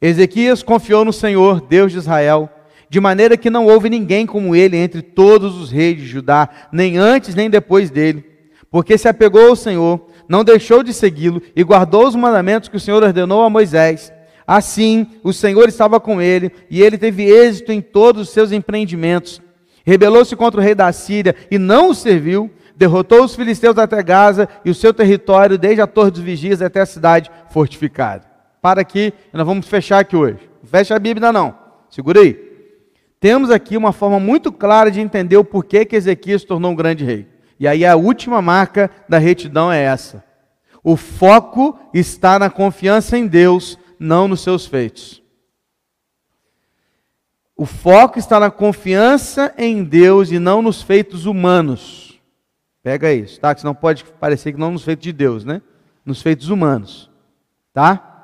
Ezequias 0.00 0.62
confiou 0.62 1.04
no 1.04 1.12
Senhor, 1.12 1.60
Deus 1.62 1.90
de 1.90 1.98
Israel, 1.98 2.48
de 2.88 3.00
maneira 3.00 3.36
que 3.36 3.50
não 3.50 3.66
houve 3.66 3.90
ninguém 3.90 4.26
como 4.26 4.54
ele 4.54 4.76
entre 4.76 5.02
todos 5.02 5.56
os 5.56 5.70
reis 5.70 5.96
de 5.96 6.06
Judá, 6.06 6.48
nem 6.72 6.96
antes 6.96 7.34
nem 7.34 7.50
depois 7.50 7.90
dele, 7.90 8.24
porque 8.70 8.96
se 8.96 9.08
apegou 9.08 9.48
ao 9.48 9.56
Senhor, 9.56 10.06
não 10.28 10.44
deixou 10.44 10.82
de 10.82 10.92
segui-lo 10.92 11.42
e 11.54 11.62
guardou 11.62 12.06
os 12.06 12.14
mandamentos 12.14 12.68
que 12.68 12.76
o 12.76 12.80
Senhor 12.80 13.02
ordenou 13.02 13.42
a 13.42 13.50
Moisés. 13.50 14.12
Assim, 14.46 15.06
o 15.24 15.32
Senhor 15.32 15.68
estava 15.68 15.98
com 15.98 16.22
ele 16.22 16.52
e 16.70 16.80
ele 16.82 16.96
teve 16.96 17.24
êxito 17.24 17.72
em 17.72 17.80
todos 17.80 18.22
os 18.22 18.30
seus 18.30 18.52
empreendimentos. 18.52 19.42
Rebelou-se 19.84 20.34
contra 20.36 20.60
o 20.60 20.62
rei 20.62 20.74
da 20.74 20.92
Síria 20.92 21.34
e 21.50 21.58
não 21.58 21.90
o 21.90 21.94
serviu, 21.94 22.50
derrotou 22.76 23.24
os 23.24 23.34
filisteus 23.34 23.78
até 23.78 24.02
Gaza 24.02 24.48
e 24.64 24.70
o 24.70 24.74
seu 24.74 24.92
território, 24.92 25.58
desde 25.58 25.80
a 25.80 25.86
Torre 25.86 26.10
dos 26.10 26.20
Vigias 26.20 26.62
até 26.62 26.80
a 26.80 26.86
cidade 26.86 27.30
fortificada. 27.50 28.24
Para 28.60 28.80
aqui, 28.80 29.12
nós 29.32 29.46
vamos 29.46 29.66
fechar 29.66 30.00
aqui 30.00 30.16
hoje. 30.16 30.38
Fecha 30.64 30.94
a 30.94 30.98
Bíblia, 30.98 31.32
não. 31.32 31.54
Segura 31.88 32.20
aí. 32.20 32.45
Temos 33.18 33.50
aqui 33.50 33.76
uma 33.76 33.92
forma 33.92 34.20
muito 34.20 34.52
clara 34.52 34.90
de 34.90 35.00
entender 35.00 35.36
o 35.36 35.44
porquê 35.44 35.84
que 35.84 35.96
Ezequias 35.96 36.42
se 36.42 36.46
tornou 36.46 36.72
um 36.72 36.76
grande 36.76 37.04
rei. 37.04 37.26
E 37.58 37.66
aí 37.66 37.84
a 37.84 37.96
última 37.96 38.42
marca 38.42 38.90
da 39.08 39.18
retidão 39.18 39.72
é 39.72 39.82
essa. 39.82 40.24
O 40.82 40.96
foco 40.96 41.78
está 41.92 42.38
na 42.38 42.50
confiança 42.50 43.16
em 43.16 43.26
Deus, 43.26 43.78
não 43.98 44.28
nos 44.28 44.42
seus 44.42 44.66
feitos. 44.66 45.22
O 47.56 47.64
foco 47.64 48.18
está 48.18 48.38
na 48.38 48.50
confiança 48.50 49.54
em 49.56 49.82
Deus 49.82 50.30
e 50.30 50.38
não 50.38 50.60
nos 50.60 50.82
feitos 50.82 51.24
humanos. 51.24 52.20
Pega 52.82 53.12
isso, 53.12 53.40
tá? 53.40 53.54
Que 53.54 53.62
senão 53.62 53.74
pode 53.74 54.04
parecer 54.04 54.52
que 54.52 54.60
não 54.60 54.70
nos 54.70 54.84
feitos 54.84 55.02
de 55.02 55.12
Deus, 55.12 55.44
né? 55.44 55.62
Nos 56.04 56.20
feitos 56.20 56.50
humanos. 56.50 57.10
Tá? 57.72 58.15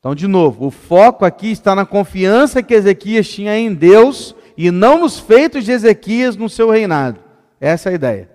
Então, 0.00 0.14
de 0.14 0.26
novo, 0.26 0.66
o 0.66 0.70
foco 0.70 1.26
aqui 1.26 1.50
está 1.50 1.74
na 1.74 1.84
confiança 1.84 2.62
que 2.62 2.72
Ezequias 2.72 3.28
tinha 3.28 3.54
em 3.58 3.72
Deus 3.72 4.34
e 4.56 4.70
não 4.70 4.98
nos 4.98 5.20
feitos 5.20 5.62
de 5.62 5.72
Ezequias 5.72 6.36
no 6.36 6.48
seu 6.48 6.70
reinado. 6.70 7.20
Essa 7.60 7.90
é 7.90 7.92
a 7.92 7.94
ideia. 7.94 8.30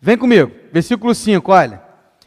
Vem 0.00 0.16
comigo, 0.16 0.52
versículo 0.72 1.12
5, 1.12 1.50
olha. 1.50 1.82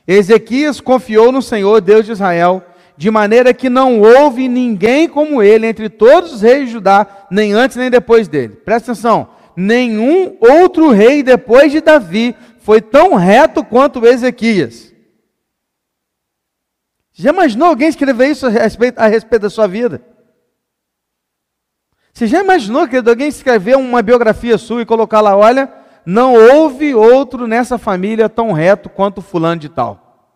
Ezequias 0.06 0.82
confiou 0.82 1.32
no 1.32 1.41
Senhor, 1.41 1.80
Deus 1.80 2.06
de 2.06 2.12
Israel, 2.12 2.62
de 2.98 3.10
maneira 3.10 3.54
que 3.54 3.70
não 3.70 4.02
houve 4.02 4.50
ninguém 4.50 5.08
como 5.08 5.41
ele 5.41 5.66
entre 5.66 5.88
todos 5.88 6.34
os 6.34 6.41
reis 6.41 6.68
de 6.68 6.74
Judá, 6.74 7.08
nem 7.32 7.54
antes 7.54 7.78
nem 7.78 7.89
depois 7.89 8.28
dele. 8.28 8.58
Presta 8.58 8.91
atenção, 8.91 9.30
nenhum 9.56 10.36
outro 10.41 10.91
rei 10.91 11.24
depois 11.24 11.72
de 11.72 11.80
Davi 11.80 12.36
foi 12.60 12.82
tão 12.82 13.16
reto 13.16 13.64
quanto 13.64 14.06
Ezequias. 14.06 14.95
Já 17.18 17.30
imaginou 17.30 17.70
alguém 17.70 17.88
escrever 17.88 18.30
isso 18.30 18.45
a 18.45 18.49
respeito, 18.49 18.99
a 18.99 19.07
respeito 19.07 19.43
da 19.43 19.49
sua 19.49 19.68
vida? 19.68 20.05
Você 22.11 22.28
já 22.28 22.43
imaginou 22.43 22.86
que 22.89 22.97
alguém 22.97 23.30
escrever 23.30 23.78
uma 23.78 24.01
biografia 24.01 24.57
sua 24.57 24.82
e 24.82 24.86
colocar 24.86 25.22
lá, 25.22 25.36
olha, 25.36 25.74
não 26.05 26.34
houve 26.34 26.93
outro 26.93 27.47
nessa 27.47 27.78
família 27.78 28.28
tão 28.28 28.51
reto 28.51 28.89
quanto 28.89 29.22
fulano 29.22 29.61
de 29.61 29.70
tal. 29.70 30.36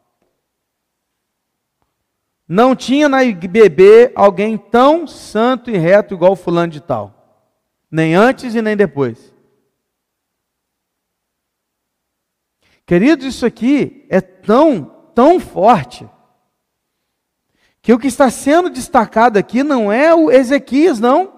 Não 2.47 2.73
tinha 2.73 3.09
na 3.09 3.25
IBB 3.25 4.13
alguém 4.15 4.57
tão 4.57 5.05
santo 5.05 5.69
e 5.69 5.77
reto 5.77 6.13
igual 6.13 6.33
fulano 6.33 6.71
de 6.71 6.79
tal. 6.79 7.43
Nem 7.91 8.15
antes 8.15 8.55
e 8.55 8.61
nem 8.61 8.77
depois. 8.77 9.33
Queridos, 12.85 13.25
isso 13.25 13.45
aqui 13.45 14.07
é 14.09 14.21
tão, 14.21 14.85
tão 15.13 15.41
forte 15.41 16.07
que 17.89 17.93
o 17.93 17.97
que 17.97 18.05
está 18.05 18.29
sendo 18.29 18.69
destacado 18.69 19.39
aqui 19.39 19.63
não 19.63 19.91
é 19.91 20.13
o 20.13 20.29
Ezequias, 20.29 20.99
não. 20.99 21.33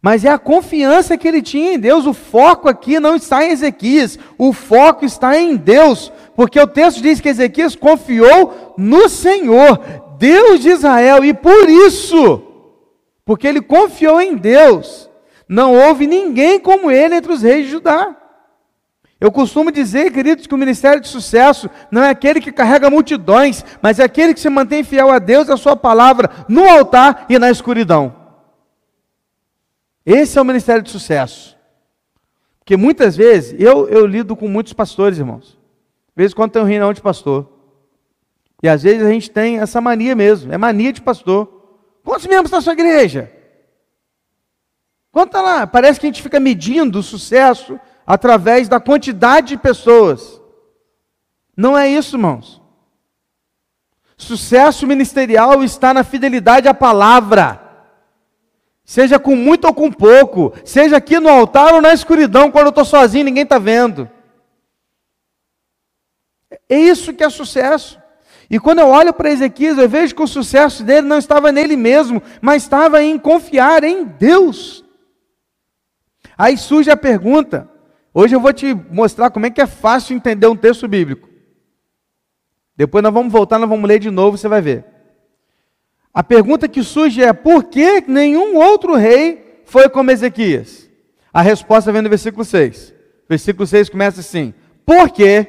Mas 0.00 0.24
é 0.24 0.28
a 0.28 0.38
confiança 0.38 1.18
que 1.18 1.26
ele 1.26 1.42
tinha 1.42 1.72
em 1.72 1.78
Deus. 1.80 2.06
O 2.06 2.14
foco 2.14 2.68
aqui 2.68 3.00
não 3.00 3.16
está 3.16 3.44
em 3.44 3.50
Ezequias, 3.50 4.16
o 4.38 4.52
foco 4.52 5.04
está 5.04 5.36
em 5.36 5.56
Deus, 5.56 6.12
porque 6.36 6.60
o 6.60 6.68
texto 6.68 7.02
diz 7.02 7.20
que 7.20 7.30
Ezequias 7.30 7.74
confiou 7.74 8.74
no 8.78 9.08
Senhor, 9.08 9.80
Deus 10.18 10.60
de 10.60 10.68
Israel, 10.68 11.24
e 11.24 11.34
por 11.34 11.68
isso, 11.68 12.40
porque 13.24 13.48
ele 13.48 13.60
confiou 13.60 14.20
em 14.20 14.36
Deus, 14.36 15.10
não 15.48 15.74
houve 15.74 16.06
ninguém 16.06 16.60
como 16.60 16.92
ele 16.92 17.16
entre 17.16 17.32
os 17.32 17.42
reis 17.42 17.64
de 17.64 17.72
Judá. 17.72 18.21
Eu 19.22 19.30
costumo 19.30 19.70
dizer, 19.70 20.12
queridos, 20.12 20.48
que 20.48 20.54
o 20.54 20.58
ministério 20.58 21.00
de 21.00 21.06
sucesso 21.06 21.70
não 21.92 22.02
é 22.02 22.10
aquele 22.10 22.40
que 22.40 22.50
carrega 22.50 22.90
multidões, 22.90 23.64
mas 23.80 24.00
é 24.00 24.02
aquele 24.02 24.34
que 24.34 24.40
se 24.40 24.48
mantém 24.48 24.82
fiel 24.82 25.12
a 25.12 25.20
Deus 25.20 25.48
a 25.48 25.56
sua 25.56 25.76
palavra 25.76 26.28
no 26.48 26.68
altar 26.68 27.26
e 27.28 27.38
na 27.38 27.48
escuridão. 27.48 28.12
Esse 30.04 30.36
é 30.36 30.42
o 30.42 30.44
ministério 30.44 30.82
de 30.82 30.90
sucesso. 30.90 31.56
Porque 32.58 32.76
muitas 32.76 33.14
vezes, 33.14 33.54
eu, 33.60 33.88
eu 33.88 34.04
lido 34.06 34.34
com 34.34 34.48
muitos 34.48 34.72
pastores, 34.72 35.18
irmãos. 35.18 35.56
Às 36.08 36.16
vezes 36.16 36.34
quando 36.34 36.50
tem 36.50 36.62
um 36.62 36.64
reunião 36.64 36.92
de 36.92 37.00
pastor. 37.00 37.48
E 38.60 38.68
às 38.68 38.82
vezes 38.82 39.06
a 39.06 39.10
gente 39.10 39.30
tem 39.30 39.60
essa 39.60 39.80
mania 39.80 40.16
mesmo, 40.16 40.52
é 40.52 40.58
mania 40.58 40.92
de 40.92 41.00
pastor. 41.00 41.78
Quantos 42.02 42.26
membros 42.26 42.50
na 42.50 42.60
sua 42.60 42.72
igreja? 42.72 43.30
Conta 45.12 45.40
lá, 45.40 45.64
parece 45.64 46.00
que 46.00 46.06
a 46.06 46.08
gente 46.08 46.22
fica 46.22 46.40
medindo 46.40 46.98
o 46.98 47.02
sucesso 47.04 47.78
através 48.06 48.68
da 48.68 48.80
quantidade 48.80 49.48
de 49.48 49.56
pessoas. 49.56 50.40
Não 51.56 51.76
é 51.76 51.88
isso, 51.88 52.16
irmãos. 52.16 52.60
Sucesso 54.16 54.86
ministerial 54.86 55.62
está 55.64 55.92
na 55.92 56.04
fidelidade 56.04 56.68
à 56.68 56.74
palavra. 56.74 57.60
Seja 58.84 59.18
com 59.18 59.34
muito 59.34 59.66
ou 59.66 59.74
com 59.74 59.90
pouco, 59.90 60.52
seja 60.64 60.96
aqui 60.96 61.18
no 61.18 61.28
altar 61.28 61.74
ou 61.74 61.80
na 61.80 61.92
escuridão, 61.92 62.50
quando 62.50 62.66
eu 62.66 62.70
estou 62.70 62.84
sozinho, 62.84 63.24
ninguém 63.24 63.44
está 63.44 63.58
vendo. 63.58 64.10
É 66.68 66.76
isso 66.76 67.12
que 67.14 67.24
é 67.24 67.30
sucesso. 67.30 68.00
E 68.50 68.60
quando 68.60 68.80
eu 68.80 68.88
olho 68.88 69.14
para 69.14 69.30
Ezequias, 69.30 69.78
eu 69.78 69.88
vejo 69.88 70.14
que 70.14 70.22
o 70.22 70.26
sucesso 70.26 70.84
dele 70.84 71.06
não 71.06 71.16
estava 71.16 71.50
nele 71.50 71.76
mesmo, 71.76 72.22
mas 72.40 72.62
estava 72.62 73.02
em 73.02 73.18
confiar 73.18 73.82
em 73.82 74.04
Deus. 74.04 74.84
Aí 76.36 76.58
surge 76.58 76.90
a 76.90 76.96
pergunta: 76.96 77.70
Hoje 78.14 78.36
eu 78.36 78.40
vou 78.40 78.52
te 78.52 78.74
mostrar 78.74 79.30
como 79.30 79.46
é 79.46 79.50
que 79.50 79.60
é 79.60 79.66
fácil 79.66 80.14
entender 80.14 80.46
um 80.46 80.56
texto 80.56 80.86
bíblico. 80.86 81.28
Depois 82.76 83.02
nós 83.02 83.12
vamos 83.12 83.32
voltar, 83.32 83.58
nós 83.58 83.68
vamos 83.68 83.88
ler 83.88 83.98
de 83.98 84.10
novo, 84.10 84.36
você 84.36 84.48
vai 84.48 84.60
ver. 84.60 84.84
A 86.12 86.22
pergunta 86.22 86.68
que 86.68 86.82
surge 86.82 87.22
é: 87.22 87.32
por 87.32 87.64
que 87.64 88.02
nenhum 88.06 88.56
outro 88.56 88.94
rei 88.94 89.62
foi 89.64 89.88
como 89.88 90.10
Ezequias? 90.10 90.90
A 91.32 91.40
resposta 91.40 91.90
vem 91.90 92.02
no 92.02 92.10
versículo 92.10 92.44
6. 92.44 92.94
Versículo 93.28 93.66
6 93.66 93.88
começa 93.88 94.20
assim: 94.20 94.52
Porque 94.84 95.46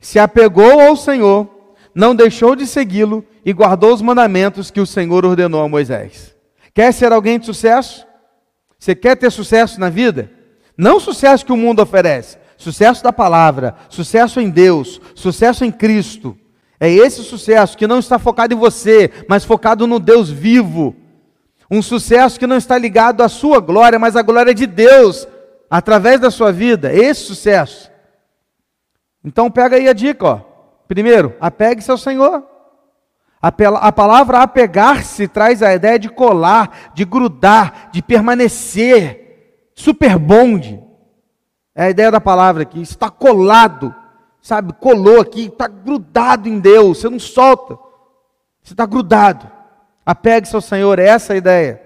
se 0.00 0.18
apegou 0.18 0.80
ao 0.80 0.96
Senhor, 0.96 1.76
não 1.94 2.14
deixou 2.14 2.56
de 2.56 2.66
segui-lo 2.66 3.24
e 3.44 3.52
guardou 3.52 3.92
os 3.92 4.00
mandamentos 4.00 4.70
que 4.70 4.80
o 4.80 4.86
Senhor 4.86 5.24
ordenou 5.26 5.62
a 5.62 5.68
Moisés. 5.68 6.34
Quer 6.72 6.92
ser 6.92 7.12
alguém 7.12 7.38
de 7.38 7.44
sucesso? 7.44 8.06
Você 8.78 8.94
quer 8.94 9.16
ter 9.16 9.30
sucesso 9.30 9.78
na 9.78 9.90
vida? 9.90 10.30
Não 10.76 10.96
o 10.96 11.00
sucesso 11.00 11.46
que 11.46 11.52
o 11.52 11.56
mundo 11.56 11.80
oferece, 11.80 12.38
sucesso 12.56 13.02
da 13.02 13.12
palavra, 13.12 13.76
sucesso 13.88 14.40
em 14.40 14.50
Deus, 14.50 15.00
sucesso 15.14 15.64
em 15.64 15.70
Cristo. 15.70 16.36
É 16.80 16.90
esse 16.90 17.22
sucesso 17.22 17.76
que 17.78 17.86
não 17.86 17.98
está 17.98 18.18
focado 18.18 18.52
em 18.52 18.58
você, 18.58 19.10
mas 19.28 19.44
focado 19.44 19.86
no 19.86 20.00
Deus 20.00 20.30
vivo. 20.30 20.94
Um 21.70 21.80
sucesso 21.80 22.38
que 22.38 22.46
não 22.46 22.56
está 22.56 22.76
ligado 22.76 23.22
à 23.22 23.28
sua 23.28 23.60
glória, 23.60 23.98
mas 23.98 24.16
à 24.16 24.22
glória 24.22 24.54
de 24.54 24.66
Deus 24.66 25.26
através 25.70 26.20
da 26.20 26.30
sua 26.30 26.52
vida. 26.52 26.92
Esse 26.92 27.22
sucesso. 27.22 27.90
Então 29.24 29.50
pega 29.50 29.76
aí 29.76 29.88
a 29.88 29.92
dica, 29.92 30.26
ó. 30.26 30.40
Primeiro, 30.86 31.34
apegue-se 31.40 31.90
ao 31.90 31.96
Senhor. 31.96 32.44
A 33.40 33.92
palavra 33.92 34.38
apegar-se 34.38 35.28
traz 35.28 35.62
a 35.62 35.74
ideia 35.74 35.98
de 35.98 36.08
colar, 36.08 36.92
de 36.94 37.04
grudar, 37.04 37.90
de 37.92 38.02
permanecer 38.02 39.23
super 39.74 40.18
bonde. 40.18 40.82
É 41.74 41.84
a 41.84 41.90
ideia 41.90 42.10
da 42.10 42.20
palavra 42.20 42.62
aqui. 42.62 42.80
Está 42.80 43.10
colado, 43.10 43.94
sabe? 44.40 44.72
Colou 44.74 45.20
aqui, 45.20 45.46
está 45.46 45.66
grudado 45.66 46.48
em 46.48 46.58
Deus. 46.58 46.98
Você 46.98 47.08
não 47.08 47.18
solta. 47.18 47.78
Você 48.62 48.72
está 48.72 48.86
grudado. 48.86 49.50
Apegue-se 50.06 50.54
ao 50.54 50.60
Senhor, 50.60 50.98
é 50.98 51.06
essa 51.06 51.32
a 51.32 51.36
ideia. 51.36 51.82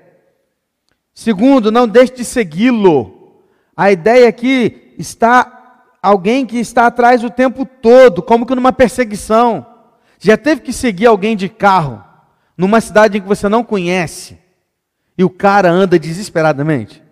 Segundo, 1.15 1.73
não 1.73 1.89
deixe 1.89 2.15
de 2.15 2.25
segui-lo. 2.25 3.43
A 3.77 3.91
ideia 3.91 4.29
aqui 4.29 4.95
está 4.99 5.59
alguém 6.03 6.47
que 6.47 6.59
está 6.59 6.87
atrás 6.87 7.23
o 7.25 7.31
tempo 7.31 7.65
todo, 7.65 8.23
como 8.23 8.47
que 8.47 8.55
numa 8.55 8.73
perseguição. 8.73 9.67
Já 10.19 10.37
teve 10.37 10.63
que 10.63 10.73
seguir 10.73 11.07
alguém 11.07 11.37
de 11.37 11.49
carro 11.49 12.03
numa 12.57 12.81
cidade 12.81 13.19
em 13.19 13.21
que 13.21 13.29
você 13.29 13.49
não 13.49 13.63
conhece 13.63 14.39
e 15.17 15.25
o 15.25 15.31
cara 15.31 15.71
anda 15.71 15.99
desesperadamente? 15.99 17.03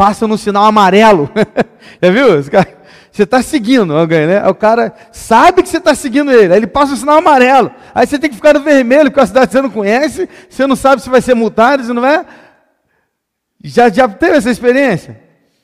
Passa 0.00 0.26
no 0.26 0.38
sinal 0.38 0.64
amarelo. 0.64 1.30
Já 2.02 2.10
viu? 2.10 2.42
Você 2.42 3.22
está 3.22 3.42
seguindo 3.42 3.94
alguém, 3.94 4.26
né? 4.26 4.48
O 4.48 4.54
cara 4.54 4.94
sabe 5.12 5.62
que 5.62 5.68
você 5.68 5.76
está 5.76 5.94
seguindo 5.94 6.32
ele, 6.32 6.54
aí 6.54 6.58
ele 6.58 6.66
passa 6.66 6.94
o 6.94 6.96
sinal 6.96 7.18
amarelo. 7.18 7.70
Aí 7.94 8.06
você 8.06 8.18
tem 8.18 8.30
que 8.30 8.36
ficar 8.36 8.54
no 8.54 8.60
vermelho, 8.60 9.10
porque 9.10 9.20
a 9.20 9.26
cidade 9.26 9.52
você 9.52 9.60
não 9.60 9.68
conhece, 9.68 10.26
você 10.48 10.66
não 10.66 10.74
sabe 10.74 11.02
se 11.02 11.10
vai 11.10 11.20
ser 11.20 11.34
multado, 11.34 11.84
se 11.84 11.92
não 11.92 12.06
é. 12.06 12.24
Já, 13.62 13.90
já 13.90 14.08
teve 14.08 14.38
essa 14.38 14.48
experiência? 14.48 15.20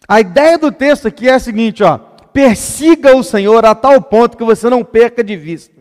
A 0.06 0.20
ideia 0.20 0.58
do 0.58 0.70
texto 0.70 1.08
aqui 1.08 1.30
é 1.30 1.32
a 1.32 1.38
seguinte, 1.38 1.82
ó. 1.82 1.96
Persiga 1.96 3.16
o 3.16 3.22
Senhor 3.22 3.64
a 3.64 3.74
tal 3.74 4.02
ponto 4.02 4.36
que 4.36 4.44
você 4.44 4.68
não 4.68 4.84
perca 4.84 5.24
de 5.24 5.34
vista. 5.34 5.74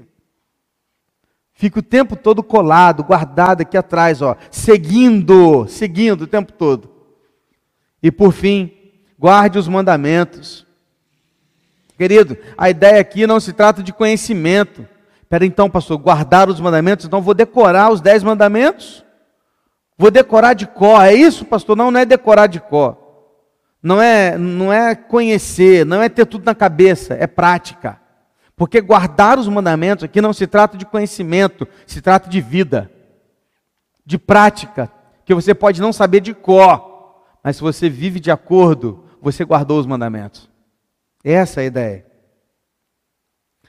Fica 1.56 1.80
o 1.80 1.84
tempo 1.84 2.16
todo 2.16 2.42
colado, 2.42 3.04
guardado 3.04 3.64
aqui 3.64 3.76
atrás, 3.76 4.22
ó, 4.22 4.38
seguindo, 4.50 5.68
seguindo 5.68 6.22
o 6.22 6.28
tempo 6.28 6.54
todo. 6.54 6.95
E 8.06 8.12
por 8.12 8.32
fim, 8.32 8.72
guarde 9.18 9.58
os 9.58 9.68
mandamentos. 9.68 10.64
Querido, 11.98 12.38
a 12.56 12.70
ideia 12.70 13.02
aqui 13.02 13.26
não 13.26 13.40
se 13.40 13.52
trata 13.52 13.82
de 13.82 13.92
conhecimento. 13.92 14.88
Espera 15.24 15.44
então, 15.44 15.68
pastor, 15.68 15.98
guardar 15.98 16.48
os 16.48 16.60
mandamentos, 16.60 17.08
então 17.08 17.20
vou 17.20 17.34
decorar 17.34 17.92
os 17.92 18.02
dez 18.02 18.22
mandamentos? 18.22 19.04
Vou 19.98 20.12
decorar 20.12 20.54
de 20.54 20.68
cor, 20.68 21.04
é 21.04 21.16
isso, 21.16 21.46
pastor? 21.46 21.76
Não, 21.76 21.90
não 21.90 22.00
é 22.00 22.06
decorar 22.06 22.46
de 22.46 22.60
cor. 22.60 22.96
Não 23.82 24.00
é, 24.00 24.38
não 24.38 24.72
é 24.72 24.94
conhecer, 24.94 25.84
não 25.84 26.00
é 26.00 26.08
ter 26.08 26.28
tudo 26.28 26.46
na 26.46 26.54
cabeça, 26.54 27.16
é 27.16 27.26
prática. 27.26 28.00
Porque 28.56 28.82
guardar 28.82 29.40
os 29.40 29.48
mandamentos 29.48 30.04
aqui 30.04 30.22
não 30.22 30.32
se 30.32 30.46
trata 30.46 30.78
de 30.78 30.86
conhecimento, 30.86 31.68
se 31.88 32.04
trata 32.04 32.30
de 32.30 32.40
vida, 32.40 32.92
de 34.06 34.20
prática, 34.20 34.92
que 35.26 35.34
você 35.34 35.56
pode 35.56 35.82
não 35.82 35.92
saber 35.92 36.20
de 36.20 36.36
cor, 36.36 36.95
mas 37.46 37.58
se 37.58 37.62
você 37.62 37.88
vive 37.88 38.20
de 38.20 38.32
acordo, 38.32 39.04
você 39.22 39.46
guardou 39.46 39.80
os 39.80 39.86
mandamentos. 39.86 40.50
Essa 41.24 41.62
é 41.62 41.64
a 41.64 41.68
ideia. 41.68 42.06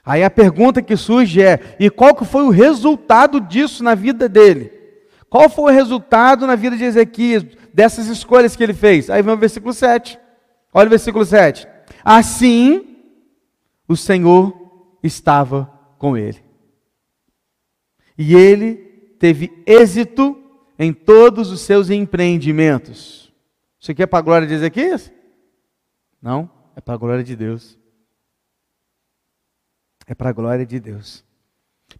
Aí 0.03 0.23
a 0.23 0.31
pergunta 0.31 0.81
que 0.81 0.97
surge 0.97 1.43
é: 1.43 1.75
e 1.79 1.87
qual 1.87 2.15
que 2.15 2.25
foi 2.25 2.41
o 2.41 2.49
resultado 2.49 3.39
disso 3.39 3.83
na 3.83 3.93
vida 3.93 4.27
dele? 4.27 4.71
Qual 5.29 5.47
foi 5.47 5.71
o 5.71 5.75
resultado 5.75 6.47
na 6.47 6.55
vida 6.55 6.75
de 6.75 6.85
Ezequias, 6.85 7.45
dessas 7.71 8.07
escolhas 8.07 8.55
que 8.55 8.63
ele 8.63 8.73
fez? 8.73 9.11
Aí 9.11 9.21
vem 9.21 9.35
o 9.35 9.37
versículo 9.37 9.71
7. 9.71 10.17
Olha 10.73 10.87
o 10.87 10.89
versículo 10.89 11.23
7. 11.23 11.67
Assim, 12.03 12.97
o 13.87 13.95
Senhor 13.95 14.55
estava 15.03 15.71
com 15.99 16.17
ele. 16.17 16.43
E 18.17 18.33
ele 18.33 18.73
teve 19.19 19.51
êxito 19.67 20.35
em 20.79 20.91
todos 20.91 21.51
os 21.51 21.61
seus 21.61 21.91
empreendimentos. 21.91 23.26
Isso 23.87 23.93
aqui 23.93 24.03
é 24.03 24.05
para 24.05 24.19
a 24.19 24.21
glória 24.21 24.45
de 24.45 24.53
Ezequias? 24.53 25.09
Não, 26.21 26.51
é 26.75 26.81
para 26.81 26.95
a 26.95 26.97
glória 26.97 27.23
de 27.23 27.37
Deus. 27.37 27.79
É 30.05 30.13
para 30.13 30.29
a 30.29 30.33
glória 30.33 30.65
de 30.65 30.77
Deus. 30.77 31.23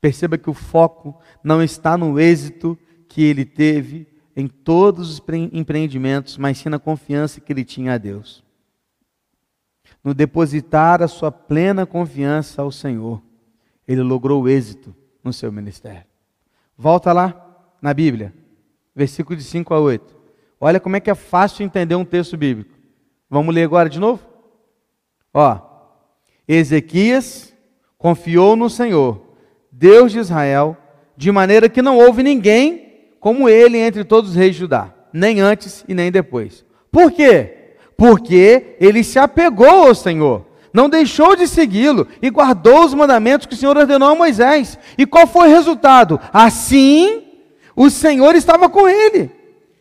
Perceba 0.02 0.38
que 0.38 0.50
o 0.50 0.54
foco 0.54 1.18
não 1.42 1.64
está 1.64 1.98
no 1.98 2.20
êxito 2.20 2.78
que 3.08 3.24
ele 3.24 3.46
teve 3.46 4.06
em 4.36 4.50
todos 4.50 5.10
os 5.12 5.22
empreendimentos, 5.54 6.38
mas 6.38 6.58
sim 6.58 6.68
na 6.68 6.78
confiança 6.78 7.40
que 7.40 7.54
ele 7.54 7.64
tinha 7.64 7.94
a 7.94 7.98
Deus 7.98 8.46
no 10.04 10.14
depositar 10.14 11.02
a 11.02 11.08
sua 11.08 11.32
plena 11.32 11.86
confiança 11.86 12.62
ao 12.62 12.70
Senhor, 12.70 13.24
ele 13.88 14.02
logrou 14.02 14.48
êxito 14.48 14.94
no 15.24 15.32
seu 15.32 15.52
ministério. 15.52 16.04
Volta 16.78 17.14
lá 17.14 17.74
na 17.82 17.94
Bíblia, 17.94 18.34
versículo 18.94 19.38
de 19.38 19.44
5 19.44 19.74
a 19.74 19.80
8. 19.80 20.17
Olha 20.60 20.80
como 20.80 20.96
é 20.96 21.00
que 21.00 21.10
é 21.10 21.16
fácil 21.16 21.66
entender 21.66 21.96
um 21.96 22.06
texto 22.06 22.38
bíblico. 22.38 22.72
Vamos 23.30 23.54
ler 23.54 23.64
agora 23.64 23.90
de 23.90 24.00
novo? 24.00 24.22
Ó, 25.34 25.60
Ezequias 26.48 27.54
confiou 27.98 28.56
no 28.56 28.70
Senhor, 28.70 29.22
Deus 29.72 30.12
de 30.12 30.20
Israel, 30.20 30.78
de 31.16 31.32
maneira 31.32 31.70
que 31.70 31.82
não 31.82 31.98
houve 31.98 32.24
ninguém 32.24 33.16
como 33.20 33.50
ele 33.50 33.78
entre 33.78 34.04
todos 34.04 34.32
os 34.32 34.36
reis 34.36 34.54
de 34.54 34.62
Judá, 34.62 34.94
nem 35.12 35.40
antes 35.40 35.84
e 35.88 35.94
nem 35.94 36.12
depois. 36.12 36.66
Por 36.92 37.12
quê? 37.12 37.58
porque 37.98 38.76
ele 38.80 39.04
se 39.04 39.18
apegou 39.18 39.88
ao 39.88 39.96
Senhor, 39.96 40.46
não 40.72 40.88
deixou 40.88 41.36
de 41.36 41.48
segui-lo 41.48 42.08
e 42.22 42.30
guardou 42.30 42.86
os 42.86 42.94
mandamentos 42.94 43.48
que 43.48 43.56
o 43.56 43.58
Senhor 43.58 43.76
ordenou 43.76 44.10
a 44.10 44.16
Moisés. 44.16 44.78
E 44.96 45.08
qual 45.08 45.26
foi 45.26 45.48
o 45.48 45.52
resultado? 45.52 46.20
Assim, 46.32 47.24
o 47.76 47.90
Senhor 47.90 48.36
estava 48.36 48.70
com 48.70 48.88
ele. 48.88 49.32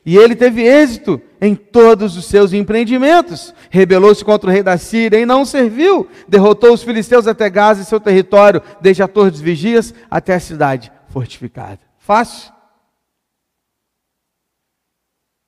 E 0.06 0.16
ele 0.16 0.36
teve 0.36 0.62
êxito 0.62 1.20
em 1.40 1.56
todos 1.56 2.16
os 2.16 2.26
seus 2.26 2.52
empreendimentos. 2.52 3.52
Rebelou-se 3.68 4.24
contra 4.24 4.48
o 4.48 4.52
rei 4.52 4.62
da 4.62 4.78
Síria 4.78 5.18
e 5.18 5.26
não 5.26 5.44
serviu. 5.44 6.08
Derrotou 6.28 6.72
os 6.72 6.84
filisteus 6.84 7.26
até 7.26 7.50
Gaza 7.50 7.82
e 7.82 7.84
seu 7.84 7.98
território, 7.98 8.62
desde 8.80 9.02
a 9.02 9.08
torre 9.08 9.32
dos 9.32 9.40
vigias 9.40 9.92
até 10.08 10.36
a 10.36 10.40
cidade 10.40 10.92
fortificada. 11.08 11.80
Fácil? 11.98 12.52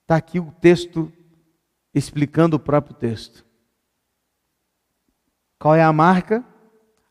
Está 0.03 0.17
aqui 0.17 0.41
o 0.41 0.51
texto 0.61 1.13
explicando 1.95 2.57
o 2.57 2.61
próprio 2.61 2.97
texto. 2.97 3.47
Qual 5.57 5.77
é 5.77 5.85
a 5.85 5.93
marca? 5.93 6.45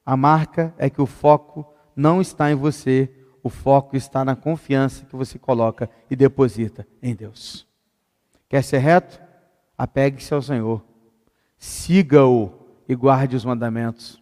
A 0.05 0.17
marca 0.17 0.73
é 0.77 0.89
que 0.89 1.01
o 1.01 1.05
foco 1.05 1.65
não 1.95 2.19
está 2.19 2.51
em 2.51 2.55
você, 2.55 3.16
o 3.47 3.49
foco 3.49 3.95
está 3.95 4.25
na 4.25 4.35
confiança 4.35 5.05
que 5.05 5.15
você 5.15 5.39
coloca 5.39 5.89
e 6.09 6.15
deposita 6.15 6.85
em 7.01 7.15
Deus. 7.15 7.65
Quer 8.49 8.61
ser 8.61 8.79
reto? 8.79 9.21
Apegue-se 9.77 10.33
ao 10.33 10.41
Senhor, 10.41 10.83
siga-o 11.57 12.51
e 12.87 12.95
guarde 12.95 13.35
os 13.35 13.45
mandamentos. 13.45 14.21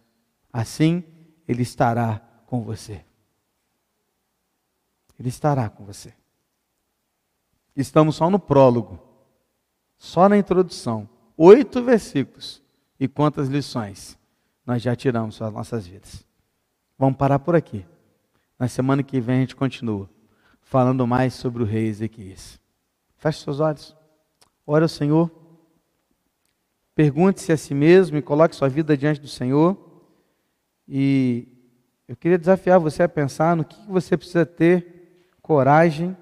Assim, 0.52 1.02
Ele 1.46 1.62
estará 1.62 2.20
com 2.46 2.62
você. 2.62 3.04
Ele 5.18 5.28
estará 5.28 5.68
com 5.68 5.84
você. 5.84 6.14
Estamos 7.74 8.16
só 8.16 8.30
no 8.30 8.38
prólogo. 8.38 9.00
Só 9.98 10.28
na 10.28 10.36
introdução, 10.36 11.08
oito 11.36 11.82
versículos. 11.82 12.62
E 13.00 13.08
quantas 13.08 13.48
lições 13.48 14.18
nós 14.64 14.82
já 14.82 14.94
tiramos 14.94 15.38
das 15.38 15.52
nossas 15.52 15.86
vidas. 15.86 16.24
Vamos 16.98 17.16
parar 17.16 17.38
por 17.38 17.56
aqui. 17.56 17.84
Na 18.58 18.68
semana 18.68 19.02
que 19.02 19.20
vem 19.20 19.36
a 19.36 19.40
gente 19.40 19.56
continua 19.56 20.08
falando 20.62 21.06
mais 21.06 21.34
sobre 21.34 21.62
o 21.62 21.66
rei 21.66 21.86
Ezequias. 21.86 22.58
Feche 23.16 23.42
seus 23.42 23.60
olhos. 23.60 23.96
Ora 24.66 24.84
ao 24.84 24.88
Senhor. 24.88 25.30
Pergunte-se 26.94 27.52
a 27.52 27.56
si 27.56 27.74
mesmo 27.74 28.16
e 28.16 28.22
coloque 28.22 28.56
sua 28.56 28.68
vida 28.68 28.96
diante 28.96 29.20
do 29.20 29.28
Senhor. 29.28 29.76
E 30.88 31.46
eu 32.08 32.16
queria 32.16 32.38
desafiar 32.38 32.80
você 32.80 33.02
a 33.02 33.08
pensar 33.08 33.54
no 33.54 33.64
que 33.64 33.76
você 33.88 34.16
precisa 34.16 34.46
ter 34.46 35.30
coragem 35.42 36.16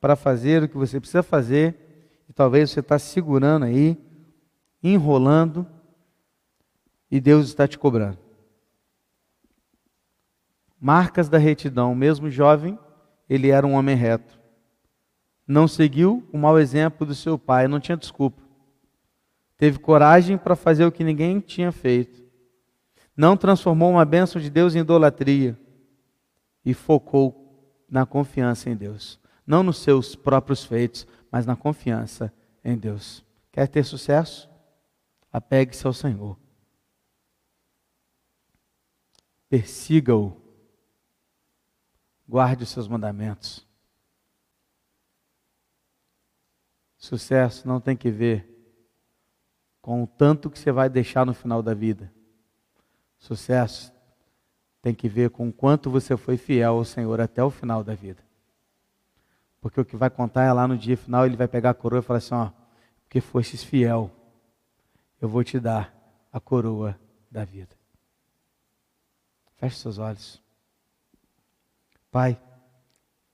para 0.00 0.16
fazer, 0.16 0.62
o 0.62 0.68
que 0.68 0.76
você 0.76 0.98
precisa 0.98 1.22
fazer 1.22 1.90
e 2.30 2.32
talvez 2.32 2.70
você 2.70 2.78
está 2.78 2.96
segurando 2.96 3.64
aí, 3.64 3.98
enrolando, 4.80 5.66
e 7.10 7.20
Deus 7.20 7.48
está 7.48 7.66
te 7.66 7.76
cobrando. 7.76 8.29
Marcas 10.80 11.28
da 11.28 11.36
retidão, 11.36 11.94
mesmo 11.94 12.30
jovem, 12.30 12.78
ele 13.28 13.50
era 13.50 13.66
um 13.66 13.74
homem 13.74 13.94
reto. 13.94 14.40
Não 15.46 15.68
seguiu 15.68 16.26
o 16.32 16.38
mau 16.38 16.58
exemplo 16.58 17.06
do 17.06 17.14
seu 17.14 17.38
pai, 17.38 17.68
não 17.68 17.78
tinha 17.78 17.96
desculpa. 17.96 18.42
Teve 19.58 19.78
coragem 19.78 20.38
para 20.38 20.56
fazer 20.56 20.86
o 20.86 20.92
que 20.92 21.04
ninguém 21.04 21.38
tinha 21.38 21.70
feito. 21.70 22.24
Não 23.14 23.36
transformou 23.36 23.90
uma 23.90 24.04
bênção 24.06 24.40
de 24.40 24.48
Deus 24.48 24.74
em 24.74 24.78
idolatria. 24.78 25.58
E 26.64 26.72
focou 26.72 27.84
na 27.88 28.06
confiança 28.06 28.70
em 28.70 28.76
Deus. 28.76 29.20
Não 29.46 29.62
nos 29.62 29.78
seus 29.78 30.16
próprios 30.16 30.64
feitos, 30.64 31.06
mas 31.30 31.44
na 31.44 31.56
confiança 31.56 32.32
em 32.64 32.78
Deus. 32.78 33.24
Quer 33.52 33.68
ter 33.68 33.84
sucesso? 33.84 34.48
Apegue-se 35.32 35.86
ao 35.86 35.92
Senhor. 35.92 36.38
Persiga-o. 39.48 40.40
Guarde 42.30 42.62
os 42.62 42.68
seus 42.68 42.86
mandamentos. 42.86 43.66
Sucesso 46.96 47.66
não 47.66 47.80
tem 47.80 47.96
que 47.96 48.08
ver 48.08 48.46
com 49.82 50.04
o 50.04 50.06
tanto 50.06 50.48
que 50.48 50.56
você 50.56 50.70
vai 50.70 50.88
deixar 50.88 51.26
no 51.26 51.34
final 51.34 51.60
da 51.60 51.74
vida. 51.74 52.12
Sucesso 53.18 53.92
tem 54.80 54.94
que 54.94 55.08
ver 55.08 55.30
com 55.30 55.48
o 55.48 55.52
quanto 55.52 55.90
você 55.90 56.16
foi 56.16 56.36
fiel 56.36 56.74
ao 56.74 56.84
Senhor 56.84 57.20
até 57.20 57.42
o 57.42 57.50
final 57.50 57.82
da 57.82 57.96
vida. 57.96 58.22
Porque 59.60 59.80
o 59.80 59.84
que 59.84 59.96
vai 59.96 60.08
contar 60.08 60.44
é 60.44 60.52
lá 60.52 60.68
no 60.68 60.78
dia 60.78 60.96
final, 60.96 61.26
ele 61.26 61.36
vai 61.36 61.48
pegar 61.48 61.70
a 61.70 61.74
coroa 61.74 61.98
e 61.98 62.04
falar 62.04 62.18
assim: 62.18 62.34
ó, 62.34 62.52
porque 63.02 63.20
fostes 63.20 63.64
fiel, 63.64 64.08
eu 65.20 65.28
vou 65.28 65.42
te 65.42 65.58
dar 65.58 65.92
a 66.32 66.38
coroa 66.38 66.96
da 67.28 67.44
vida. 67.44 67.74
Feche 69.56 69.80
seus 69.80 69.98
olhos. 69.98 70.40
Pai, 72.10 72.40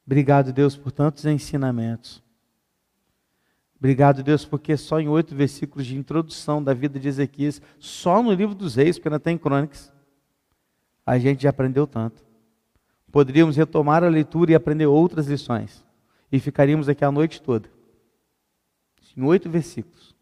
obrigado, 0.05 0.53
Deus, 0.53 0.77
por 0.77 0.93
tantos 0.93 1.25
ensinamentos. 1.25 2.23
Obrigado, 3.79 4.23
Deus, 4.23 4.45
porque 4.45 4.77
só 4.77 5.01
em 5.01 5.09
oito 5.09 5.35
versículos 5.35 5.87
de 5.87 5.97
introdução 5.97 6.63
da 6.63 6.73
vida 6.73 6.99
de 6.99 7.09
Ezequias, 7.09 7.61
só 7.79 8.23
no 8.23 8.33
livro 8.33 8.55
dos 8.55 8.75
reis, 8.75 8.99
porque 8.99 9.11
não 9.11 9.19
tem 9.19 9.37
crônicas, 9.37 9.93
a 11.05 11.19
gente 11.19 11.43
já 11.43 11.51
aprendeu 11.51 11.87
tanto. 11.87 12.25
Poderíamos 13.13 13.57
retomar 13.57 14.03
a 14.03 14.09
leitura 14.09 14.53
e 14.53 14.55
aprender 14.55 14.87
outras 14.87 15.27
lições. 15.27 15.85
E 16.31 16.41
ficaríamos 16.41 16.89
aqui 16.89 17.05
a 17.05 17.13
noite 17.13 17.41
toda. 17.41 17.71
Em 19.17 19.23
oito 19.23 19.49
versículos. 19.49 20.15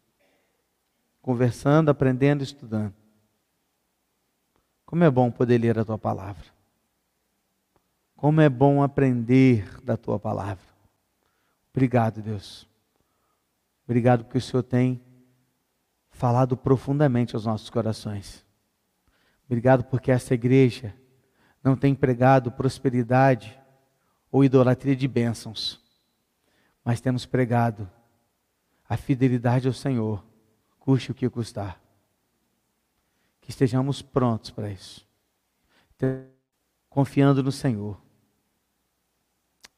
Conversando, 1.21 1.89
aprendendo, 1.89 2.43
estudando. 2.43 2.93
Como 4.85 5.03
é 5.03 5.09
bom 5.09 5.31
poder 5.31 5.57
ler 5.57 5.79
a 5.79 5.83
tua 5.83 5.97
palavra. 5.97 6.54
Como 8.15 8.41
é 8.41 8.49
bom 8.49 8.81
aprender 8.81 9.81
da 9.81 9.97
tua 9.97 10.19
palavra. 10.19 10.65
Obrigado, 11.71 12.21
Deus. 12.21 12.67
Obrigado 13.85 14.23
porque 14.23 14.37
o 14.37 14.41
Senhor 14.41 14.63
tem 14.63 15.01
falado 16.09 16.55
profundamente 16.55 17.35
aos 17.35 17.45
nossos 17.45 17.69
corações. 17.69 18.45
Obrigado 19.45 19.83
porque 19.83 20.11
essa 20.11 20.33
igreja 20.33 20.95
não 21.63 21.75
tem 21.75 21.93
pregado 21.93 22.51
prosperidade 22.51 23.59
ou 24.31 24.43
idolatria 24.43 24.95
de 24.95 25.07
bênçãos, 25.07 25.81
mas 26.83 27.01
temos 27.01 27.25
pregado 27.25 27.89
a 28.87 28.95
fidelidade 28.95 29.67
ao 29.67 29.73
Senhor, 29.73 30.23
custe 30.79 31.11
o 31.11 31.15
que 31.15 31.29
custar. 31.29 31.81
Que 33.41 33.49
estejamos 33.49 34.01
prontos 34.01 34.51
para 34.51 34.71
isso, 34.71 35.07
confiando 36.89 37.43
no 37.43 37.51
Senhor. 37.51 38.04